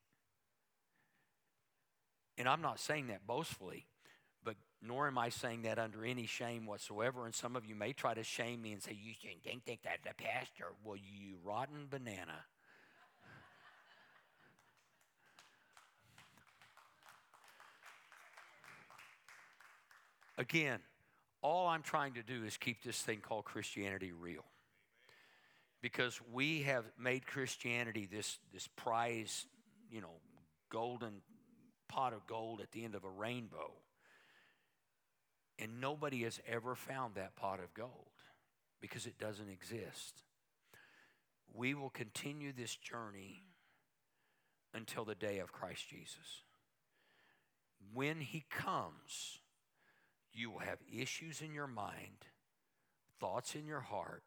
And 2.38 2.48
I'm 2.48 2.62
not 2.62 2.80
saying 2.80 3.08
that 3.08 3.28
boastfully, 3.28 3.86
but 4.44 4.56
nor 4.82 5.08
am 5.08 5.18
I 5.18 5.30
saying 5.30 5.64
that 5.64 5.78
under 5.78 6.04
any 6.04 6.26
shame 6.26 6.66
whatsoever. 6.66 7.26
And 7.26 7.36
some 7.36 7.56
of 7.56 7.66
you 7.66 7.76
may 7.76 7.94
try 7.94 8.14
to 8.14 8.24
shame 8.24 8.62
me 8.62 8.74
and 8.74 8.82
say, 8.82 8.98
You 9.00 9.14
think, 9.14 9.64
think 9.64 9.84
that 9.84 10.00
the 10.04 10.14
pastor. 10.22 10.74
Well, 10.84 10.98
you 10.98 11.38
rotten 11.44 11.88
banana. 11.90 12.46
Again, 20.38 20.80
all 21.44 21.68
I'm 21.68 21.84
trying 21.84 22.14
to 22.14 22.24
do 22.24 22.44
is 22.44 22.58
keep 22.58 22.84
this 22.84 23.00
thing 23.00 23.20
called 23.20 23.46
Christianity 23.46 24.12
real. 24.12 24.46
Because 25.82 26.20
we 26.32 26.64
have 26.64 26.86
made 26.98 27.28
Christianity 27.28 28.08
this, 28.12 28.40
this 28.52 28.68
prize, 28.76 29.46
you 29.92 30.02
know, 30.02 30.14
golden 30.70 31.22
pot 31.88 32.14
of 32.14 32.26
gold 32.28 32.62
at 32.62 32.72
the 32.72 32.84
end 32.84 32.96
of 32.96 33.04
a 33.04 33.10
rainbow. 33.10 33.72
And 35.60 35.80
nobody 35.80 36.24
has 36.24 36.40
ever 36.48 36.76
found 36.76 37.16
that 37.16 37.36
pot 37.36 37.60
of 37.60 37.74
gold 37.74 38.08
because 38.82 39.06
it 39.06 39.18
doesn't 39.20 39.50
exist. 39.50 40.24
We 41.54 41.74
will 41.74 41.90
continue 41.92 42.52
this 42.52 42.76
journey 42.76 43.44
until 44.74 45.06
the 45.06 45.16
day 45.16 45.40
of 45.40 45.54
Christ 45.54 45.88
Jesus. 45.88 46.44
When 47.94 48.20
he 48.20 48.46
comes, 48.50 49.40
you 50.34 50.50
will 50.50 50.60
have 50.60 50.80
issues 50.92 51.42
in 51.42 51.54
your 51.54 51.68
mind, 51.68 52.26
thoughts 53.20 53.54
in 53.54 53.68
your 53.68 53.82
heart 53.82 54.24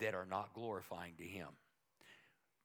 that 0.00 0.14
are 0.14 0.26
not 0.26 0.52
glorifying 0.54 1.14
to 1.18 1.24
him. 1.24 1.48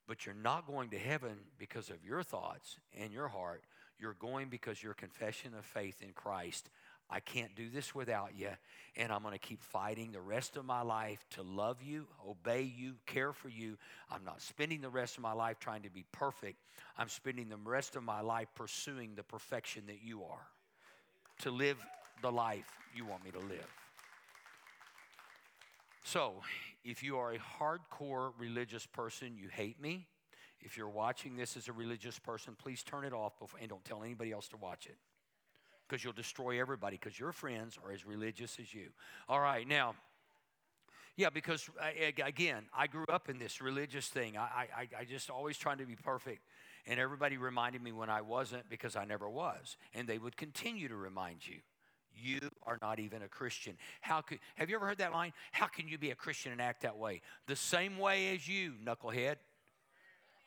But 0.08 0.26
you're 0.26 0.36
not 0.36 0.68
going 0.68 0.90
to 0.90 0.98
heaven 0.98 1.36
because 1.58 1.90
of 1.90 2.06
your 2.06 2.24
thoughts 2.24 2.78
and 3.00 3.12
your 3.12 3.28
heart. 3.28 3.64
You're 4.00 4.14
going 4.14 4.50
because 4.50 4.84
your 4.84 4.94
confession 4.94 5.54
of 5.58 5.66
faith 5.66 6.02
in 6.02 6.12
Christ. 6.14 6.70
I 7.10 7.20
can't 7.20 7.56
do 7.56 7.70
this 7.70 7.94
without 7.94 8.32
you, 8.36 8.50
and 8.98 9.12
I'm 9.12 9.22
going 9.22 9.34
to 9.34 9.40
keep 9.40 9.62
fighting 9.62 10.12
the 10.12 10.22
rest 10.22 10.58
of 10.58 10.66
my 10.66 10.82
life 10.82 11.24
to 11.32 11.44
love 11.44 11.84
you, 11.84 12.08
obey 12.28 12.64
you, 12.64 12.96
care 13.06 13.32
for 13.32 13.48
you. 13.48 13.78
I'm 14.10 14.26
not 14.26 14.42
spending 14.42 14.82
the 14.82 14.90
rest 14.90 15.18
of 15.18 15.22
my 15.22 15.34
life 15.34 15.60
trying 15.60 15.84
to 15.84 15.92
be 15.92 16.04
perfect. 16.12 16.58
I'm 16.98 17.10
spending 17.10 17.48
the 17.50 17.58
rest 17.58 17.96
of 17.96 18.04
my 18.04 18.22
life 18.22 18.48
pursuing 18.56 19.14
the 19.16 19.24
perfection 19.24 19.84
that 19.88 20.02
you 20.04 20.24
are, 20.24 20.48
to 21.42 21.52
live 21.52 21.78
the 22.24 22.32
life 22.32 22.72
you 22.96 23.06
want 23.06 23.24
me 23.24 23.32
to 23.32 23.40
live. 23.40 23.85
So, 26.08 26.36
if 26.84 27.02
you 27.02 27.18
are 27.18 27.34
a 27.34 27.40
hardcore 27.40 28.32
religious 28.38 28.86
person, 28.86 29.36
you 29.36 29.48
hate 29.48 29.82
me. 29.82 30.06
If 30.62 30.78
you're 30.78 30.88
watching 30.88 31.36
this 31.36 31.58
as 31.58 31.68
a 31.68 31.74
religious 31.74 32.20
person, 32.20 32.56
please 32.56 32.84
turn 32.84 33.06
it 33.06 33.12
off 33.12 33.40
before, 33.40 33.60
and 33.60 33.68
don't 33.68 33.84
tell 33.84 34.04
anybody 34.04 34.32
else 34.32 34.48
to 34.50 34.58
watch 34.58 34.86
it 34.86 34.98
because 35.88 36.04
you'll 36.04 36.14
destroy 36.14 36.62
everybody 36.62 37.00
because 37.02 37.20
your 37.20 37.32
friends 37.32 37.80
are 37.84 37.92
as 37.92 38.06
religious 38.06 38.60
as 38.60 38.72
you. 38.72 38.90
All 39.28 39.40
right, 39.40 39.68
now, 39.68 39.96
yeah, 41.16 41.32
because 41.32 41.68
uh, 41.82 41.88
again, 42.24 42.66
I 42.72 42.86
grew 42.86 43.06
up 43.10 43.28
in 43.28 43.40
this 43.40 43.60
religious 43.60 44.08
thing. 44.08 44.38
I, 44.38 44.68
I, 44.78 44.88
I 45.00 45.06
just 45.06 45.32
always 45.32 45.58
trying 45.58 45.80
to 45.80 45.88
be 45.88 45.96
perfect. 45.96 46.44
And 46.86 47.00
everybody 47.00 47.38
reminded 47.38 47.82
me 47.82 47.92
when 47.92 48.12
I 48.12 48.22
wasn't 48.22 48.70
because 48.70 48.96
I 48.96 49.06
never 49.06 49.28
was. 49.28 49.76
And 49.96 50.08
they 50.08 50.20
would 50.20 50.38
continue 50.38 50.88
to 50.88 50.96
remind 50.96 51.48
you. 51.48 51.62
You 52.16 52.40
are 52.64 52.78
not 52.82 53.00
even 53.00 53.22
a 53.22 53.28
Christian. 53.28 53.78
How 54.02 54.22
could 54.22 54.40
have 54.56 54.70
you 54.70 54.76
ever 54.76 54.86
heard 54.86 55.00
that 55.00 55.14
line? 55.14 55.34
How 55.52 55.68
can 55.68 55.88
you 55.88 55.98
be 55.98 56.12
a 56.12 56.16
Christian 56.16 56.52
and 56.52 56.62
act 56.62 56.82
that 56.82 56.98
way? 56.98 57.22
The 57.48 57.56
same 57.56 57.98
way 57.98 58.34
as 58.34 58.48
you, 58.48 58.74
knucklehead. 58.86 59.36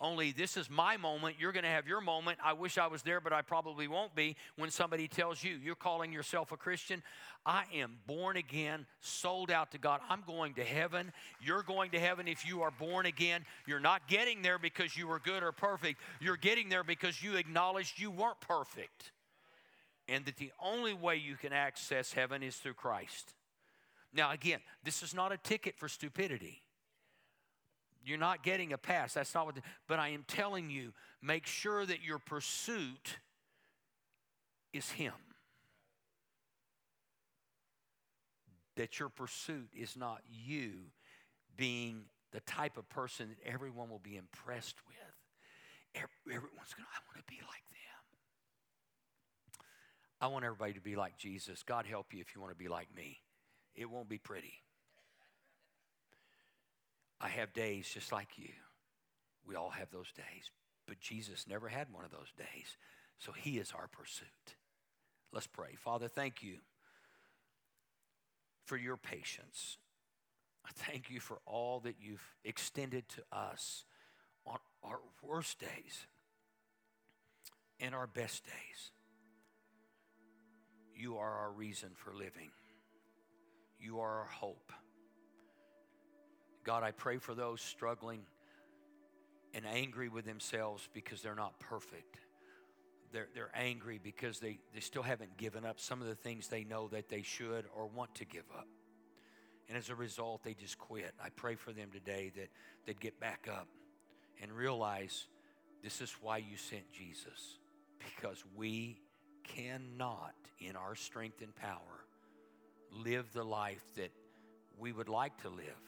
Only 0.00 0.30
this 0.30 0.56
is 0.56 0.70
my 0.70 0.96
moment. 0.96 1.36
You're 1.40 1.50
going 1.50 1.64
to 1.64 1.70
have 1.70 1.88
your 1.88 2.00
moment. 2.00 2.38
I 2.42 2.52
wish 2.52 2.78
I 2.78 2.86
was 2.86 3.02
there, 3.02 3.20
but 3.20 3.32
I 3.32 3.42
probably 3.42 3.88
won't 3.88 4.14
be 4.14 4.36
when 4.56 4.70
somebody 4.70 5.08
tells 5.08 5.42
you 5.42 5.58
you're 5.60 5.74
calling 5.74 6.12
yourself 6.12 6.52
a 6.52 6.56
Christian. 6.56 7.02
I 7.44 7.64
am 7.74 7.98
born 8.06 8.36
again, 8.36 8.86
sold 9.00 9.50
out 9.50 9.72
to 9.72 9.78
God. 9.78 10.00
I'm 10.08 10.22
going 10.24 10.54
to 10.54 10.64
heaven. 10.64 11.12
You're 11.40 11.64
going 11.64 11.90
to 11.92 11.98
heaven 11.98 12.28
if 12.28 12.46
you 12.46 12.62
are 12.62 12.70
born 12.70 13.06
again. 13.06 13.44
You're 13.66 13.80
not 13.80 14.06
getting 14.06 14.40
there 14.40 14.58
because 14.58 14.96
you 14.96 15.08
were 15.08 15.18
good 15.18 15.42
or 15.42 15.50
perfect. 15.50 16.00
You're 16.20 16.36
getting 16.36 16.68
there 16.68 16.84
because 16.84 17.20
you 17.20 17.34
acknowledged 17.34 17.98
you 17.98 18.12
weren't 18.12 18.40
perfect. 18.40 19.10
And 20.08 20.24
that 20.24 20.36
the 20.36 20.52
only 20.62 20.94
way 20.94 21.16
you 21.16 21.36
can 21.36 21.52
access 21.52 22.12
heaven 22.12 22.42
is 22.42 22.56
through 22.56 22.74
Christ. 22.74 23.34
Now, 24.12 24.30
again, 24.30 24.60
this 24.82 25.02
is 25.02 25.14
not 25.14 25.32
a 25.32 25.36
ticket 25.36 25.76
for 25.76 25.86
stupidity. 25.86 26.62
You're 28.04 28.16
not 28.16 28.42
getting 28.42 28.72
a 28.72 28.78
pass. 28.78 29.12
That's 29.14 29.34
not 29.34 29.44
what, 29.44 29.56
the, 29.56 29.62
but 29.86 29.98
I 29.98 30.08
am 30.08 30.24
telling 30.26 30.70
you, 30.70 30.94
make 31.20 31.46
sure 31.46 31.84
that 31.84 32.02
your 32.02 32.18
pursuit 32.18 33.18
is 34.72 34.90
Him. 34.90 35.12
That 38.76 38.98
your 38.98 39.10
pursuit 39.10 39.68
is 39.76 39.96
not 39.96 40.22
you 40.30 40.72
being 41.56 42.04
the 42.32 42.40
type 42.40 42.78
of 42.78 42.88
person 42.88 43.28
that 43.28 43.50
everyone 43.50 43.90
will 43.90 43.98
be 43.98 44.16
impressed 44.16 44.76
with. 44.86 44.96
Everyone's 46.26 46.72
going 46.74 46.86
to, 46.86 46.94
I 46.94 47.00
want 47.08 47.18
to 47.18 47.30
be 47.30 47.40
like 47.40 47.64
them. 47.70 47.97
I 50.20 50.26
want 50.26 50.44
everybody 50.44 50.72
to 50.72 50.80
be 50.80 50.96
like 50.96 51.16
Jesus. 51.16 51.62
God 51.62 51.86
help 51.86 52.12
you 52.12 52.20
if 52.20 52.34
you 52.34 52.40
want 52.40 52.52
to 52.52 52.58
be 52.58 52.68
like 52.68 52.88
me. 52.94 53.20
It 53.74 53.88
won't 53.88 54.08
be 54.08 54.18
pretty. 54.18 54.54
I 57.20 57.28
have 57.28 57.52
days 57.52 57.88
just 57.92 58.12
like 58.12 58.28
you. 58.36 58.50
We 59.46 59.54
all 59.54 59.70
have 59.70 59.90
those 59.90 60.12
days. 60.12 60.50
But 60.86 61.00
Jesus 61.00 61.46
never 61.48 61.68
had 61.68 61.92
one 61.92 62.04
of 62.04 62.10
those 62.10 62.32
days. 62.36 62.76
So 63.18 63.32
he 63.32 63.58
is 63.58 63.72
our 63.72 63.88
pursuit. 63.88 64.26
Let's 65.32 65.46
pray. 65.46 65.74
Father, 65.76 66.08
thank 66.08 66.42
you 66.42 66.58
for 68.64 68.76
your 68.76 68.96
patience. 68.96 69.78
I 70.66 70.70
thank 70.74 71.10
you 71.10 71.20
for 71.20 71.38
all 71.46 71.80
that 71.80 71.96
you've 72.00 72.34
extended 72.44 73.08
to 73.10 73.22
us 73.32 73.84
on 74.46 74.58
our 74.82 74.98
worst 75.22 75.58
days 75.58 76.06
and 77.80 77.94
our 77.94 78.06
best 78.06 78.44
days. 78.44 78.90
You 80.98 81.18
are 81.18 81.30
our 81.30 81.52
reason 81.52 81.90
for 81.94 82.12
living. 82.12 82.50
You 83.80 84.00
are 84.00 84.18
our 84.18 84.26
hope. 84.26 84.72
God, 86.64 86.82
I 86.82 86.90
pray 86.90 87.18
for 87.18 87.34
those 87.34 87.60
struggling 87.60 88.22
and 89.54 89.64
angry 89.64 90.08
with 90.08 90.24
themselves 90.24 90.88
because 90.92 91.22
they're 91.22 91.36
not 91.36 91.58
perfect. 91.60 92.18
They're, 93.12 93.28
they're 93.32 93.52
angry 93.54 94.00
because 94.02 94.40
they, 94.40 94.58
they 94.74 94.80
still 94.80 95.04
haven't 95.04 95.36
given 95.36 95.64
up 95.64 95.78
some 95.78 96.02
of 96.02 96.08
the 96.08 96.16
things 96.16 96.48
they 96.48 96.64
know 96.64 96.88
that 96.88 97.08
they 97.08 97.22
should 97.22 97.66
or 97.76 97.86
want 97.86 98.16
to 98.16 98.24
give 98.24 98.44
up. 98.56 98.66
And 99.68 99.78
as 99.78 99.90
a 99.90 99.94
result, 99.94 100.42
they 100.42 100.54
just 100.54 100.78
quit. 100.78 101.12
I 101.22 101.28
pray 101.28 101.54
for 101.54 101.72
them 101.72 101.90
today 101.92 102.32
that 102.34 102.48
they'd 102.86 103.00
get 103.00 103.20
back 103.20 103.48
up 103.48 103.68
and 104.42 104.50
realize 104.50 105.28
this 105.82 106.00
is 106.00 106.12
why 106.20 106.38
you 106.38 106.56
sent 106.56 106.90
Jesus, 106.92 107.58
because 108.16 108.42
we 108.56 108.98
cannot, 109.56 110.34
in 110.60 110.76
our 110.76 110.94
strength 110.94 111.42
and 111.42 111.54
power, 111.54 112.04
live 113.04 113.32
the 113.32 113.44
life 113.44 113.84
that 113.96 114.10
we 114.78 114.92
would 114.92 115.08
like 115.08 115.42
to 115.42 115.48
live. 115.48 115.82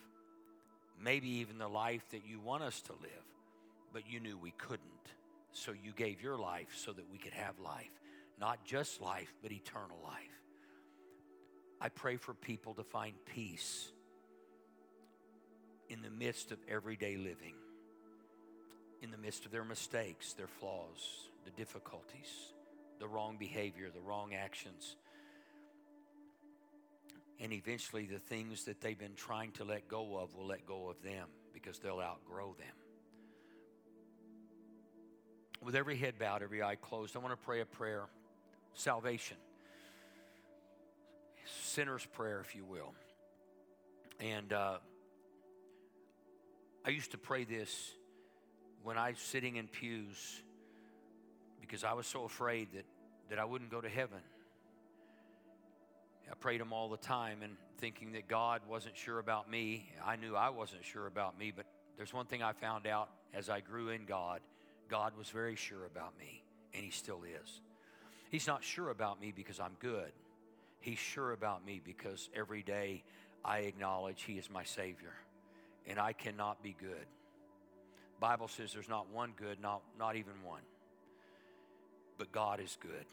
Maybe 1.01 1.29
even 1.39 1.57
the 1.57 1.67
life 1.67 2.03
that 2.11 2.25
you 2.25 2.39
want 2.39 2.63
us 2.63 2.81
to 2.81 2.93
live, 2.93 3.25
but 3.93 4.03
you 4.07 4.19
knew 4.19 4.37
we 4.37 4.51
couldn't. 4.51 4.81
So 5.53 5.71
you 5.71 5.91
gave 5.93 6.21
your 6.21 6.37
life 6.37 6.75
so 6.75 6.93
that 6.93 7.11
we 7.11 7.17
could 7.17 7.33
have 7.33 7.59
life. 7.59 7.91
Not 8.39 8.63
just 8.65 9.01
life, 9.01 9.33
but 9.41 9.51
eternal 9.51 9.97
life. 10.03 10.15
I 11.79 11.89
pray 11.89 12.17
for 12.17 12.33
people 12.33 12.75
to 12.75 12.83
find 12.83 13.13
peace 13.25 13.91
in 15.89 16.01
the 16.01 16.09
midst 16.09 16.51
of 16.51 16.59
everyday 16.69 17.17
living, 17.17 17.55
in 19.01 19.11
the 19.11 19.17
midst 19.17 19.45
of 19.45 19.51
their 19.51 19.65
mistakes, 19.65 20.33
their 20.33 20.47
flaws, 20.47 21.27
the 21.43 21.51
difficulties, 21.51 22.53
the 23.01 23.07
wrong 23.07 23.35
behavior, 23.37 23.89
the 23.91 23.99
wrong 23.99 24.35
actions, 24.35 24.95
and 27.39 27.51
eventually 27.51 28.05
the 28.05 28.19
things 28.19 28.65
that 28.65 28.79
they've 28.79 28.99
been 28.99 29.15
trying 29.15 29.51
to 29.53 29.63
let 29.63 29.87
go 29.87 30.17
of 30.17 30.35
will 30.35 30.45
let 30.45 30.67
go 30.67 30.87
of 30.87 31.01
them 31.01 31.27
because 31.51 31.79
they'll 31.79 31.99
outgrow 31.99 32.55
them. 32.59 32.75
With 35.63 35.75
every 35.75 35.97
head 35.97 36.19
bowed, 36.19 36.43
every 36.43 36.61
eye 36.61 36.75
closed, 36.75 37.15
I 37.15 37.19
want 37.19 37.31
to 37.31 37.43
pray 37.43 37.61
a 37.61 37.65
prayer 37.65 38.03
salvation, 38.75 39.37
sinner's 41.63 42.05
prayer, 42.05 42.39
if 42.39 42.55
you 42.55 42.63
will. 42.63 42.93
And 44.19 44.53
uh, 44.53 44.77
I 46.85 46.91
used 46.91 47.11
to 47.11 47.17
pray 47.17 47.45
this 47.45 47.91
when 48.83 48.99
I 48.99 49.09
was 49.09 49.19
sitting 49.19 49.55
in 49.55 49.67
pews 49.67 50.43
because 51.61 51.83
I 51.83 51.93
was 51.93 52.07
so 52.07 52.25
afraid 52.25 52.69
that, 52.73 52.85
that 53.29 53.39
I 53.39 53.45
wouldn't 53.45 53.71
go 53.71 53.79
to 53.79 53.89
heaven. 53.89 54.19
I 56.29 56.35
prayed 56.35 56.61
them 56.61 56.73
all 56.73 56.89
the 56.89 56.97
time 56.97 57.41
and 57.43 57.53
thinking 57.77 58.13
that 58.13 58.27
God 58.27 58.61
wasn't 58.67 58.97
sure 58.97 59.19
about 59.19 59.49
me. 59.49 59.89
I 60.05 60.15
knew 60.15 60.35
I 60.35 60.49
wasn't 60.49 60.83
sure 60.83 61.07
about 61.07 61.37
me, 61.37 61.51
but 61.55 61.65
there's 61.97 62.13
one 62.13 62.25
thing 62.25 62.41
I 62.41 62.53
found 62.53 62.87
out 62.87 63.09
as 63.33 63.49
I 63.49 63.59
grew 63.59 63.89
in 63.89 64.05
God 64.05 64.41
God 64.91 65.17
was 65.17 65.29
very 65.29 65.55
sure 65.55 65.85
about 65.85 66.19
me, 66.19 66.43
and 66.73 66.83
He 66.83 66.91
still 66.91 67.23
is. 67.23 67.61
He's 68.29 68.45
not 68.45 68.61
sure 68.61 68.89
about 68.89 69.21
me 69.21 69.31
because 69.33 69.59
I'm 69.61 69.77
good. 69.79 70.11
He's 70.81 70.99
sure 70.99 71.31
about 71.31 71.65
me 71.65 71.79
because 71.83 72.29
every 72.35 72.61
day 72.61 73.03
I 73.43 73.59
acknowledge 73.59 74.23
He 74.23 74.33
is 74.33 74.49
my 74.49 74.65
Savior, 74.65 75.13
and 75.87 75.97
I 75.97 76.11
cannot 76.11 76.61
be 76.61 76.75
good. 76.77 77.05
Bible 78.19 78.49
says 78.49 78.73
there's 78.73 78.89
not 78.89 79.09
one 79.09 79.31
good, 79.37 79.61
not, 79.61 79.81
not 79.97 80.17
even 80.17 80.33
one 80.43 80.61
but 82.21 82.31
God 82.31 82.59
is 82.59 82.77
good. 82.79 83.05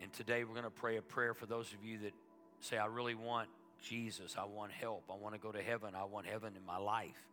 And 0.00 0.12
today 0.12 0.44
we're 0.44 0.52
going 0.52 0.62
to 0.62 0.70
pray 0.70 0.96
a 0.96 1.02
prayer 1.02 1.34
for 1.34 1.46
those 1.46 1.72
of 1.72 1.84
you 1.84 1.98
that 2.04 2.12
say, 2.60 2.78
I 2.78 2.86
really 2.86 3.16
want 3.16 3.48
Jesus. 3.82 4.36
I 4.38 4.44
want 4.44 4.70
help. 4.70 5.02
I 5.10 5.16
want 5.16 5.34
to 5.34 5.40
go 5.40 5.50
to 5.50 5.60
heaven. 5.60 5.96
I 5.96 6.04
want 6.04 6.26
heaven 6.26 6.52
in 6.56 6.64
my 6.64 6.76
life. 6.76 7.26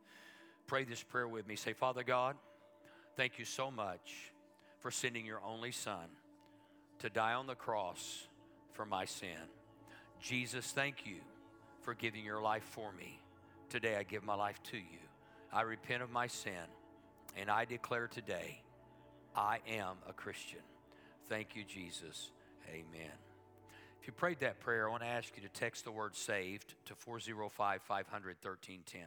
Pray 0.65 0.85
this 0.85 1.03
prayer 1.03 1.27
with 1.27 1.47
me. 1.47 1.55
Say, 1.55 1.73
Father 1.73 2.01
God, 2.01 2.35
thank 3.15 3.37
you 3.37 3.45
so 3.45 3.69
much 3.69 4.31
for 4.79 4.89
sending 4.89 5.23
your 5.23 5.39
only 5.45 5.71
Son 5.71 6.07
to 6.97 7.11
die 7.11 7.33
on 7.33 7.45
the 7.45 7.53
cross 7.53 8.25
for 8.73 8.87
my 8.87 9.05
sin. 9.05 9.37
Jesus, 10.19 10.71
thank 10.71 11.05
you 11.05 11.17
for 11.83 11.93
giving 11.93 12.25
your 12.25 12.41
life 12.41 12.63
for 12.71 12.91
me. 12.91 13.19
Today 13.69 13.97
I 13.97 14.01
give 14.01 14.23
my 14.23 14.33
life 14.33 14.59
to 14.71 14.77
you. 14.77 14.99
I 15.53 15.61
repent 15.61 16.01
of 16.01 16.09
my 16.09 16.25
sin 16.25 16.53
and 17.37 17.51
I 17.51 17.65
declare 17.65 18.07
today 18.07 18.63
I 19.35 19.59
am 19.67 19.97
a 20.09 20.13
Christian. 20.13 20.61
Thank 21.29 21.55
you, 21.55 21.63
Jesus. 21.63 22.31
Amen. 22.69 23.11
If 24.01 24.07
you 24.07 24.13
prayed 24.13 24.39
that 24.39 24.59
prayer, 24.59 24.87
I 24.87 24.91
want 24.91 25.03
to 25.03 25.09
ask 25.09 25.31
you 25.35 25.43
to 25.43 25.49
text 25.49 25.85
the 25.85 25.91
word 25.91 26.15
saved 26.15 26.73
to 26.85 26.95
405 26.95 27.83
500 27.83 28.37
1310. 28.41 29.01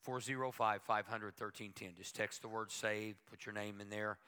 405 0.00 0.82
500 0.82 1.26
1310. 1.26 1.94
Just 1.96 2.16
text 2.16 2.42
the 2.42 2.48
word 2.48 2.72
saved, 2.72 3.16
put 3.30 3.46
your 3.46 3.54
name 3.54 3.80
in 3.80 3.90
there. 3.90 4.18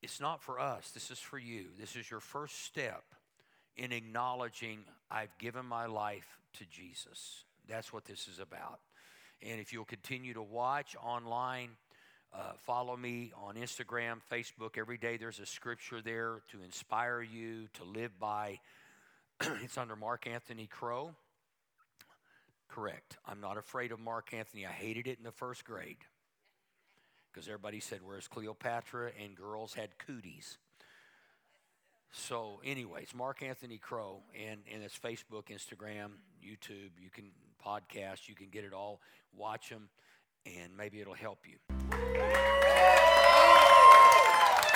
It's 0.00 0.18
not 0.18 0.42
for 0.42 0.58
us, 0.58 0.92
this 0.92 1.10
is 1.10 1.18
for 1.18 1.38
you. 1.38 1.66
This 1.78 1.94
is 1.94 2.10
your 2.10 2.20
first 2.20 2.64
step 2.64 3.04
in 3.76 3.92
acknowledging 3.92 4.78
I've 5.10 5.36
given 5.36 5.66
my 5.66 5.84
life 5.84 6.38
to 6.54 6.64
Jesus. 6.70 7.44
That's 7.68 7.92
what 7.92 8.06
this 8.06 8.28
is 8.28 8.38
about. 8.38 8.80
And 9.42 9.60
if 9.60 9.74
you'll 9.74 9.84
continue 9.84 10.32
to 10.32 10.42
watch 10.42 10.96
online, 11.02 11.70
uh, 12.34 12.52
follow 12.66 12.96
me 12.96 13.32
on 13.42 13.54
Instagram, 13.54 14.20
Facebook. 14.30 14.76
Every 14.76 14.98
day 14.98 15.16
there's 15.16 15.38
a 15.38 15.46
scripture 15.46 16.00
there 16.02 16.42
to 16.52 16.62
inspire 16.62 17.22
you 17.22 17.68
to 17.74 17.84
live 17.84 18.18
by. 18.18 18.60
it's 19.40 19.78
under 19.78 19.96
Mark 19.96 20.26
Anthony 20.26 20.66
Crow. 20.66 21.14
Correct. 22.68 23.16
I'm 23.26 23.40
not 23.40 23.56
afraid 23.56 23.92
of 23.92 23.98
Mark 23.98 24.34
Anthony. 24.34 24.66
I 24.66 24.70
hated 24.70 25.06
it 25.06 25.18
in 25.18 25.24
the 25.24 25.32
first 25.32 25.64
grade 25.64 25.96
because 27.32 27.48
everybody 27.48 27.80
said, 27.80 28.00
Where's 28.04 28.28
Cleopatra? 28.28 29.12
And 29.22 29.34
girls 29.34 29.74
had 29.74 29.98
cooties. 29.98 30.58
So, 32.10 32.60
anyways, 32.64 33.14
Mark 33.14 33.42
Anthony 33.42 33.78
Crow, 33.78 34.22
and, 34.34 34.60
and 34.72 34.82
it's 34.82 34.98
Facebook, 34.98 35.46
Instagram, 35.50 36.12
YouTube. 36.42 36.90
You 37.00 37.10
can 37.12 37.30
podcast, 37.64 38.28
you 38.28 38.34
can 38.34 38.48
get 38.48 38.64
it 38.64 38.72
all. 38.72 39.00
Watch 39.36 39.68
them, 39.68 39.88
and 40.46 40.76
maybe 40.76 41.00
it'll 41.00 41.14
help 41.14 41.40
you. 41.46 42.07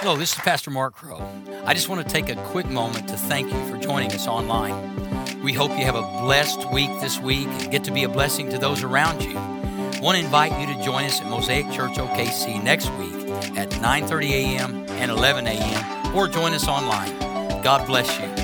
Hello, 0.03 0.16
this 0.16 0.32
is 0.32 0.38
Pastor 0.38 0.70
Mark 0.70 0.95
Crow. 0.95 1.22
I 1.64 1.74
just 1.74 1.88
want 1.88 2.07
to 2.07 2.12
take 2.12 2.28
a 2.28 2.34
quick 2.47 2.66
moment 2.66 3.09
to 3.09 3.16
thank 3.16 3.53
you 3.53 3.66
for 3.70 3.78
joining 3.78 4.12
us 4.12 4.26
online. 4.26 5.43
We 5.43 5.53
hope 5.53 5.70
you 5.70 5.84
have 5.84 5.95
a 5.95 6.03
blessed 6.03 6.72
week 6.72 6.90
this 7.01 7.20
week 7.20 7.47
and 7.47 7.70
get 7.70 7.84
to 7.84 7.93
be 7.93 8.05
a 8.05 8.09
blessing 8.09 8.51
to 8.51 8.59
those 8.59 8.82
around 8.82 9.22
you. 9.22 9.36
I 9.36 10.01
want 10.03 10.18
to 10.18 10.24
invite 10.24 10.59
you 10.61 10.66
to 10.74 10.82
join 10.82 11.05
us 11.05 11.20
at 11.20 11.28
Mosaic 11.28 11.70
Church 11.70 11.99
OKC 11.99 12.62
next 12.62 12.90
week 12.95 13.14
at 13.57 13.70
9:30 13.70 14.30
a.m. 14.30 14.84
and 14.88 15.11
11 15.11 15.47
a.m. 15.47 16.16
or 16.16 16.26
join 16.26 16.53
us 16.53 16.66
online. 16.66 17.16
God 17.62 17.86
bless 17.86 18.18
you. 18.18 18.41